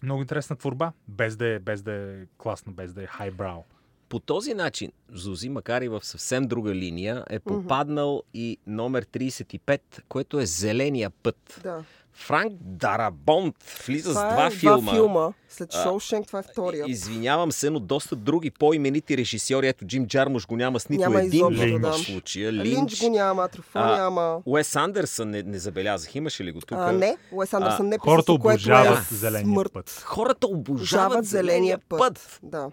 много 0.02 0.22
интересна 0.22 0.56
творба, 0.56 0.92
без 1.08 1.36
да, 1.36 1.46
е, 1.46 1.58
без 1.58 1.82
да 1.82 1.92
е 1.92 2.26
класна, 2.38 2.72
без 2.72 2.92
да 2.92 3.02
е 3.02 3.06
хайбрау. 3.06 3.64
По 4.08 4.18
този 4.18 4.54
начин 4.54 4.92
Зузи, 5.12 5.48
макар 5.48 5.82
и 5.82 5.88
в 5.88 6.00
съвсем 6.02 6.44
друга 6.44 6.74
линия, 6.74 7.24
е 7.30 7.38
попаднал 7.38 8.22
и 8.34 8.58
номер 8.66 9.04
35, 9.04 9.80
което 10.08 10.40
е 10.40 10.46
Зеления 10.46 11.10
път. 11.12 11.60
Да. 11.62 11.84
Франк 12.12 12.52
Дарабонт 12.60 13.54
влиза 13.86 14.10
Това 14.10 14.30
с 14.30 14.34
два 14.34 14.46
е 14.46 14.50
филма. 14.50 14.78
два 14.78 14.92
филма. 14.92 15.32
След 15.48 15.72
Шоушенк, 15.74 16.26
това 16.26 16.38
е 16.38 16.42
втория. 16.42 16.84
Извинявам 16.88 17.52
се, 17.52 17.70
но 17.70 17.80
доста 17.80 18.16
други 18.16 18.50
по-именити 18.50 19.16
режисьори. 19.16 19.68
Ето 19.68 19.84
Джим 19.84 20.06
Джармуш 20.06 20.46
го 20.46 20.56
няма 20.56 20.80
с 20.80 20.88
нито 20.88 21.00
Няма 21.00 21.20
един 21.20 21.32
изобщо, 21.32 21.78
в 21.78 21.80
да. 21.80 21.92
случая. 21.92 22.52
Линч, 22.52 22.66
Линч. 22.92 23.00
го 23.00 23.10
няма, 23.10 23.48
Труфо 23.48 23.70
А, 23.74 23.96
няма. 23.96 24.42
Уес 24.46 24.76
Андерсън 24.76 25.30
не, 25.30 25.42
не 25.42 25.58
забелязах. 25.58 26.14
Имаше 26.14 26.44
ли 26.44 26.52
го 26.52 26.60
тук? 26.60 26.72
А, 26.72 26.92
не, 26.92 27.16
Уес 27.32 27.54
Андерсън 27.54 27.88
не 27.88 27.98
Хората 27.98 28.16
присъства, 28.16 28.38
което 28.38 28.54
обожават 28.56 28.98
е 29.02 29.14
зеления 29.14 29.46
смърт. 29.46 29.72
път. 29.72 30.02
Хората 30.04 30.46
обожават 30.46 31.24
зеления 31.24 31.78
път. 31.88 32.40
Да. 32.42 32.70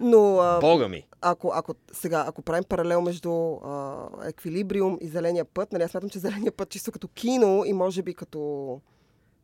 Но 0.00 0.38
а, 0.38 0.60
Бога 0.60 0.88
ми! 0.88 1.06
ако, 1.20 1.52
ако, 1.54 1.74
сега, 1.92 2.24
ако 2.28 2.42
правим 2.42 2.64
паралел 2.64 3.00
между 3.00 3.32
а, 3.54 4.06
еквилибриум 4.24 4.98
и 5.00 5.08
зеления 5.08 5.44
път, 5.44 5.72
нали, 5.72 5.82
аз 5.82 5.90
смятам, 5.90 6.10
че 6.10 6.18
зеления 6.18 6.52
път 6.52 6.68
чисто 6.68 6.92
като 6.92 7.08
кино 7.08 7.64
и 7.66 7.72
може 7.72 8.02
би 8.02 8.14
като 8.14 8.80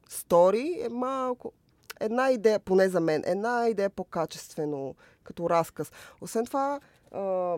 стори 0.09 0.81
е 0.81 0.89
малко... 0.89 1.53
Една 2.01 2.31
идея, 2.31 2.59
поне 2.59 2.89
за 2.89 3.01
мен, 3.01 3.23
една 3.27 3.69
идея 3.69 3.91
по-качествено, 3.91 4.95
като 5.25 5.51
разказ. 5.51 5.93
Освен 6.21 6.47
това, 6.47 6.81
а, 7.13 7.57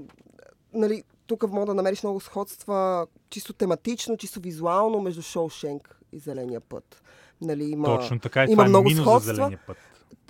нали, 0.72 1.04
тук 1.26 1.50
мога 1.50 1.66
да 1.66 1.74
намериш 1.74 2.02
много 2.02 2.20
сходства, 2.20 3.06
чисто 3.30 3.52
тематично, 3.52 4.16
чисто 4.16 4.40
визуално, 4.40 5.00
между 5.00 5.22
Шоушенк 5.22 6.00
и 6.12 6.18
Зеления 6.18 6.60
път. 6.60 7.02
Нали, 7.40 7.64
има, 7.64 7.86
Точно 7.86 8.20
така. 8.20 8.42
И 8.42 8.44
има 8.44 8.52
това 8.52 8.64
е 8.64 8.68
много 8.68 8.88
минус 8.88 9.04
сходства. 9.04 9.30
за 9.30 9.34
зеления 9.34 9.60
път. 9.66 9.76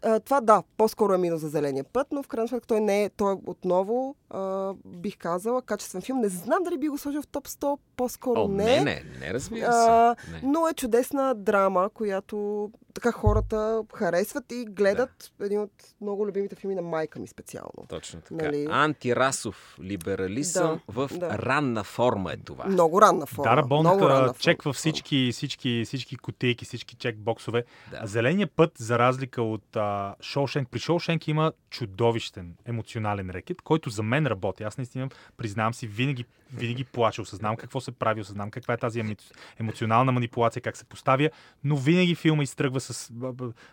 А, 0.04 0.20
това 0.20 0.40
да, 0.40 0.62
по-скоро 0.76 1.14
е 1.14 1.18
минус 1.18 1.40
за 1.40 1.48
зеления 1.48 1.84
път, 1.84 2.06
но 2.12 2.22
в 2.22 2.28
крайна 2.28 2.48
сметка 2.48 2.66
той 2.66 2.80
не 2.80 3.04
е, 3.04 3.10
той 3.10 3.32
е 3.32 3.36
отново, 3.46 4.14
а, 4.30 4.72
бих 4.84 5.18
казала, 5.18 5.62
качествен 5.62 6.02
филм. 6.02 6.20
Не 6.20 6.28
знам 6.28 6.62
дали 6.62 6.78
би 6.78 6.88
го 6.88 6.98
сложил 6.98 7.22
в 7.22 7.26
топ 7.26 7.48
100, 7.48 7.78
по-скоро 7.96 8.40
О, 8.40 8.48
не. 8.48 8.64
не, 8.64 8.80
не, 8.80 9.02
не, 9.20 9.34
разбира 9.34 9.72
се. 9.72 9.88
А, 9.88 10.16
не. 10.32 10.40
Но 10.42 10.68
е 10.68 10.74
чудесна 10.74 11.34
драма, 11.34 11.90
която 11.94 12.70
така 12.94 13.12
хората 13.12 13.82
харесват 13.94 14.52
и 14.52 14.64
гледат 14.64 15.32
един 15.40 15.60
от 15.60 15.72
много 16.00 16.26
любимите 16.26 16.56
филми 16.56 16.74
на 16.74 16.82
майка 16.82 17.18
ми 17.18 17.26
специално. 17.26 17.86
Точно 17.88 18.20
така. 18.20 18.44
Нали? 18.44 18.66
Антирасов 18.70 19.76
либерализъм 19.82 20.80
Да, 20.88 21.06
в 21.06 21.18
да. 21.18 21.38
ранна 21.38 21.84
форма 21.84 22.32
е 22.32 22.36
това. 22.36 22.66
Много 22.66 23.02
ранна 23.02 23.26
форма. 23.26 23.50
Дара 23.50 23.62
Бонд 23.66 24.38
чеква 24.38 24.72
всички, 24.72 25.30
всички, 25.32 25.82
всички 25.84 26.16
кутейки, 26.16 26.64
всички 26.64 26.96
чекбоксове. 26.96 27.64
Да. 27.90 28.06
Зеления 28.06 28.46
път, 28.46 28.72
за 28.78 28.98
разлика 28.98 29.42
от 29.42 29.76
а, 29.76 30.14
Шоушенк, 30.20 30.68
при 30.70 30.78
Шоушенк 30.78 31.28
има 31.28 31.52
чудовищен 31.70 32.54
емоционален 32.64 33.30
рекет, 33.30 33.62
който 33.62 33.90
за 33.90 34.02
мен 34.02 34.26
работи. 34.26 34.62
Аз 34.62 34.76
наистина, 34.78 35.08
признавам 35.36 35.74
си, 35.74 35.86
винаги, 35.86 36.24
винаги 36.54 36.84
плача, 36.84 37.22
осъзнавам 37.22 37.56
какво 37.56 37.80
се 37.80 37.92
прави, 37.92 38.20
осъзнавам 38.20 38.50
каква 38.50 38.74
е 38.74 38.76
тази 38.76 39.16
емоционална 39.60 40.12
манипулация, 40.12 40.62
как 40.62 40.76
се 40.76 40.84
поставя, 40.84 41.30
но 41.64 41.76
винаги 41.76 42.14
филма 42.14 42.42
изтръгва 42.42 42.80
с 42.80 43.12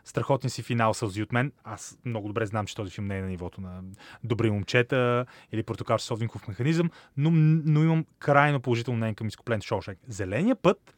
страхотния 0.06 0.52
си 0.52 0.64
финал 0.64 0.94
сълзи 0.94 1.24
от 1.24 1.32
мен. 1.32 1.52
Аз 1.64 1.98
много 2.06 2.28
добре 2.28 2.46
знам, 2.46 2.66
че 2.66 2.76
този 2.76 2.92
филм 2.92 3.08
не 3.08 3.18
е 3.18 3.22
на 3.22 3.28
нивото 3.28 3.62
на 3.62 3.82
Добри 4.24 4.52
момчета 4.52 5.26
или 5.52 5.64
Портокал 5.64 6.00
Совников 6.00 6.48
механизъм, 6.48 6.92
но, 7.18 7.32
но 7.66 7.84
имам 7.84 8.06
крайно 8.20 8.60
положително 8.60 8.98
мнение 8.98 9.16
към 9.16 9.28
изкуплен 9.28 9.62
Шоушенк. 9.62 10.00
Зеления 10.08 10.56
път 10.56 10.96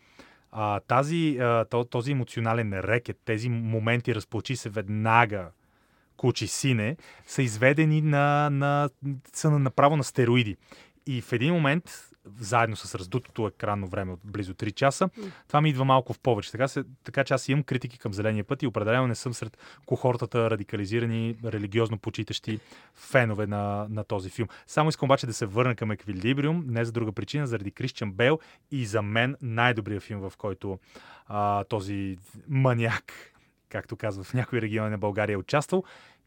а, 0.52 0.80
тази, 0.80 1.38
а, 1.42 1.66
то- 1.66 1.86
този 1.86 2.12
емоционален 2.12 2.74
рекет, 2.74 3.18
тези 3.26 3.50
моменти 3.50 4.16
разплачи 4.16 4.56
се 4.56 4.70
веднага 4.70 5.50
кучи 6.18 6.48
сине, 6.48 6.98
са 7.28 7.42
изведени 7.42 8.02
на, 8.02 8.50
на, 8.50 8.90
са 9.34 9.52
на, 9.52 9.60
направо 9.60 9.98
на 9.98 10.04
стероиди. 10.04 10.58
И 11.08 11.22
в 11.22 11.34
един 11.34 11.54
момент, 11.54 12.14
заедно 12.40 12.76
с 12.76 12.96
раздутото 12.96 13.48
екранно 13.48 13.88
време 13.88 14.12
от 14.12 14.20
близо 14.24 14.54
3 14.54 14.74
часа, 14.74 15.10
това 15.48 15.62
ми 15.62 15.70
идва 15.70 15.86
малко 15.86 16.14
в 16.14 16.20
повече. 16.20 16.52
Така, 16.52 16.68
се, 16.68 16.84
така 17.04 17.24
че 17.24 17.34
аз 17.34 17.50
имам 17.50 17.64
критики 17.64 18.00
към 18.00 18.14
Зеления 18.14 18.44
път 18.44 18.64
и 18.64 18.68
определено 18.68 19.08
не 19.08 19.16
съм 19.16 19.34
сред 19.34 19.58
кохортата 19.86 20.50
радикализирани, 20.50 21.36
религиозно 21.46 21.98
почитащи 21.98 22.60
фенове 22.94 23.48
на, 23.48 23.88
на 23.90 24.04
този 24.04 24.30
филм. 24.30 24.48
Само 24.68 24.90
искам 24.90 25.08
обаче 25.08 25.28
да 25.28 25.34
се 25.34 25.46
върна 25.46 25.76
към 25.76 25.92
Еквилибриум, 25.92 26.64
не 26.68 26.86
за 26.86 26.92
друга 26.92 27.12
причина, 27.12 27.48
заради 27.48 27.72
Кристиан 27.72 28.12
Бейл 28.12 28.40
и 28.72 28.86
за 28.86 29.02
мен 29.02 29.36
най-добрият 29.42 30.04
филм, 30.04 30.30
в 30.30 30.34
който 30.38 30.80
а, 31.28 31.64
този 31.64 32.18
маняк, 32.48 33.14
както 33.70 33.96
казва 33.96 34.24
в 34.24 34.34
някои 34.34 34.62
региони 34.62 34.90
на 34.90 34.98
България, 34.98 35.34
е 35.34 35.38
участвал. 35.38 35.84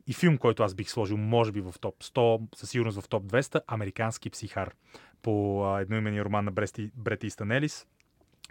И 0.07 0.15
филм, 0.15 0.39
който 0.39 0.63
аз 0.63 0.75
бих 0.75 0.91
сложил, 0.91 1.17
може 1.17 1.53
би 1.53 1.61
в 1.61 1.75
топ 1.81 2.05
100, 2.05 2.57
със 2.57 2.71
сигурност 2.71 3.01
в 3.01 3.09
топ 3.09 3.25
200, 3.25 3.61
Американски 3.67 4.31
психар 4.31 4.75
по 5.23 5.65
а, 5.65 5.81
едноименния 5.81 6.25
роман 6.25 6.45
на 6.45 6.51
Брести, 6.51 6.91
Брет 6.97 7.25
Истън 7.25 7.51
Елис. 7.51 7.87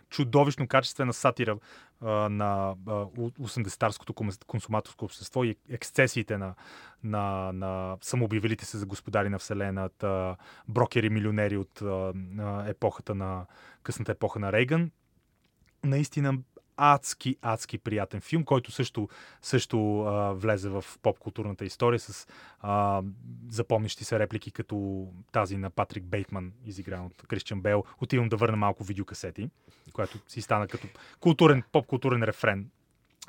Чудовищно 0.10 0.68
качествена 0.68 1.14
сатира 1.14 1.58
а, 2.01 2.10
на 2.30 2.76
а, 2.88 2.93
у- 2.93 3.30
80-тарското 3.30 4.14
ком- 4.14 4.45
консуматорско 4.45 5.06
общество 5.06 5.43
и 5.43 5.56
ексцесиите 5.70 6.38
на, 6.38 6.56
на, 7.03 7.51
на 7.53 7.97
самообявилите 8.01 8.66
се 8.66 8.78
за 8.78 8.86
господари 8.86 9.30
на 9.30 9.39
Вселената, 9.39 10.36
брокери, 10.68 11.10
милионери 11.10 11.58
от 11.58 11.82
а, 11.82 12.14
епохата 12.68 13.16
на 13.16 13.45
късната 13.84 14.12
епоха 14.12 14.39
на 14.39 14.51
Рейган. 14.51 14.91
Наистина 15.84 16.38
адски, 16.78 17.38
адски 17.41 17.78
приятен 17.78 18.21
филм, 18.21 18.43
който 18.43 18.71
също, 18.71 19.09
също 19.41 20.01
а, 20.01 20.34
влезе 20.34 20.69
в 20.69 20.86
поп-културната 21.01 21.65
история 21.65 21.99
с 21.99 22.28
а, 22.59 23.01
запомнящи 23.49 24.03
се 24.03 24.19
реплики 24.19 24.51
като 24.51 25.07
тази 25.32 25.57
на 25.57 25.69
Патрик 25.69 26.03
Бейтман, 26.03 26.51
изигран 26.65 27.05
от 27.05 27.23
Кристиан 27.28 27.61
Бел. 27.61 27.84
Отивам 28.01 28.30
да 28.30 28.38
върна 28.38 28.57
малко 28.57 28.84
видеокасети, 28.84 29.49
която 29.93 30.19
си 30.28 30.41
стана 30.41 30.67
като 30.67 30.88
културен, 31.19 31.63
поп-културен 31.71 32.23
рефрен 32.23 32.69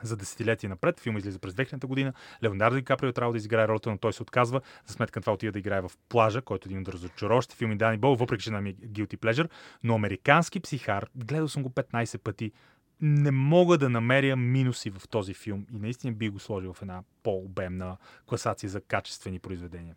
за 0.02 0.16
десетилетия 0.16 0.70
напред. 0.70 1.00
Филм 1.00 1.16
излиза 1.16 1.38
през 1.38 1.54
2000 1.54 1.86
година. 1.86 2.12
Леонардо 2.44 2.76
Ди 2.76 2.84
Каприо 2.84 3.12
трябва 3.12 3.32
да 3.32 3.38
изиграе 3.38 3.68
ролята, 3.68 3.90
но 3.90 3.98
той 3.98 4.12
се 4.12 4.22
отказва. 4.22 4.60
За 4.86 4.94
сметка 4.94 5.20
на 5.20 5.22
това 5.22 5.32
отива 5.32 5.52
да 5.52 5.58
играе 5.58 5.80
в 5.80 5.90
плажа, 6.08 6.42
който 6.42 6.68
е 6.68 6.70
един 6.70 6.82
от 6.82 6.88
разочароващите 6.88 7.56
филми 7.56 7.76
Дани 7.76 7.98
Бол, 7.98 8.16
въпреки 8.16 8.44
че 8.44 8.50
нам 8.50 8.66
е 8.66 8.74
guilty 8.74 9.16
pleasure. 9.16 9.50
Но 9.82 9.94
американски 9.94 10.60
психар, 10.60 11.06
гледал 11.14 11.48
съм 11.48 11.62
го 11.62 11.70
15 11.70 12.18
пъти, 12.18 12.52
не 13.00 13.30
мога 13.30 13.78
да 13.78 13.88
намеря 13.88 14.36
минуси 14.36 14.90
в 14.90 15.08
този 15.08 15.34
филм 15.34 15.66
и 15.74 15.78
наистина 15.78 16.12
би 16.12 16.28
го 16.28 16.38
сложил 16.38 16.72
в 16.72 16.82
една 16.82 17.02
по-обемна 17.22 17.96
класация 18.26 18.70
за 18.70 18.80
качествени 18.80 19.38
произведения. 19.38 19.96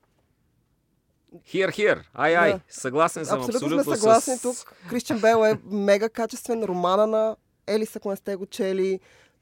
Хир, 1.45 1.71
хир, 1.71 2.09
ай, 2.13 2.35
ай, 2.35 2.53
Да. 2.53 2.59
съгласен 2.69 3.25
съм 3.25 3.39
Абсолютно, 3.39 3.57
абсолютно, 3.57 3.83
сме 3.83 3.95
съгласни 3.95 4.37
с... 4.37 4.41
тук. 4.41 4.75
Кристиан 4.89 5.19
Бел 5.19 5.45
е 5.45 5.59
мега 5.65 6.09
качествен. 6.09 6.63
Романа 6.63 7.07
на 7.07 7.35
Елис, 7.67 7.95
ако 7.95 8.09
не 8.09 8.15
сте 8.15 8.35
го 8.35 8.45
чели. 8.45 8.99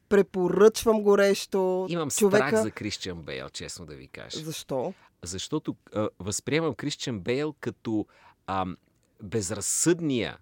Препоръчвам 0.08 1.02
горещо. 1.02 1.86
Имам 1.88 2.10
човека... 2.10 2.48
страх 2.48 2.62
за 2.62 2.70
Кристиан 2.70 3.22
Бейл, 3.22 3.48
честно 3.48 3.86
да 3.86 3.94
ви 3.94 4.08
кажа. 4.08 4.38
Защо? 4.38 4.94
Защото 5.22 5.76
а, 5.94 6.08
възприемам 6.18 6.74
Кристиан 6.74 7.20
Бейл 7.20 7.54
като 7.60 8.06
а, 8.46 8.66
безразсъдния, 9.22 10.38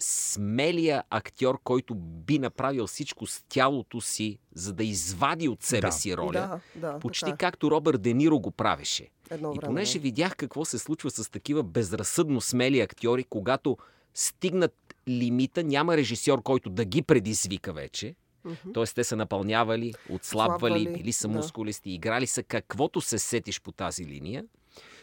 смелия 0.00 1.02
актьор, 1.10 1.60
който 1.64 1.94
би 1.94 2.38
направил 2.38 2.86
всичко 2.86 3.26
с 3.26 3.44
тялото 3.48 4.00
си, 4.00 4.38
за 4.54 4.72
да 4.72 4.84
извади 4.84 5.48
от 5.48 5.62
себе 5.62 5.80
Да. 5.80 5.92
си 5.92 6.16
роля. 6.16 6.60
Да, 6.76 6.92
да. 6.92 6.98
Почти 6.98 7.24
така 7.24 7.34
е. 7.34 7.36
както 7.38 7.70
Робърт 7.70 8.02
Де 8.02 8.14
Ниро 8.14 8.38
го 8.40 8.50
правеше. 8.50 9.08
Едно 9.30 9.48
И 9.52 9.58
време. 9.58 9.66
понеже 9.66 9.98
видях 9.98 10.36
какво 10.36 10.64
се 10.64 10.78
случва 10.78 11.10
с 11.10 11.30
такива 11.30 11.62
безразсъдно 11.62 12.40
смели 12.40 12.80
актьори, 12.80 13.24
когато 13.24 13.76
стигнат 14.14 14.74
лимита, 15.08 15.64
няма 15.64 15.96
режисьор, 15.96 16.42
който 16.42 16.70
да 16.70 16.84
ги 16.84 17.02
предизвика 17.02 17.72
вече. 17.72 18.14
Мгм. 18.44 18.72
Т.е. 18.74 18.84
те 18.84 19.04
са 19.04 19.16
напълнявали, 19.16 19.94
отслабвали, 20.10 20.92
били 20.92 21.12
са 21.12 21.28
да. 21.28 21.34
мускулисти, 21.34 21.90
играли 21.90 22.26
са 22.26 22.42
каквото 22.42 23.00
се 23.00 23.18
сетиш 23.18 23.60
по 23.60 23.72
тази 23.72 24.06
линия. 24.06 24.44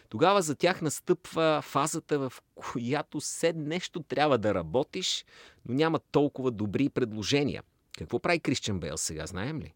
Тогава 0.10 0.41
за 0.41 0.56
тях 0.56 0.82
настъпва 0.82 1.62
фазата, 1.64 2.20
в 2.20 2.34
която 2.56 3.20
все 3.20 3.53
нещо 3.53 4.03
трябва 4.03 4.38
да 4.38 4.53
работиш, 4.53 5.26
но 5.66 5.76
няма 5.76 5.99
толкова 5.99 6.51
добри 6.51 6.89
предложения. 6.89 7.64
Какво 7.97 8.20
прави 8.20 8.39
Кристиан 8.39 8.80
Бейл 8.80 8.97
сега, 8.97 9.26
знаем 9.26 9.62
ли? 9.62 9.74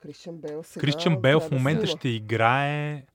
Кристиан 0.00 0.36
Бел 0.36 0.62
сега... 0.62 0.80
Кристиан 0.80 1.20
Бел 1.20 1.40
в 1.40 1.48
да 1.48 1.56
момента 1.56 1.86
снима. 1.86 1.98
ще 1.98 2.08
играе 2.08 3.06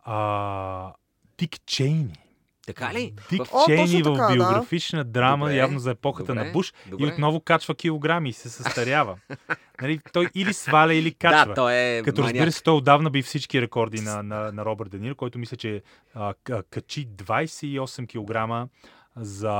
а, 0.00 0.92
Дик 1.38 1.64
Чейни. 1.66 2.27
Така 2.74 2.94
ли? 2.94 3.12
Дик 3.30 3.42
О, 3.52 3.66
Чейни 3.66 4.02
точно 4.02 4.14
в 4.14 4.16
така, 4.16 4.28
да. 4.28 4.34
биографична 4.34 5.04
драма, 5.04 5.46
Добре, 5.46 5.56
явно 5.56 5.78
за 5.78 5.90
епохата 5.90 6.32
добре, 6.32 6.44
на 6.44 6.52
Буш. 6.52 6.72
добре. 6.86 7.04
И 7.04 7.08
отново 7.08 7.40
качва 7.40 7.74
килограми 7.74 8.28
и 8.28 8.32
се 8.32 8.48
състарява. 8.48 9.18
нали, 9.82 10.00
той 10.12 10.28
или 10.34 10.52
сваля, 10.52 10.94
или 10.94 11.14
качва. 11.14 11.46
Да, 11.46 11.54
той 11.54 11.74
е 11.74 12.02
Като 12.02 12.20
маняк. 12.20 12.34
разбира 12.34 12.52
се, 12.52 12.62
той 12.62 12.74
отдавна 12.74 13.10
би 13.10 13.22
всички 13.22 13.60
рекорди 13.62 14.00
на, 14.00 14.22
на, 14.22 14.52
на 14.52 14.64
Робърт 14.64 14.90
Денир, 14.90 15.14
който 15.14 15.38
мисля, 15.38 15.56
че 15.56 15.82
а, 16.14 16.34
качи 16.70 17.08
28 17.08 18.06
кг 18.06 18.68
за 19.16 19.54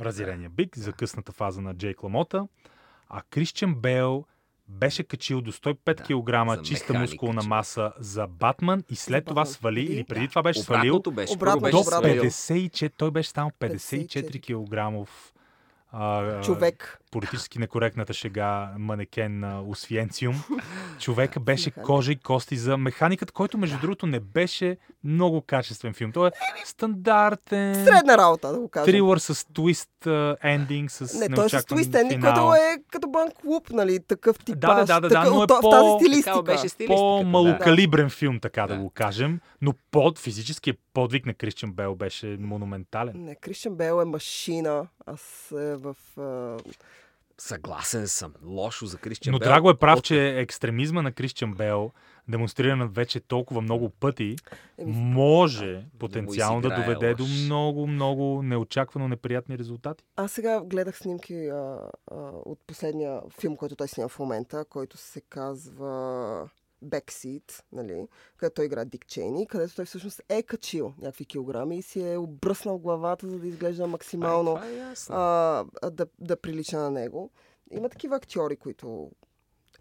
разярения 0.00 0.50
бик, 0.50 0.78
за 0.78 0.92
късната 0.92 1.32
фаза 1.32 1.60
на 1.60 1.74
Джейк 1.74 2.02
Ламота. 2.02 2.46
А 3.08 3.22
Кристиан 3.30 3.74
Бейл 3.74 4.24
беше 4.68 5.02
качил 5.02 5.40
до 5.40 5.52
105 5.52 5.76
Да, 5.86 6.02
кг 6.04 6.62
чиста 6.62 6.94
мускулна 6.94 7.34
качил. 7.36 7.48
маса 7.48 7.92
за 7.98 8.26
Батман 8.28 8.82
и 8.90 8.96
след 8.96 9.24
това 9.24 9.44
свали, 9.44 9.80
или 9.82 10.04
преди 10.04 10.20
Да. 10.20 10.28
това 10.28 10.42
беше 10.42 10.60
свалил 10.60 11.02
беше. 11.06 11.32
Обратно, 11.32 11.60
до 11.60 11.64
беше 11.66 11.76
обратно. 11.76 12.00
свалил. 12.00 12.22
54, 12.22 12.92
той 12.96 13.10
беше 13.10 13.30
станал 13.30 13.50
54 13.60 14.40
54 14.40 15.02
кг. 15.02 15.10
Човек. 16.44 17.00
Политически 17.10 17.58
некоректната 17.58 18.12
шега 18.12 18.70
манекен 18.78 19.38
на 19.40 19.62
Освенциум. 19.62 20.34
Човека 20.98 21.40
беше 21.40 21.70
кожа 21.70 22.12
и 22.12 22.16
кости 22.16 22.56
за 22.56 22.76
механикът, 22.76 23.32
който 23.32 23.58
между 23.58 23.78
другото 23.78 24.06
не 24.06 24.20
беше 24.20 24.76
много 25.04 25.40
качествен 25.40 25.94
филм. 25.94 26.12
Той 26.12 26.28
е 26.28 26.30
стандартен 26.64 27.74
Средна 27.74 28.18
работа, 28.18 28.52
да 28.52 28.60
го 28.60 28.68
кажем. 28.68 28.86
трилър 28.86 29.18
с 29.18 29.46
твист 29.46 29.90
ендинг, 30.42 30.90
с 30.90 31.14
Не, 31.20 31.28
той 31.28 31.46
е 31.46 31.48
с 31.48 31.64
твист 31.64 31.90
ending, 31.90 32.10
финал. 32.10 32.34
който 32.34 32.54
е 32.54 32.76
като 32.92 33.08
банк 33.08 33.32
клуб, 33.34 33.70
нали, 33.70 33.98
такъв 34.00 34.38
типаж. 34.38 34.60
Да, 34.60 34.74
да, 34.76 35.00
да, 35.00 35.00
да, 35.00 35.08
такъв, 35.10 35.34
но 35.34 35.42
е 35.42 35.46
то- 35.46 35.54
в 35.54 35.60
по- 35.60 35.70
тази 35.70 35.88
стилистика. 35.96 36.42
Беше 36.42 36.58
стилистиката. 36.58 36.96
по-малокалибрен 36.96 38.10
филм, 38.10 38.40
така 38.40 38.62
да. 38.62 38.74
Да. 38.74 38.80
го 38.80 38.90
кажем, 38.90 39.40
но 39.62 39.74
под 39.90 40.18
физическия 40.18 40.74
подвиг 40.94 41.26
на 41.26 41.34
Кристиан 41.34 41.72
Бел 41.72 41.94
беше 41.94 42.36
монументален. 42.40 43.12
Не, 43.16 43.34
Кришен 43.34 43.74
Бел 43.74 44.02
е 44.02 44.06
машина. 44.06 44.86
Аз 45.06 45.20
е 45.52 45.76
в... 45.76 45.96
А... 46.18 46.56
Съгласен 47.40 48.08
съм. 48.08 48.34
Лошо 48.44 48.86
за 48.86 48.98
Кристиан 48.98 49.32
Но 49.32 49.38
Бел. 49.38 49.48
Драго 49.48 49.70
е 49.70 49.78
прав, 49.78 49.98
От- 49.98 50.04
че 50.04 50.28
екстремизма 50.28 51.02
на 51.02 51.12
Кристиан 51.12 51.54
Бел, 51.54 51.92
демонстриран 52.28 52.88
вече 52.88 53.20
толкова 53.20 53.60
много 53.60 53.88
пъти, 53.90 54.36
може 54.86 55.84
потенциално 55.98 56.60
да 56.60 56.68
доведе 56.76 57.14
до 57.14 57.24
много, 57.26 57.86
много 57.86 58.42
неочаквано 58.42 59.08
неприятни 59.08 59.58
резултати. 59.58 60.04
Аз 60.16 60.32
сега 60.32 60.60
гледах 60.64 60.98
снимки 60.98 61.46
а, 61.46 61.78
а, 62.10 62.16
от 62.44 62.58
последния 62.66 63.20
филм, 63.40 63.56
който 63.56 63.76
той 63.76 63.88
снима 63.88 64.08
в 64.08 64.18
момента, 64.18 64.64
който 64.64 64.96
се 64.96 65.20
казва 65.20 66.48
Backseat, 66.84 67.62
нали, 67.72 68.08
където 68.36 68.54
той 68.54 68.64
играе 68.64 68.84
Дик 68.84 69.06
Чейни, 69.06 69.46
където 69.46 69.74
той 69.74 69.84
всъщност 69.84 70.22
е 70.28 70.42
качил 70.42 70.94
някакви 70.98 71.24
килограми 71.24 71.78
и 71.78 71.82
си 71.82 72.12
е 72.12 72.16
обръснал 72.18 72.78
главата, 72.78 73.28
за 73.28 73.38
да 73.38 73.46
изглежда 73.48 73.86
максимално 73.86 74.56
е 74.58 74.94
а, 75.08 75.64
да, 75.90 76.06
да 76.18 76.36
прилича 76.36 76.78
на 76.78 76.90
него. 76.90 77.30
Има 77.70 77.88
такива 77.88 78.16
актьори, 78.16 78.56
които 78.56 79.10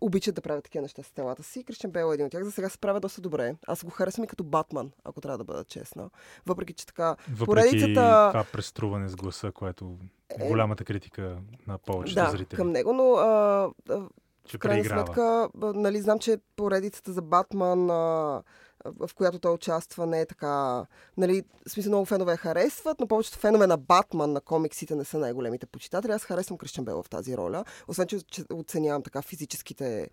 обичат 0.02 0.36
да 0.36 0.42
правят 0.42 0.64
такива 0.64 0.82
неща 0.82 1.04
с 1.04 1.12
телата 1.12 1.44
си. 1.44 1.64
Кристиан 1.64 1.92
Бел 1.92 2.12
е 2.12 2.14
един 2.14 2.26
от 2.26 2.32
тях. 2.32 2.44
За 2.44 2.52
сега 2.52 2.70
се 2.70 2.78
правя 2.78 3.00
доста 3.00 3.22
добре. 3.22 3.56
Аз 3.68 3.84
го 3.84 3.92
харесвам 3.92 4.24
и 4.24 4.28
като 4.28 4.44
Батман, 4.44 4.92
ако 5.04 5.22
трябва 5.22 5.38
да 5.38 5.44
бъда 5.44 5.64
честна. 5.64 6.10
Въпреки, 6.46 6.74
че 6.74 6.86
така... 6.86 7.16
Въпреки 7.30 7.46
Поредицата- 7.46 8.30
това 8.30 8.46
преструване 8.52 9.10
с 9.10 9.16
гласа, 9.16 9.52
което 9.52 9.98
е 10.40 10.46
Е, 10.46 10.48
голямата 10.48 10.86
критика 10.86 11.38
на 11.68 11.78
повечето 11.78 12.22
да, 12.24 12.30
зрители. 12.30 12.58
към 12.58 12.72
него, 12.72 12.94
но 12.94 13.14
а, 13.14 13.70
а, 13.90 14.02
че 14.46 14.58
в 14.58 14.60
крайна 14.60 14.82
преиграва. 14.82 15.06
сметка, 15.06 15.50
нали, 15.56 16.02
знам, 16.02 16.20
че 16.20 16.38
поредицата 16.56 17.14
за 17.14 17.22
Батман, 17.22 17.90
а, 17.90 18.44
в 18.86 19.10
която 19.16 19.40
той 19.40 19.54
участва, 19.54 20.06
не 20.06 20.22
е 20.22 20.26
така... 20.26 20.86
Нали, 21.18 21.44
в 21.68 21.72
смисъл, 21.72 21.90
много 21.90 22.06
фенове 22.06 22.32
я 22.32 22.38
харесват, 22.38 23.00
но 23.00 23.08
повечето 23.08 23.40
фенове 23.40 23.68
на 23.68 23.78
Батман, 23.78 24.34
на 24.34 24.42
комиксите, 24.42 24.96
не 24.96 25.04
са 25.06 25.18
най-големите 25.18 25.66
почитатели. 25.66 26.12
Аз 26.12 26.24
харесвам 26.24 26.58
Кристиан 26.58 26.86
Бел 26.86 27.04
в 27.04 27.10
тази 27.10 27.38
роля. 27.38 27.66
Освен, 27.88 28.08
че, 28.08 28.22
че 28.22 28.44
оценявам 28.54 29.04
така 29.04 29.22
физическите 29.22 30.10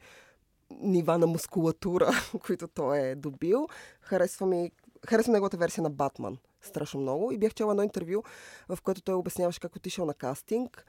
нива 0.70 1.18
на 1.18 1.26
мускулатура, 1.26 2.10
които 2.46 2.68
той 2.68 2.98
е 2.98 3.14
добил. 3.14 3.68
Харесвам 4.00 4.52
и 4.52 4.70
харесвам 5.06 5.32
неговата 5.32 5.56
версия 5.56 5.82
на 5.82 5.90
Батман 5.90 6.38
страшно 6.62 7.00
много. 7.00 7.32
И 7.32 7.38
бях 7.38 7.54
чела 7.54 7.72
едно 7.72 7.82
интервю, 7.82 8.22
в 8.68 8.78
което 8.82 9.02
той 9.02 9.14
обясняваше 9.14 9.60
как 9.60 9.76
отишъл 9.76 10.06
на 10.06 10.14
кастинг. 10.14 10.86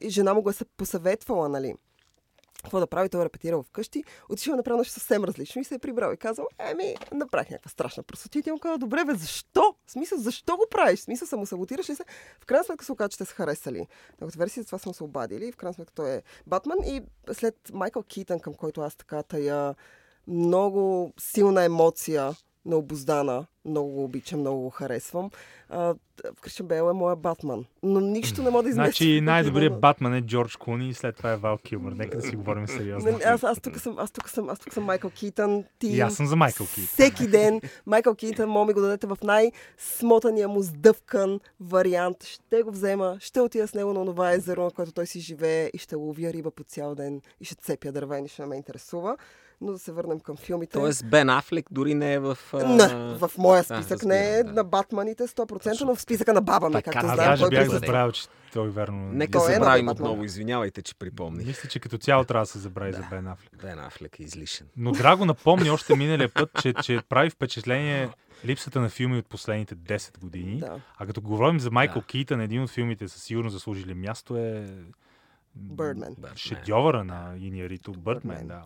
И 0.00 0.08
жена 0.08 0.34
му 0.34 0.42
го 0.42 0.50
е 0.50 0.52
се 0.52 0.64
посъветвала, 0.64 1.48
нали, 1.48 1.74
какво 2.62 2.80
да 2.80 2.86
прави, 2.86 3.08
той 3.08 3.22
е 3.22 3.24
репетирал 3.24 3.62
вкъщи, 3.62 4.04
отишъл 4.28 4.52
да 4.52 4.56
направи 4.56 4.78
нещо 4.78 4.92
съвсем 4.94 5.24
различно 5.24 5.62
и 5.62 5.64
се 5.64 5.74
е 5.74 5.78
прибрал 5.78 6.12
и 6.12 6.16
казал, 6.16 6.46
еми, 6.58 6.94
направих 7.12 7.50
някаква 7.50 7.70
страшна 7.70 8.02
пръсоти. 8.02 8.38
И 8.38 8.42
тя 8.42 8.52
му 8.52 8.58
казва, 8.58 8.78
добре, 8.78 9.04
бе, 9.04 9.14
защо? 9.14 9.74
В 9.86 9.92
смисъл, 9.92 10.18
защо 10.18 10.56
го 10.56 10.66
правиш? 10.70 11.00
В 11.00 11.02
смисъл, 11.02 11.28
самосаботираш 11.28 11.90
ли 11.90 11.94
се? 11.94 12.04
В 12.40 12.46
крайна 12.46 12.64
сметка 12.64 12.84
се 12.84 12.92
оказа, 12.92 13.08
че 13.08 13.18
те 13.18 13.24
са 13.24 13.34
харесали. 13.34 13.86
Неговата 14.20 14.38
версия, 14.38 14.64
това 14.64 14.78
са 14.78 14.88
му 14.88 14.94
се 14.94 15.04
обадили. 15.04 15.52
В 15.52 15.56
крайна 15.56 15.74
сметка 15.74 15.94
той 15.94 16.10
е 16.10 16.22
Батман. 16.46 16.78
И 16.84 17.02
след 17.32 17.56
Майкъл 17.72 18.02
Китън, 18.02 18.40
към 18.40 18.54
който 18.54 18.80
аз 18.80 18.96
така 18.96 19.22
тая 19.22 19.74
много 20.26 21.12
силна 21.20 21.64
емоция 21.64 22.34
на 22.64 22.76
обоздана. 22.76 23.46
Много 23.64 23.90
го 23.90 24.04
обичам, 24.04 24.40
много 24.40 24.60
го 24.62 24.70
харесвам. 24.70 25.30
А, 25.68 25.94
Кристиан 26.40 26.68
Бейл 26.68 26.90
е 26.90 26.92
моя 26.92 27.16
Батман. 27.16 27.64
Но 27.82 28.00
нищо 28.00 28.42
не 28.42 28.50
мога 28.50 28.62
да 28.62 28.68
изместя. 28.68 29.04
Значи 29.04 29.20
най-добрият 29.20 29.80
Батман. 29.80 30.14
Е 30.14 30.22
Джордж 30.22 30.56
Клуни 30.56 30.88
и 30.88 30.94
след 30.94 31.16
това 31.16 31.32
е 31.32 31.36
Вал 31.36 31.58
Килмър. 31.58 31.92
Нека 31.92 32.16
да 32.16 32.22
си 32.22 32.36
говорим 32.36 32.68
сериозно. 32.68 33.10
Нали, 33.12 33.22
Аз, 33.22 33.44
аз, 33.44 33.60
тук 33.60 33.78
съм, 33.78 33.94
аз, 33.98 34.10
тук 34.10 34.28
съм, 34.28 34.48
аз 34.48 34.58
тук 34.58 34.74
съм 34.74 34.84
Майкъл 34.84 35.10
Китън. 35.10 35.64
Ти 35.78 35.86
И 35.86 36.00
аз 36.00 36.14
съм 36.14 36.26
за 36.26 36.36
Майкъл 36.36 36.66
Китън. 36.66 36.86
Всеки 36.86 37.26
ден 37.26 37.60
Майкъл 37.86 38.14
Китън, 38.14 38.48
мога 38.50 38.66
ми 38.66 38.72
го 38.72 38.80
дадете 38.80 39.06
в 39.06 39.18
най-смотания 39.24 40.48
му 40.48 40.62
сдъвкан 40.62 41.40
вариант. 41.60 42.24
Ще 42.24 42.62
го 42.62 42.70
взема, 42.70 43.16
ще 43.20 43.40
отида 43.40 43.68
с 43.68 43.74
него 43.74 43.92
на 43.92 44.06
това 44.06 44.32
езеро, 44.32 44.64
на 44.64 44.70
което 44.70 44.92
той 44.92 45.06
си 45.06 45.20
живее 45.20 45.70
и 45.74 45.78
ще 45.78 45.94
ловя 45.94 46.32
риба 46.32 46.50
по 46.50 46.64
цял 46.64 46.94
ден 46.94 47.20
и 47.40 47.44
ще 47.44 47.54
цепя 47.54 47.92
дърва 47.92 48.18
и 48.18 48.22
нищо 48.22 48.42
не 48.42 48.48
ме 48.48 48.56
интересува. 48.56 49.16
Но 49.60 49.72
да 49.72 49.78
се 49.78 49.92
върнем 49.92 50.20
към 50.20 50.36
филмите. 50.36 50.72
Тоест 50.72 51.06
Бен 51.06 51.30
Афлек 51.30 51.66
дори 51.70 51.94
не 51.94 52.14
е 52.14 52.18
в... 52.18 52.38
а, 52.52 52.64
Не, 52.66 52.88
в 53.16 53.30
моя 53.38 53.62
да, 53.62 53.76
списък 53.76 54.04
не 54.04 54.28
е 54.28 54.44
да. 54.44 54.52
на 54.52 54.64
Батманите 54.64 55.22
100%, 55.22 55.84
но 55.84 55.94
в 55.94 56.00
списъка 56.00 56.32
на 56.32 56.40
баба 56.42 56.68
ми, 56.68 56.72
Така, 56.72 56.90
както 56.90 57.06
Аз 57.06 57.16
даже 57.16 57.42
той 57.42 57.50
бях 57.50 57.60
присъства. 57.60 57.86
забравил, 57.86 58.12
че 58.12 58.22
той 58.52 58.70
верно... 58.70 59.12
Нека 59.12 59.38
Той 59.38 59.50
е 59.50 59.54
забравим 59.54 59.84
новият 59.84 59.86
Батман. 59.86 60.10
отново. 60.10 60.24
Извинявайте, 60.24 60.82
че 60.82 60.94
припомних. 60.94 61.46
Мисля, 61.46 61.68
че 61.68 61.80
като 61.80 61.98
цяло 61.98 62.24
трябва 62.24 62.42
да 62.42 62.50
се 62.50 62.58
забрави 62.58 62.92
за 62.92 63.02
Бен 63.10 63.26
Афлек. 63.28 63.50
Бен 63.62 63.78
Афлек 63.78 64.20
е 64.20 64.22
излишен. 64.22 64.66
Но 64.76 64.92
Драго 64.92 65.24
напомни 65.24 65.70
още 65.70 65.96
миналия 65.96 66.28
път, 66.28 66.50
че, 66.62 66.72
че 66.74 67.00
прави 67.08 67.30
впечатление 67.30 68.08
липсата 68.44 68.80
на 68.80 68.88
филми 68.88 69.18
от 69.18 69.26
последните 69.26 69.76
10 69.76 70.18
години. 70.18 70.60
Да. 70.60 70.80
А 70.98 71.06
като 71.06 71.20
говорим 71.20 71.60
за 71.60 71.70
Майкъл 71.70 72.00
Да. 72.00 72.06
Китън, 72.06 72.40
един 72.40 72.62
от 72.62 72.70
филмите 72.70 73.08
със 73.08 73.22
сигурно 73.22 73.50
заслужили 73.50 73.94
място 73.94 74.36
е 74.36 74.66
Бърдмен. 75.54 76.16
Шедьовъра 76.34 77.04
на 77.04 77.34
Иньярито 77.38 77.92
Бърдмен. 77.92 78.46
Да. 78.46 78.64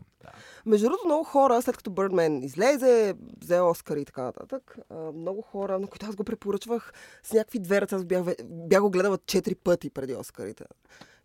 Между 0.67 0.87
другото, 0.87 1.07
много 1.07 1.25
хора, 1.25 1.63
след 1.63 1.77
като 1.77 1.91
Бърдмен 1.91 2.43
излезе, 2.43 3.15
взе 3.43 3.61
Оскар 3.61 3.97
и 3.97 4.05
така 4.05 4.23
нататък, 4.23 4.77
много 5.15 5.43
хора, 5.43 5.79
на 5.79 5.87
които 5.87 6.07
аз 6.07 6.17
го 6.17 6.25
препоръчвах 6.25 6.93
с 7.23 7.33
някакви 7.33 7.59
две 7.59 7.81
ръце, 7.81 7.95
аз 7.95 8.05
бях, 8.05 8.23
бях 8.45 8.81
го 8.81 8.91
гледала 8.91 9.19
четири 9.27 9.55
пъти 9.55 9.91
преди 9.91 10.15
Оскарите. 10.15 10.65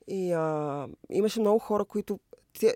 И 0.08 0.32
а, 0.32 0.88
имаше 1.10 1.40
много 1.40 1.60
хора, 1.60 1.86
които, 1.86 2.20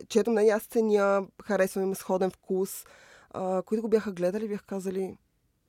чието 0.07 0.31
мнение 0.31 0.51
аз 0.51 0.63
ценя, 0.63 1.27
харесвам, 1.43 1.83
има 1.83 1.95
сходен 1.95 2.31
вкус, 2.31 2.85
а, 3.29 3.61
които 3.61 3.81
го 3.81 3.89
бяха 3.89 4.11
гледали 4.11 4.45
и 4.45 4.47
бяха 4.47 4.65
казали, 4.65 5.17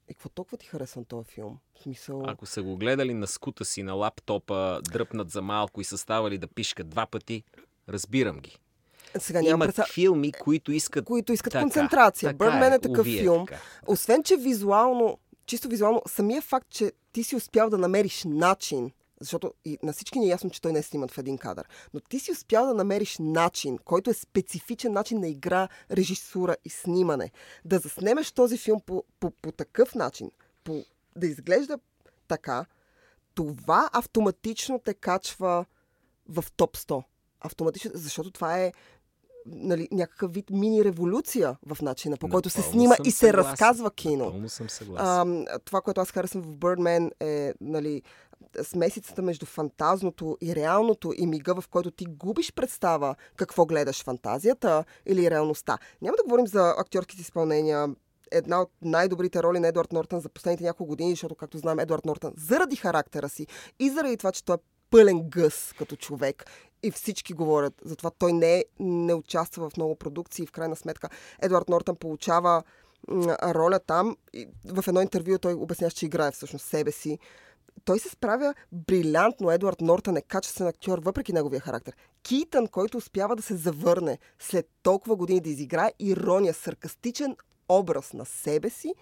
и 0.08 0.14
какво 0.14 0.28
толкова 0.28 0.58
ти 0.58 0.66
харесва 0.66 1.00
на 1.00 1.04
този 1.04 1.28
филм? 1.28 1.58
В 1.74 1.82
смисъл... 1.82 2.22
Ако 2.26 2.46
са 2.46 2.62
го 2.62 2.76
гледали 2.76 3.14
на 3.14 3.26
скута 3.26 3.64
си, 3.64 3.82
на 3.82 3.92
лаптопа, 3.92 4.80
дръпнат 4.92 5.30
за 5.30 5.42
малко 5.42 5.80
и 5.80 5.84
са 5.84 5.98
ставали 5.98 6.38
да 6.38 6.46
пишкат 6.46 6.88
два 6.88 7.06
пъти, 7.06 7.42
разбирам 7.88 8.40
ги. 8.40 8.58
Сега 9.18 9.42
нямам 9.42 9.56
Имат 9.56 9.66
представа, 9.66 9.88
филми, 9.92 10.32
които 10.32 10.72
искат 10.72 11.04
които 11.04 11.32
искат 11.32 11.52
така, 11.52 11.62
концентрация. 11.62 12.28
така 12.28 12.36
Бърдмен 12.36 12.72
е, 12.72 12.76
е, 12.76 12.78
такъв 12.78 13.06
уви 13.06 13.18
е 13.18 13.20
филм. 13.20 13.46
така. 13.46 13.60
Освен, 13.86 14.22
че 14.22 14.36
визуално, 14.36 15.18
чисто 15.46 15.68
визуално, 15.68 16.02
самия 16.08 16.42
факт, 16.42 16.66
че 16.70 16.92
ти 17.12 17.24
си 17.24 17.36
успял 17.36 17.70
да 17.70 17.78
намериш 17.78 18.24
начин, 18.26 18.90
защото 19.24 19.54
и 19.64 19.78
на 19.82 19.92
всички 19.92 20.18
ни 20.18 20.26
е 20.26 20.28
ясно, 20.28 20.50
че 20.50 20.60
той 20.60 20.72
не 20.72 20.78
е 20.78 20.82
сниман 20.82 21.08
в 21.08 21.18
един 21.18 21.38
кадър, 21.38 21.68
но 21.94 22.00
ти 22.00 22.18
си 22.20 22.32
успял 22.32 22.66
да 22.66 22.74
намериш 22.74 23.16
начин, 23.20 23.78
който 23.78 24.10
е 24.10 24.14
специфичен 24.14 24.92
начин 24.92 25.20
на 25.20 25.28
игра, 25.28 25.68
режисура 25.90 26.56
и 26.64 26.70
снимане. 26.70 27.30
Да 27.64 27.78
заснемеш 27.78 28.32
този 28.32 28.58
филм 28.58 28.80
по, 28.86 29.04
по, 29.20 29.30
по 29.30 29.52
такъв 29.52 29.94
начин, 29.94 30.30
по, 30.64 30.84
да 31.16 31.26
изглежда 31.26 31.78
така, 32.28 32.66
това 33.34 33.90
автоматично 33.92 34.78
те 34.84 34.94
качва 34.94 35.64
в 36.28 36.44
топ 36.56 36.76
100. 36.76 37.02
Автоматично, 37.40 37.90
защото 37.94 38.30
това 38.30 38.58
е 38.58 38.72
нали, 39.46 39.88
някакъв 39.92 40.32
вид 40.32 40.50
мини-революция 40.50 41.56
в 41.66 41.82
начина, 41.82 42.16
по 42.16 42.28
който 42.28 42.50
се 42.50 42.62
снима 42.62 42.94
и 43.04 43.10
се 43.10 43.26
съгласен. 43.26 43.50
разказва 43.50 43.90
кино. 43.90 44.24
Напълно 44.24 44.48
съм 44.48 44.70
съгласен. 44.70 45.46
А, 45.50 45.58
това, 45.58 45.80
което 45.80 46.00
аз 46.00 46.10
харесвам 46.10 46.42
в 46.42 46.56
Birdman 46.56 47.10
е 47.20 47.54
нали, 47.60 48.02
смесицата 48.62 49.22
между 49.22 49.46
фантазното 49.46 50.38
и 50.40 50.54
реалното 50.54 51.12
и 51.16 51.26
мига, 51.26 51.60
в 51.60 51.68
който 51.68 51.90
ти 51.90 52.04
губиш 52.04 52.52
представа 52.52 53.14
какво 53.36 53.66
гледаш 53.66 54.04
фантазията 54.04 54.84
или 55.06 55.30
реалността. 55.30 55.78
Няма 56.02 56.16
да 56.16 56.22
говорим 56.22 56.46
за 56.46 56.74
актьорските 56.78 57.22
изпълнения. 57.22 57.88
Една 58.30 58.62
от 58.62 58.70
най-добрите 58.82 59.42
роли 59.42 59.60
на 59.60 59.68
Едуард 59.68 59.92
Нортън 59.92 60.20
за 60.20 60.28
последните 60.28 60.64
няколко 60.64 60.88
години, 60.88 61.10
защото, 61.10 61.34
както 61.34 61.58
знаем, 61.58 61.78
Едуард 61.78 62.04
Нортън 62.04 62.32
заради 62.36 62.76
характера 62.76 63.28
си 63.28 63.46
и 63.78 63.90
заради 63.90 64.16
това, 64.16 64.32
че 64.32 64.44
той 64.44 64.54
е 64.54 64.58
пълен 64.90 65.28
гъс 65.28 65.72
като 65.78 65.96
човек 65.96 66.44
и 66.82 66.90
всички 66.90 67.32
говорят. 67.32 67.74
Затова 67.84 68.10
той 68.10 68.32
не, 68.32 68.64
не 68.80 69.14
участва 69.14 69.70
в 69.70 69.76
много 69.76 69.96
продукции. 69.96 70.46
В 70.46 70.52
крайна 70.52 70.76
сметка 70.76 71.08
Едуард 71.42 71.68
Нортън 71.68 71.96
получава 71.96 72.62
роля 73.42 73.78
там. 73.78 74.16
И 74.32 74.48
в 74.64 74.84
едно 74.88 75.00
интервю 75.00 75.38
той 75.38 75.54
обясняваше, 75.54 75.96
че 75.96 76.06
играе 76.06 76.30
всъщност 76.30 76.66
себе 76.66 76.92
си. 76.92 77.18
Той 77.84 77.98
се 77.98 78.08
справя 78.08 78.54
брилянтно. 78.72 79.50
Едуард 79.50 79.80
Нортън 79.80 80.16
е 80.16 80.22
качествен 80.22 80.66
актьор, 80.66 80.98
въпреки 80.98 81.32
неговия 81.32 81.60
характер. 81.60 81.94
Китън, 82.22 82.66
който 82.66 82.98
успява 82.98 83.36
да 83.36 83.42
се 83.42 83.56
завърне 83.56 84.18
след 84.38 84.68
толкова 84.82 85.16
години 85.16 85.40
да 85.40 85.50
изиграе 85.50 85.92
ирония, 85.98 86.54
саркастичен 86.54 87.36
образ 87.68 88.12
на 88.12 88.24
себе 88.24 88.70
си. 88.70 88.94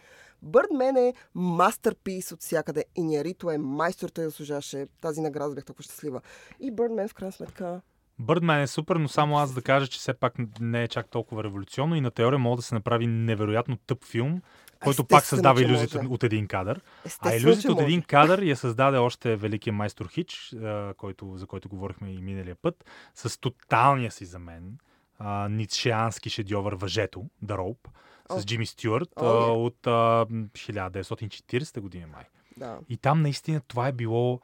Бърдмен 0.42 0.96
е 0.96 1.14
мастерпис 1.34 2.32
от 2.32 2.40
всякъде. 2.40 2.84
И 2.96 3.02
Нярито 3.02 3.50
е 3.50 3.58
майстор, 3.58 4.08
той 4.08 4.24
заслужаваше 4.24 4.86
тази 5.00 5.20
награда, 5.20 5.54
бях 5.54 5.64
толкова 5.64 5.82
щастлива. 5.82 6.20
И 6.60 6.70
Бърдмен 6.70 7.08
в 7.08 7.14
крайна 7.14 7.32
сметка 7.32 7.80
Бърдмен 8.18 8.60
е 8.60 8.66
супер, 8.66 8.96
но 8.96 9.08
само 9.08 9.38
аз 9.38 9.52
да 9.54 9.62
кажа, 9.62 9.86
че 9.86 9.98
все 9.98 10.14
пак 10.14 10.34
не 10.60 10.82
е 10.82 10.88
чак 10.88 11.08
толкова 11.08 11.44
революционно 11.44 11.96
и 11.96 12.00
на 12.00 12.10
теория 12.10 12.38
може 12.38 12.56
да 12.56 12.62
се 12.62 12.74
направи 12.74 13.06
невероятно 13.06 13.76
тъп 13.76 14.04
филм, 14.04 14.42
който 14.84 15.04
пак 15.04 15.24
създава 15.24 15.62
иллюзията 15.62 15.98
може. 15.98 16.08
от 16.08 16.24
един 16.24 16.46
кадър. 16.46 16.80
А 17.20 17.34
иллюзията 17.34 17.72
от 17.72 17.80
един 17.80 18.02
кадър 18.02 18.42
я 18.42 18.56
създаде 18.56 18.98
още 18.98 19.36
великия 19.36 19.72
майстор 19.72 20.08
Хич, 20.08 20.54
който, 20.96 21.36
за 21.36 21.46
който 21.46 21.68
говорихме 21.68 22.12
и 22.12 22.22
миналия 22.22 22.56
път, 22.62 22.84
с 23.14 23.40
тоталния 23.40 24.10
си 24.10 24.24
за 24.24 24.38
мен 24.38 24.78
а, 25.18 25.48
ницшеански 25.48 26.30
шедьовър 26.30 26.72
Въжето, 26.72 27.24
The 27.44 27.56
Rope, 27.56 27.88
О. 28.28 28.40
с 28.40 28.46
Джимми 28.46 28.66
Стюарт 28.66 29.08
О, 29.16 29.24
а, 29.24 29.48
е. 29.48 29.50
от 29.50 29.86
а, 29.86 30.26
1940 30.26 31.80
година 31.80 32.06
май. 32.06 32.24
Да. 32.56 32.78
И 32.88 32.96
там 32.96 33.22
наистина 33.22 33.60
това 33.68 33.88
е 33.88 33.92
било 33.92 34.40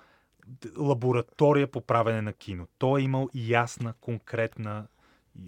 лаборатория 0.78 1.70
по 1.70 1.80
правене 1.80 2.22
на 2.22 2.32
кино. 2.32 2.66
Той 2.78 3.00
е 3.00 3.04
имал 3.04 3.28
ясна, 3.34 3.94
конкретна 4.00 4.86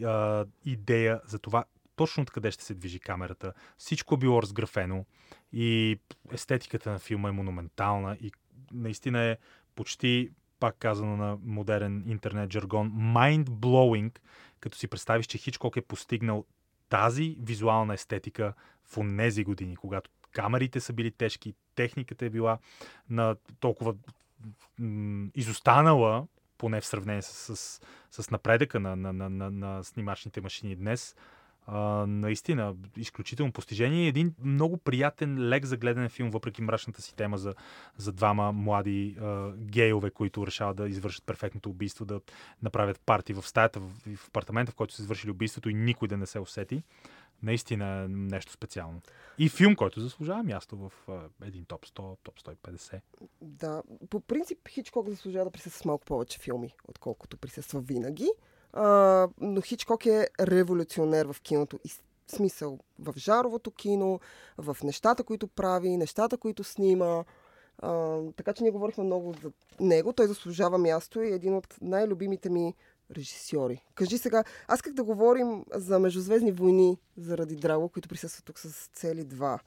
а, 0.05 0.45
идея 0.65 1.21
за 1.27 1.39
това 1.39 1.65
точно 2.01 2.23
откъде 2.23 2.51
ще 2.51 2.65
се 2.65 2.75
движи 2.75 3.01
камерата. 3.01 3.53
Всичко 3.79 4.17
било 4.17 4.43
разграфено 4.43 5.05
и 5.53 5.99
естетиката 6.33 6.91
на 6.91 6.99
филма 6.99 7.29
е 7.29 7.33
монументална 7.33 8.17
и 8.21 8.33
наистина 8.73 9.23
е 9.23 9.37
почти, 9.75 10.31
пак 10.61 10.77
казано 10.79 11.17
на 11.17 11.39
модерен 11.43 12.05
интернет 12.07 12.53
жаргон, 12.53 12.93
mind-blowing, 12.93 14.19
като 14.61 14.79
си 14.79 14.89
представиш, 14.89 15.27
че 15.27 15.39
Хичкок 15.39 15.77
е 15.77 15.83
постигнал 15.83 16.45
тази 16.89 17.37
визуална 17.41 17.95
естетика 17.95 18.55
в 18.85 18.99
онези 18.99 19.45
години, 19.45 19.77
когато 19.77 20.11
камерите 20.33 20.81
са 20.81 20.93
били 20.93 21.11
тежки, 21.11 21.55
техниката 21.75 22.27
е 22.27 22.31
била 22.31 22.59
на 23.11 23.37
толкова 23.61 23.95
изостанала, 25.35 26.27
поне 26.59 26.81
в 26.81 26.87
сравнение 26.87 27.23
с, 27.23 27.57
с, 27.57 27.81
с 28.23 28.31
напредъка 28.31 28.81
на, 28.81 28.97
на, 28.97 29.13
на, 29.13 29.31
на, 29.31 29.51
на 29.51 29.85
снимачните 29.85 30.41
машини 30.41 30.77
днес. 30.77 31.17
Наистина, 32.07 32.75
изключително 32.97 33.53
постижение 33.53 34.09
един 34.09 34.35
много 34.45 34.77
приятен, 34.77 35.49
лек 35.49 35.65
за 35.65 35.77
гледане 35.77 36.09
филм, 36.09 36.31
въпреки 36.31 36.63
мрачната 36.63 37.03
си 37.03 37.17
тема 37.17 37.39
за, 37.39 37.55
за 37.97 38.13
двама 38.13 38.53
млади 38.53 39.17
а, 39.21 39.53
гейове, 39.57 40.11
които 40.11 40.47
решават 40.47 40.77
да 40.77 40.89
извършат 40.89 41.25
перфектното 41.25 41.71
убийство, 41.71 42.05
да 42.05 42.21
направят 42.63 43.01
парти 43.01 43.33
в 43.33 43.43
стаята, 43.43 43.81
в, 43.81 43.91
в 44.17 44.29
апартамента, 44.29 44.73
в 44.73 44.75
който 44.75 44.95
са 44.95 45.03
извършили 45.03 45.31
убийството 45.31 45.71
и 45.71 45.75
никой 45.75 46.09
да 46.09 46.17
не 46.17 46.27
се 46.27 46.39
усети. 46.39 46.83
Наистина 47.43 47.87
е 47.87 48.09
нещо 48.09 48.53
специално. 48.53 49.01
И 49.39 49.49
филм, 49.49 49.77
който 49.77 50.01
заслужава 50.01 50.43
място 50.43 50.77
в 50.77 50.93
един 51.45 51.65
топ 51.65 51.87
100, 51.87 52.17
топ 52.23 52.41
150. 52.41 53.01
Да, 53.43 53.83
по 54.11 54.21
принцип 54.21 54.69
Хичкок 54.69 55.09
заслужава 55.09 55.45
да 55.45 55.51
присъства 55.51 55.83
с 55.83 55.85
малко 55.85 56.05
повече 56.05 56.39
филми, 56.39 56.75
отколкото 56.89 57.37
присъства 57.37 57.81
винаги. 57.81 58.29
А, 58.73 59.29
но 59.41 59.61
Хичкок 59.61 60.07
е 60.07 60.29
революционер 60.41 61.27
в 61.27 61.41
киното. 61.41 61.79
И 61.85 61.91
смисъл 62.29 62.79
в 62.99 63.15
жаровото 63.17 63.71
кино, 63.71 64.21
в 64.59 64.77
нещата, 64.85 65.25
които 65.25 65.47
прави, 65.47 65.97
нещата, 65.97 66.37
които 66.37 66.65
снима. 66.65 67.25
А, 67.79 68.19
така 68.37 68.53
че 68.53 68.63
ние 68.63 68.73
говорихме 68.73 69.05
много 69.05 69.35
за 69.43 69.51
него. 69.81 70.13
Той 70.13 70.27
заслужава 70.27 70.79
място 70.79 71.23
и 71.23 71.29
е 71.29 71.35
един 71.35 71.55
от 71.55 71.77
най-любимите 71.81 72.51
ми 72.51 72.75
режисьори. 73.17 73.85
Кажи 73.95 74.19
сега, 74.19 74.45
аз 74.69 74.83
как 74.83 74.93
да 74.93 75.05
говорим 75.05 75.65
за 75.75 75.99
Междузвездни 75.99 76.53
войни 76.53 76.99
заради 77.17 77.57
Драго, 77.57 77.89
които 77.89 78.09
присъстват 78.09 78.45
тук 78.45 78.59
с 78.59 78.89
цели 78.93 79.25
два 79.25 79.59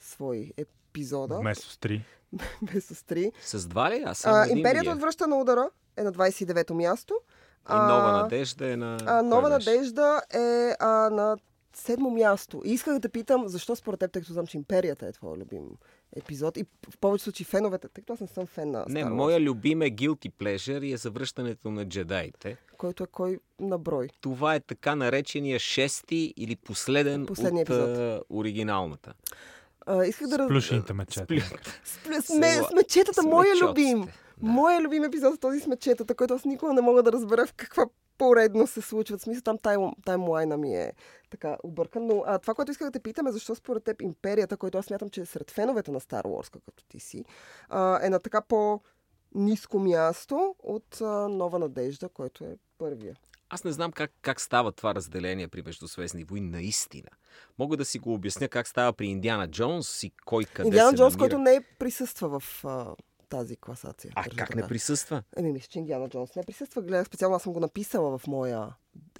свои 0.00 0.52
епизода, 0.56 1.38
Вместо 1.38 1.70
с 1.70 1.78
три. 1.78 2.04
без 2.72 2.84
с 2.84 3.02
три. 3.02 3.32
С 3.42 3.66
два 3.66 3.90
ли? 3.90 4.02
Аз 4.06 4.26
А, 4.26 4.46
Империята 4.48 4.90
отвръща 4.90 5.26
на 5.26 5.36
удара 5.36 5.70
е 5.96 6.02
на 6.02 6.12
29-то 6.12 6.74
място. 6.74 7.20
И 7.66 7.74
нова 7.74 8.12
надежда 8.12 8.66
е 8.66 8.76
на... 8.76 8.98
А, 9.06 9.22
нова 9.22 9.48
надежда 9.48 10.22
е 10.32 10.74
а, 10.80 10.86
на 11.10 11.36
седмо 11.74 12.10
място. 12.10 12.62
И 12.64 12.72
исках 12.72 12.98
да 12.98 13.08
питам, 13.08 13.48
защо 13.48 13.76
според 13.76 14.00
теб, 14.00 14.12
тъй 14.12 14.22
като 14.22 14.32
знам, 14.32 14.46
че 14.46 14.56
Империята 14.56 15.06
е 15.06 15.12
твой 15.12 15.38
любим 15.38 15.62
епизод 16.12 16.56
и 16.56 16.64
в 16.90 16.98
повече 16.98 17.24
случаи 17.24 17.44
феновете, 17.44 17.88
тъй 17.88 18.02
като 18.02 18.12
аз 18.12 18.20
не 18.20 18.26
съм 18.26 18.46
фен 18.46 18.70
на 18.70 18.84
Не, 18.88 19.00
Star 19.00 19.06
Wars, 19.06 19.10
моя 19.10 19.40
любим 19.40 19.82
е 19.82 19.86
Guilty 19.86 20.30
Pleasure 20.32 20.80
и 20.80 20.92
е 20.92 20.96
завръщането 20.96 21.70
на 21.70 21.84
джедаите. 21.86 22.56
който 22.78 23.02
е 23.02 23.08
кой 23.08 23.38
на 23.60 23.78
брой. 23.78 24.08
Това 24.20 24.54
е 24.54 24.60
така 24.60 24.94
наречения 24.94 25.58
шести 25.58 26.34
или 26.36 26.56
последен 26.56 27.26
Последния 27.26 27.62
от 27.62 27.68
епизод. 27.70 28.22
оригиналната. 28.30 29.12
А, 29.86 30.04
исках 30.04 30.28
да 30.28 30.38
раз- 30.38 30.48
Плюшените 30.48 30.92
мечета. 30.92 31.26
С, 31.84 31.98
плюс, 31.98 32.24
сме, 32.26 32.46
с 32.52 32.72
мечетата, 32.74 33.22
с 33.22 33.24
моя 33.24 33.54
мечоците. 33.54 33.64
любим. 33.90 34.08
Да. 34.42 34.50
Моя 34.50 34.80
любим 34.80 35.04
епизод 35.04 35.34
е 35.34 35.38
този 35.38 35.60
с 35.60 35.66
мечетата, 35.66 36.14
който 36.14 36.34
аз 36.34 36.44
никога 36.44 36.72
не 36.72 36.80
мога 36.80 37.02
да 37.02 37.12
разбера 37.12 37.46
в 37.46 37.52
каква 37.52 37.86
поредно 38.18 38.66
се 38.66 38.80
случват. 38.80 39.20
В 39.20 39.22
смисъл 39.22 39.42
там 39.42 39.58
тайм, 39.58 39.92
таймлайна 40.06 40.56
ми 40.56 40.74
е 40.74 40.92
така 41.30 41.56
объркан. 41.62 42.06
Но 42.06 42.22
а, 42.26 42.38
това, 42.38 42.54
което 42.54 42.70
исках 42.70 42.88
да 42.88 42.92
те 42.92 43.00
питам 43.00 43.26
е 43.26 43.32
защо 43.32 43.54
според 43.54 43.84
теб 43.84 44.02
империята, 44.02 44.56
който 44.56 44.78
аз 44.78 44.86
смятам, 44.86 45.08
че 45.08 45.20
е 45.20 45.26
сред 45.26 45.50
феновете 45.50 45.90
на 45.90 46.00
Star 46.00 46.22
Wars, 46.22 46.50
като 46.52 46.84
ти 46.88 47.00
си, 47.00 47.24
а, 47.68 48.06
е 48.06 48.10
на 48.10 48.20
така 48.20 48.40
по-низко 48.40 49.78
място 49.78 50.54
от 50.62 51.00
а, 51.00 51.28
Нова 51.28 51.58
надежда, 51.58 52.08
който 52.08 52.44
е 52.44 52.56
първия. 52.78 53.16
Аз 53.50 53.64
не 53.64 53.72
знам 53.72 53.92
как, 53.92 54.10
как 54.22 54.40
става 54.40 54.72
това 54.72 54.94
разделение 54.94 55.48
при 55.48 55.62
Междусвестни 55.62 56.24
войни 56.24 56.50
наистина. 56.50 57.08
Мога 57.58 57.76
да 57.76 57.84
си 57.84 57.98
го 57.98 58.14
обясня 58.14 58.48
как 58.48 58.68
става 58.68 58.92
при 58.92 59.06
Индиана 59.06 59.50
Джонс 59.50 60.02
и 60.02 60.12
кой 60.24 60.44
къде 60.44 60.68
Индиана 60.68 60.90
се 60.90 60.96
Джонс, 60.96 61.14
намира. 61.14 61.30
който 61.30 61.38
не 61.38 61.60
присъства 61.78 62.40
в 62.40 62.64
а, 62.64 62.94
тази 63.28 63.56
класация. 63.56 64.12
А 64.14 64.24
как 64.36 64.54
не 64.54 64.66
присъства? 64.66 65.22
Еми, 65.36 65.52
мисля, 65.52 65.68
че 65.70 65.78
Индиана 65.78 66.08
Джонс 66.08 66.36
не 66.36 66.42
присъства. 66.42 66.82
Гледах 66.82 67.06
специално, 67.06 67.36
аз 67.36 67.42
съм 67.42 67.52
го 67.52 67.60
написала 67.60 68.18
в 68.18 68.26
моя 68.26 68.68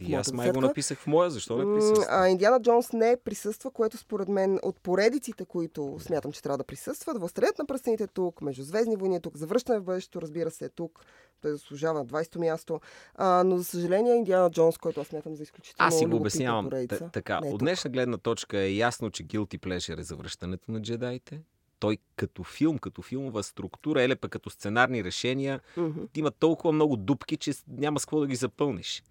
И 0.00 0.14
аз 0.14 0.32
май 0.32 0.52
го 0.52 0.61
написах 0.61 0.98
в 0.98 1.06
моя, 1.06 1.30
защо 1.30 1.59
не 1.59 1.74
присъства? 1.74 2.06
А 2.09 2.28
Индиана 2.28 2.62
Джонс 2.62 2.92
не 2.92 3.16
присъства, 3.24 3.70
което 3.70 3.96
според 3.96 4.28
мен 4.28 4.59
от 4.62 4.80
поредиците, 4.80 5.44
които 5.44 5.96
смятам, 6.00 6.32
че 6.32 6.42
трябва 6.42 6.59
да 6.59 6.64
присъстват. 6.64 7.18
Властелят 7.18 7.59
на 7.59 7.66
пръстените 7.66 8.06
тук, 8.06 8.42
Междузвездни 8.42 8.96
войни 8.96 9.16
е 9.16 9.20
тук, 9.20 9.36
Завръщане 9.36 9.78
в 9.78 9.84
бъдещето, 9.84 10.22
разбира 10.22 10.50
се, 10.50 10.64
е 10.64 10.68
тук. 10.68 11.04
Той 11.42 11.50
заслужава 11.50 11.98
на 11.98 12.06
20-то 12.06 12.38
място. 12.38 12.80
А, 13.14 13.44
но, 13.44 13.59
за 13.59 13.64
съжаление, 13.64 14.14
Индиана 14.14 14.50
Джонс, 14.50 14.78
който 14.78 15.00
аз 15.00 15.06
смятам 15.06 15.36
за 15.36 15.42
изключително 15.42 15.88
Аз 15.88 15.98
си 15.98 16.06
го 16.06 16.16
обяснявам 16.16 16.64
поредица, 16.64 17.11
така. 17.12 17.40
е 17.44 17.48
От 17.48 17.59
днешна 17.59 17.90
гледна 17.90 18.18
точка 18.18 18.59
е 18.59 18.74
ясно, 18.74 19.11
че 19.11 19.24
Guilty 19.24 19.59
Pleasure 19.59 20.00
е 20.00 20.02
завръщането 20.02 20.72
на 20.72 20.82
джедаите. 20.82 21.40
Той 21.80 21.98
като 22.16 22.44
филм, 22.44 22.78
като 22.78 23.02
филмова 23.02 23.42
структура, 23.42 24.02
еле 24.02 24.16
пък 24.16 24.30
като 24.32 24.50
сценарни 24.50 25.04
решения, 25.04 25.60
Мгм. 25.76 26.00
има 26.16 26.30
толкова 26.30 26.72
много 26.72 26.96
дупки, 26.96 27.36
че 27.36 27.52
няма 27.68 28.00
с 28.00 28.04
какво 28.06 28.20
да 28.20 28.26
ги 28.26 28.36
запълниш. 28.36 29.02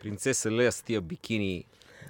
Принцеса 0.00 0.50
Лея 0.50 0.72
с 0.72 0.82
тия 0.82 1.00
бикини. 1.00 1.64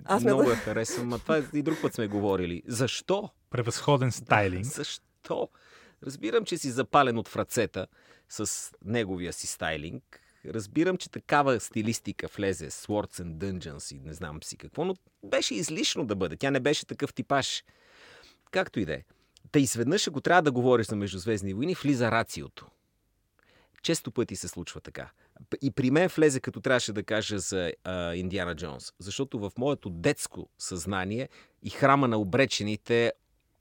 Аз 0.04 0.24
много 0.24 0.42
я 0.42 0.56
харесвам, 0.56 1.12
а 1.12 1.18
това 1.18 1.42
и 1.54 1.62
друг 1.62 1.78
път 1.82 1.94
сме 1.94 2.06
говорили. 2.06 2.62
Защо? 2.66 3.30
Превъзходен 3.50 4.12
стайлинг. 4.12 4.64
Защо? 4.64 5.48
Разбирам, 6.02 6.44
че 6.44 6.58
си 6.58 6.70
запален 6.70 7.18
от 7.18 7.28
фрацета 7.28 7.86
с 8.28 8.70
неговия 8.84 9.32
си 9.32 9.46
стайлинг. 9.46 10.20
Разбирам, 10.46 10.96
че 10.96 11.10
такава 11.10 11.60
стилистика 11.60 12.28
влезе 12.36 12.70
Swords 12.70 13.22
and 13.22 13.34
Dungeons 13.36 13.96
и 13.96 14.00
не 14.00 14.14
знам 14.14 14.42
си 14.42 14.56
какво, 14.56 14.84
но 14.84 14.94
беше 15.24 15.54
излишно 15.54 16.04
да 16.06 16.16
бъде. 16.16 16.36
Тя 16.36 16.50
не 16.50 16.60
беше 16.60 16.86
такъв 16.86 17.14
типаж. 17.14 17.64
Както 18.50 18.80
и 18.80 18.84
да 18.84 18.94
е. 18.94 19.02
Та 19.54 19.60
изведнъж, 19.60 20.08
ако 20.08 20.20
трябва 20.20 20.42
да 20.42 20.52
говориш 20.52 20.86
за 20.86 20.96
Междузвездни 20.96 21.54
войни, 21.54 21.74
влиза 21.74 22.10
рациото. 22.10 22.66
Често 23.82 24.10
пъти 24.10 24.36
се 24.36 24.48
случва 24.48 24.80
така. 24.80 25.10
И 25.62 25.70
при 25.70 25.90
мен 25.90 26.08
влезе, 26.08 26.40
като 26.40 26.60
трябваше 26.60 26.92
да 26.92 27.02
кажа 27.02 27.38
за 27.38 27.72
а, 27.84 28.14
Индиана 28.14 28.56
Джонс. 28.56 28.92
Защото 28.98 29.38
в 29.38 29.52
моето 29.58 29.90
детско 29.90 30.48
съзнание 30.58 31.28
и 31.62 31.70
храма 31.70 32.08
на 32.08 32.18
обречените 32.18 33.06
е 33.06 33.12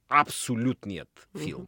абсолютният 0.10 1.28
филм. 1.44 1.68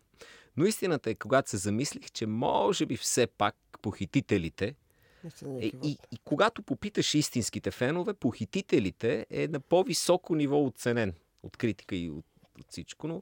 Но 0.57 0.65
истината 0.65 1.09
е, 1.09 1.15
когато 1.15 1.49
се 1.49 1.57
замислих, 1.57 2.11
че 2.11 2.25
може 2.25 2.85
би 2.85 2.97
все 2.97 3.27
пак 3.27 3.55
похитителите 3.81 4.65
е, 4.65 5.65
и, 5.65 5.71
кивот. 5.71 5.85
и 5.85 6.17
когато 6.23 6.63
попиташ 6.63 7.13
истинските 7.13 7.71
фенове, 7.71 8.13
похитителите 8.13 9.25
е 9.29 9.47
на 9.47 9.59
по-високо 9.59 10.35
ниво 10.35 10.65
оценен 10.65 11.13
от 11.43 11.57
критика 11.57 11.95
и 11.95 12.09
от, 12.09 12.25
от 12.59 12.65
всичко, 12.69 13.07
но 13.07 13.21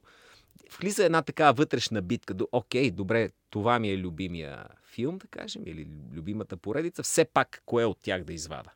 влиза 0.80 1.04
една 1.04 1.22
такава 1.22 1.52
вътрешна 1.52 2.02
битка 2.02 2.34
до, 2.34 2.48
окей, 2.52 2.90
добре, 2.90 3.30
това 3.50 3.78
ми 3.78 3.90
е 3.90 3.98
любимия 3.98 4.66
филм, 4.84 5.18
да 5.18 5.26
кажем, 5.26 5.62
или 5.66 5.88
любимата 6.12 6.56
поредица, 6.56 7.02
все 7.02 7.24
пак 7.24 7.62
кое 7.66 7.84
от 7.84 7.98
тях 8.02 8.24
да 8.24 8.32
извада. 8.32 8.70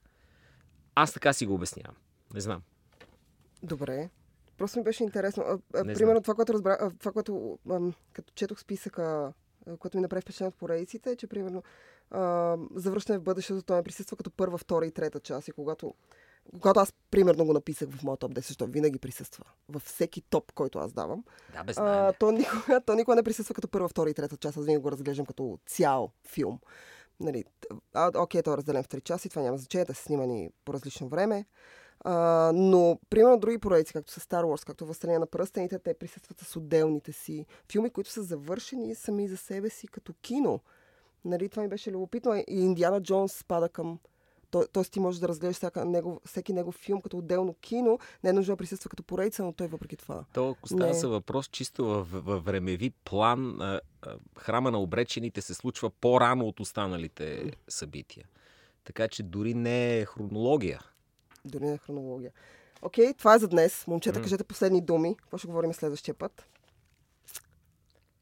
Аз 0.95 1.13
така 1.13 1.33
си 1.33 1.47
го 1.47 1.55
обяснявам. 1.55 1.97
Не 2.35 2.41
знам. 2.41 2.63
Добре. 3.63 4.11
Просто 4.59 4.79
ми 4.79 4.85
беше 4.85 5.03
интересно. 5.03 5.43
А, 5.43 5.59
а, 5.75 5.85
примерно 5.85 6.13
знам. 6.13 6.23
това, 6.23 6.35
което 6.35 6.53
разбра, 6.53 6.77
а, 6.81 6.91
това, 6.99 7.13
което 7.13 7.59
ам, 7.71 7.95
като 8.13 8.33
четох 8.35 8.61
списъка, 8.61 9.33
което 9.79 9.97
ми 9.97 10.01
направи 10.01 10.23
впечатление 10.23 10.49
от 10.49 10.59
поредиците, 10.59 11.11
е, 11.11 11.17
че 11.17 11.27
примерно 11.27 11.63
а, 12.11 12.57
завръщане 12.75 13.19
в 13.19 13.23
бъдещето 13.23 13.63
той 13.63 13.83
присъства 13.83 14.17
като 14.17 14.31
първа, 14.31 14.59
втора 14.59 14.87
и 14.87 14.93
трета 14.93 15.21
част. 15.21 15.49
И 15.49 15.53
когато 15.53 15.95
когато 16.61 16.81
аз 16.81 16.93
примерно 17.11 17.45
го 17.45 17.53
написах 17.53 17.89
в 17.91 18.03
моя 18.03 18.17
топ 18.17 18.33
10, 18.33 18.37
защото 18.37 18.67
винаги 18.67 18.99
присъства 18.99 19.45
във 19.69 19.83
всеки 19.83 20.21
топ, 20.21 20.53
който 20.53 20.79
аз 20.79 20.93
давам, 20.93 21.25
Да, 21.53 21.65
без 21.65 21.79
а, 21.79 22.13
то, 22.13 22.31
никога, 22.31 22.81
то 22.87 22.95
никога 22.95 23.17
не 23.17 23.23
присъства 23.23 23.55
като 23.55 23.69
първа, 23.69 23.89
втора 23.89 24.11
и 24.11 24.15
трета 24.15 24.37
част. 24.37 24.57
Аз 24.57 24.65
винаги 24.65 24.83
го 24.83 24.91
разглеждам 24.93 25.27
като 25.27 25.59
цял 25.67 26.11
филм. 26.29 26.61
Нали, 27.21 27.45
а, 27.95 28.11
окей, 28.23 28.43
той 28.43 28.55
е 28.55 28.57
разделен 28.57 28.83
в 28.83 28.89
три 28.89 29.01
часа 29.01 29.29
и 29.29 29.31
това 29.31 29.43
няма 29.43 29.59
значение, 29.59 29.85
да 29.85 29.95
са 29.95 30.03
снимани 30.03 30.51
по 30.65 30.75
различно 30.75 31.09
време. 31.09 31.45
А, 32.01 32.51
но, 32.55 32.99
примерно, 33.11 33.39
други 33.39 33.59
проекти, 33.59 33.93
както 33.93 34.13
са 34.13 34.21
Star 34.21 34.43
Wars, 34.43 34.67
както 34.67 34.87
Възстание 34.87 35.19
на 35.19 35.27
пръстените, 35.27 35.79
те 35.79 35.95
присъстват 35.95 36.41
с 36.41 36.57
отделните 36.57 37.13
си 37.13 37.47
филми, 37.73 37.91
които 37.91 38.11
са 38.11 38.23
завършени 38.23 38.95
сами 38.95 39.29
за 39.29 39.37
себе 39.37 39.71
си 39.71 39.89
като 39.89 40.15
кино. 40.23 40.61
Нали, 41.25 41.49
това 41.49 41.63
ми 41.63 41.69
беше 41.69 41.93
любопитно. 41.93 42.35
И 42.35 42.45
Индиана 42.49 43.03
Джонс 43.03 43.33
спада 43.33 43.69
към 43.69 43.99
то, 44.51 44.67
тоест 44.73 44.93
ти 44.93 45.01
можеш 45.01 45.21
да 45.21 45.29
разгледаш 45.29 45.57
всяка 45.57 45.85
негов, 45.85 46.19
всеки 46.27 46.53
негов 46.53 46.75
филм 46.75 47.01
като 47.01 47.19
отделно 47.19 47.55
кино. 47.55 47.99
Не 48.25 48.31
е 48.31 48.33
нужно 48.33 48.53
да 48.53 48.57
присъства 48.57 48.91
като 48.91 49.03
поредица, 49.03 49.45
но 49.45 49.53
той 49.53 49.67
въпреки 49.67 49.97
това. 49.97 50.25
То, 50.35 50.51
ако 50.51 50.69
става 50.69 50.87
Не. 50.87 50.95
се 50.95 51.07
въпрос 51.07 51.49
чисто 51.49 51.85
във, 51.85 52.11
във 52.25 52.45
времеви 52.45 52.91
план, 52.91 53.61
а, 53.61 53.81
а, 54.03 54.17
храма 54.39 54.71
на 54.71 54.79
обречените 54.79 55.41
се 55.41 55.55
случва 55.55 55.91
по-рано 55.91 56.47
от 56.47 56.61
останалите 56.61 57.53
събития. 57.69 58.25
Така 58.85 59.09
че 59.09 59.23
дори 59.23 59.55
не 59.55 59.99
е 59.99 60.05
хронология. 60.05 60.81
Дори 61.45 61.65
не 61.65 61.73
е 61.73 61.79
хронология. 61.79 62.31
Окей, 62.83 63.15
това 63.15 63.35
е 63.35 63.39
за 63.39 63.49
днес. 63.49 63.87
Момчета, 63.87 64.19
М. 64.19 64.23
кажете 64.23 64.45
последни 64.45 64.81
думи. 64.81 65.17
Какво 65.17 65.39
ще 65.39 65.47
говорим 65.47 65.73
следващия 65.73 66.15
път? 66.15 66.47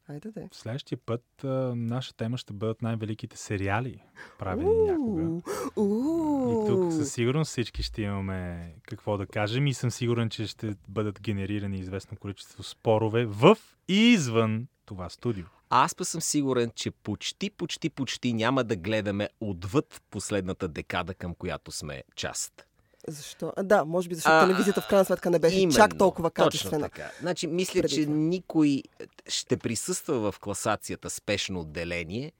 Айде 0.09 0.31
де. 0.31 0.47
В 0.51 0.55
следващия 0.55 0.97
път 1.05 1.43
а, 1.43 1.73
наша 1.75 2.13
тема 2.13 2.37
ще 2.37 2.53
бъдат 2.53 2.81
най-великите 2.81 3.37
сериали, 3.37 4.03
правени 4.39 4.75
някога. 4.75 5.41
Уу. 5.75 6.63
И 6.65 6.67
тук 6.67 6.93
със 6.93 7.13
сигурност 7.13 7.51
всички 7.51 7.83
ще 7.83 8.01
имаме 8.01 8.73
какво 8.83 9.17
да 9.17 9.27
кажем 9.27 9.67
и 9.67 9.73
съм 9.73 9.91
сигурен, 9.91 10.29
че 10.29 10.47
ще 10.47 10.75
бъдат 10.87 11.21
генерирани 11.21 11.79
известно 11.79 12.17
количество 12.17 12.63
спорове 12.63 13.25
в 13.25 13.57
и 13.87 14.11
извън 14.11 14.67
това 14.85 15.09
студио. 15.09 15.45
Аз 15.69 15.95
па 15.95 16.05
съм 16.05 16.21
сигурен, 16.21 16.71
че 16.75 16.91
почти, 16.91 17.49
почти, 17.49 17.89
почти 17.89 18.33
няма 18.33 18.63
да 18.63 18.75
гледаме 18.75 19.29
отвъд 19.39 20.01
последната 20.11 20.67
декада, 20.67 21.13
към 21.13 21.35
която 21.35 21.71
сме 21.71 22.03
част. 22.15 22.66
Защо? 23.07 23.53
А, 23.55 23.63
да, 23.63 23.85
може 23.85 24.09
би 24.09 24.15
защото 24.15 24.35
А, 24.35 24.47
телевизията 24.47 24.81
в 24.81 24.87
крайна 24.87 25.05
сметка 25.05 25.29
не 25.29 25.39
беше 25.39 25.55
Именно, 25.55 25.75
чак 25.75 25.97
толкова 25.97 26.29
Точно 26.29 26.45
качествена. 26.45 26.89
така. 26.89 27.11
Значи, 27.21 27.47
мисля, 27.47 27.81
преди 27.81 27.95
че 27.95 28.05
никой 28.05 28.83
ще 29.27 29.57
присъства 29.57 30.31
в 30.31 30.39
класацията 30.39 31.09
спешно 31.09 31.59
отделение, 31.59 32.31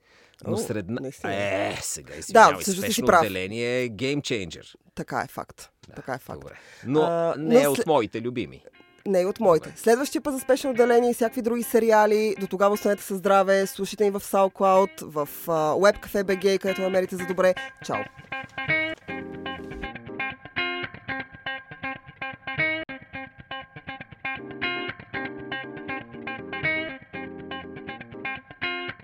но 0.46 0.52
О, 0.52 0.58
сред... 0.58 0.88
на- 0.88 1.00
наистина. 1.00 1.34
Е, 1.34 1.78
сега 1.82 2.14
извинявай, 2.14 2.64
си 2.64 2.72
спешно 2.72 3.06
прав. 3.06 3.20
отделение 3.20 3.82
е 3.82 3.88
геймчейнджер. 3.88 4.76
Така 4.94 5.20
е 5.20 5.26
факт. 5.26 5.70
така 5.96 6.14
е 6.14 6.18
факт. 6.18 6.40
Добре. 6.40 6.54
Но 6.86 7.02
А, 7.02 7.34
не 7.38 7.54
но 7.54 7.60
е 7.60 7.66
от 7.66 7.86
моите 7.86 8.22
любими. 8.22 8.64
Не 9.06 9.20
и 9.20 9.26
от 9.26 9.40
моите. 9.40 9.72
Следващия 9.76 10.22
път 10.22 10.34
за 10.34 10.40
спешно 10.40 10.70
отделение 10.70 11.10
и 11.10 11.14
всякакви 11.14 11.42
други 11.42 11.62
сериали. 11.62 12.34
До 12.40 12.46
тогава 12.46 12.74
останете 12.74 13.02
със 13.02 13.18
здраве. 13.18 13.66
Слушайте 13.66 14.04
ни 14.04 14.10
в 14.10 14.20
SoundCloud, 14.20 15.02
в 15.02 15.28
uh, 15.46 15.50
WebCafe 15.92 16.22
BG, 16.24 16.58
където 16.58 16.80
намерите 16.80 17.16
за 17.16 17.26
добре. 17.26 17.54
Чао! 17.84 17.98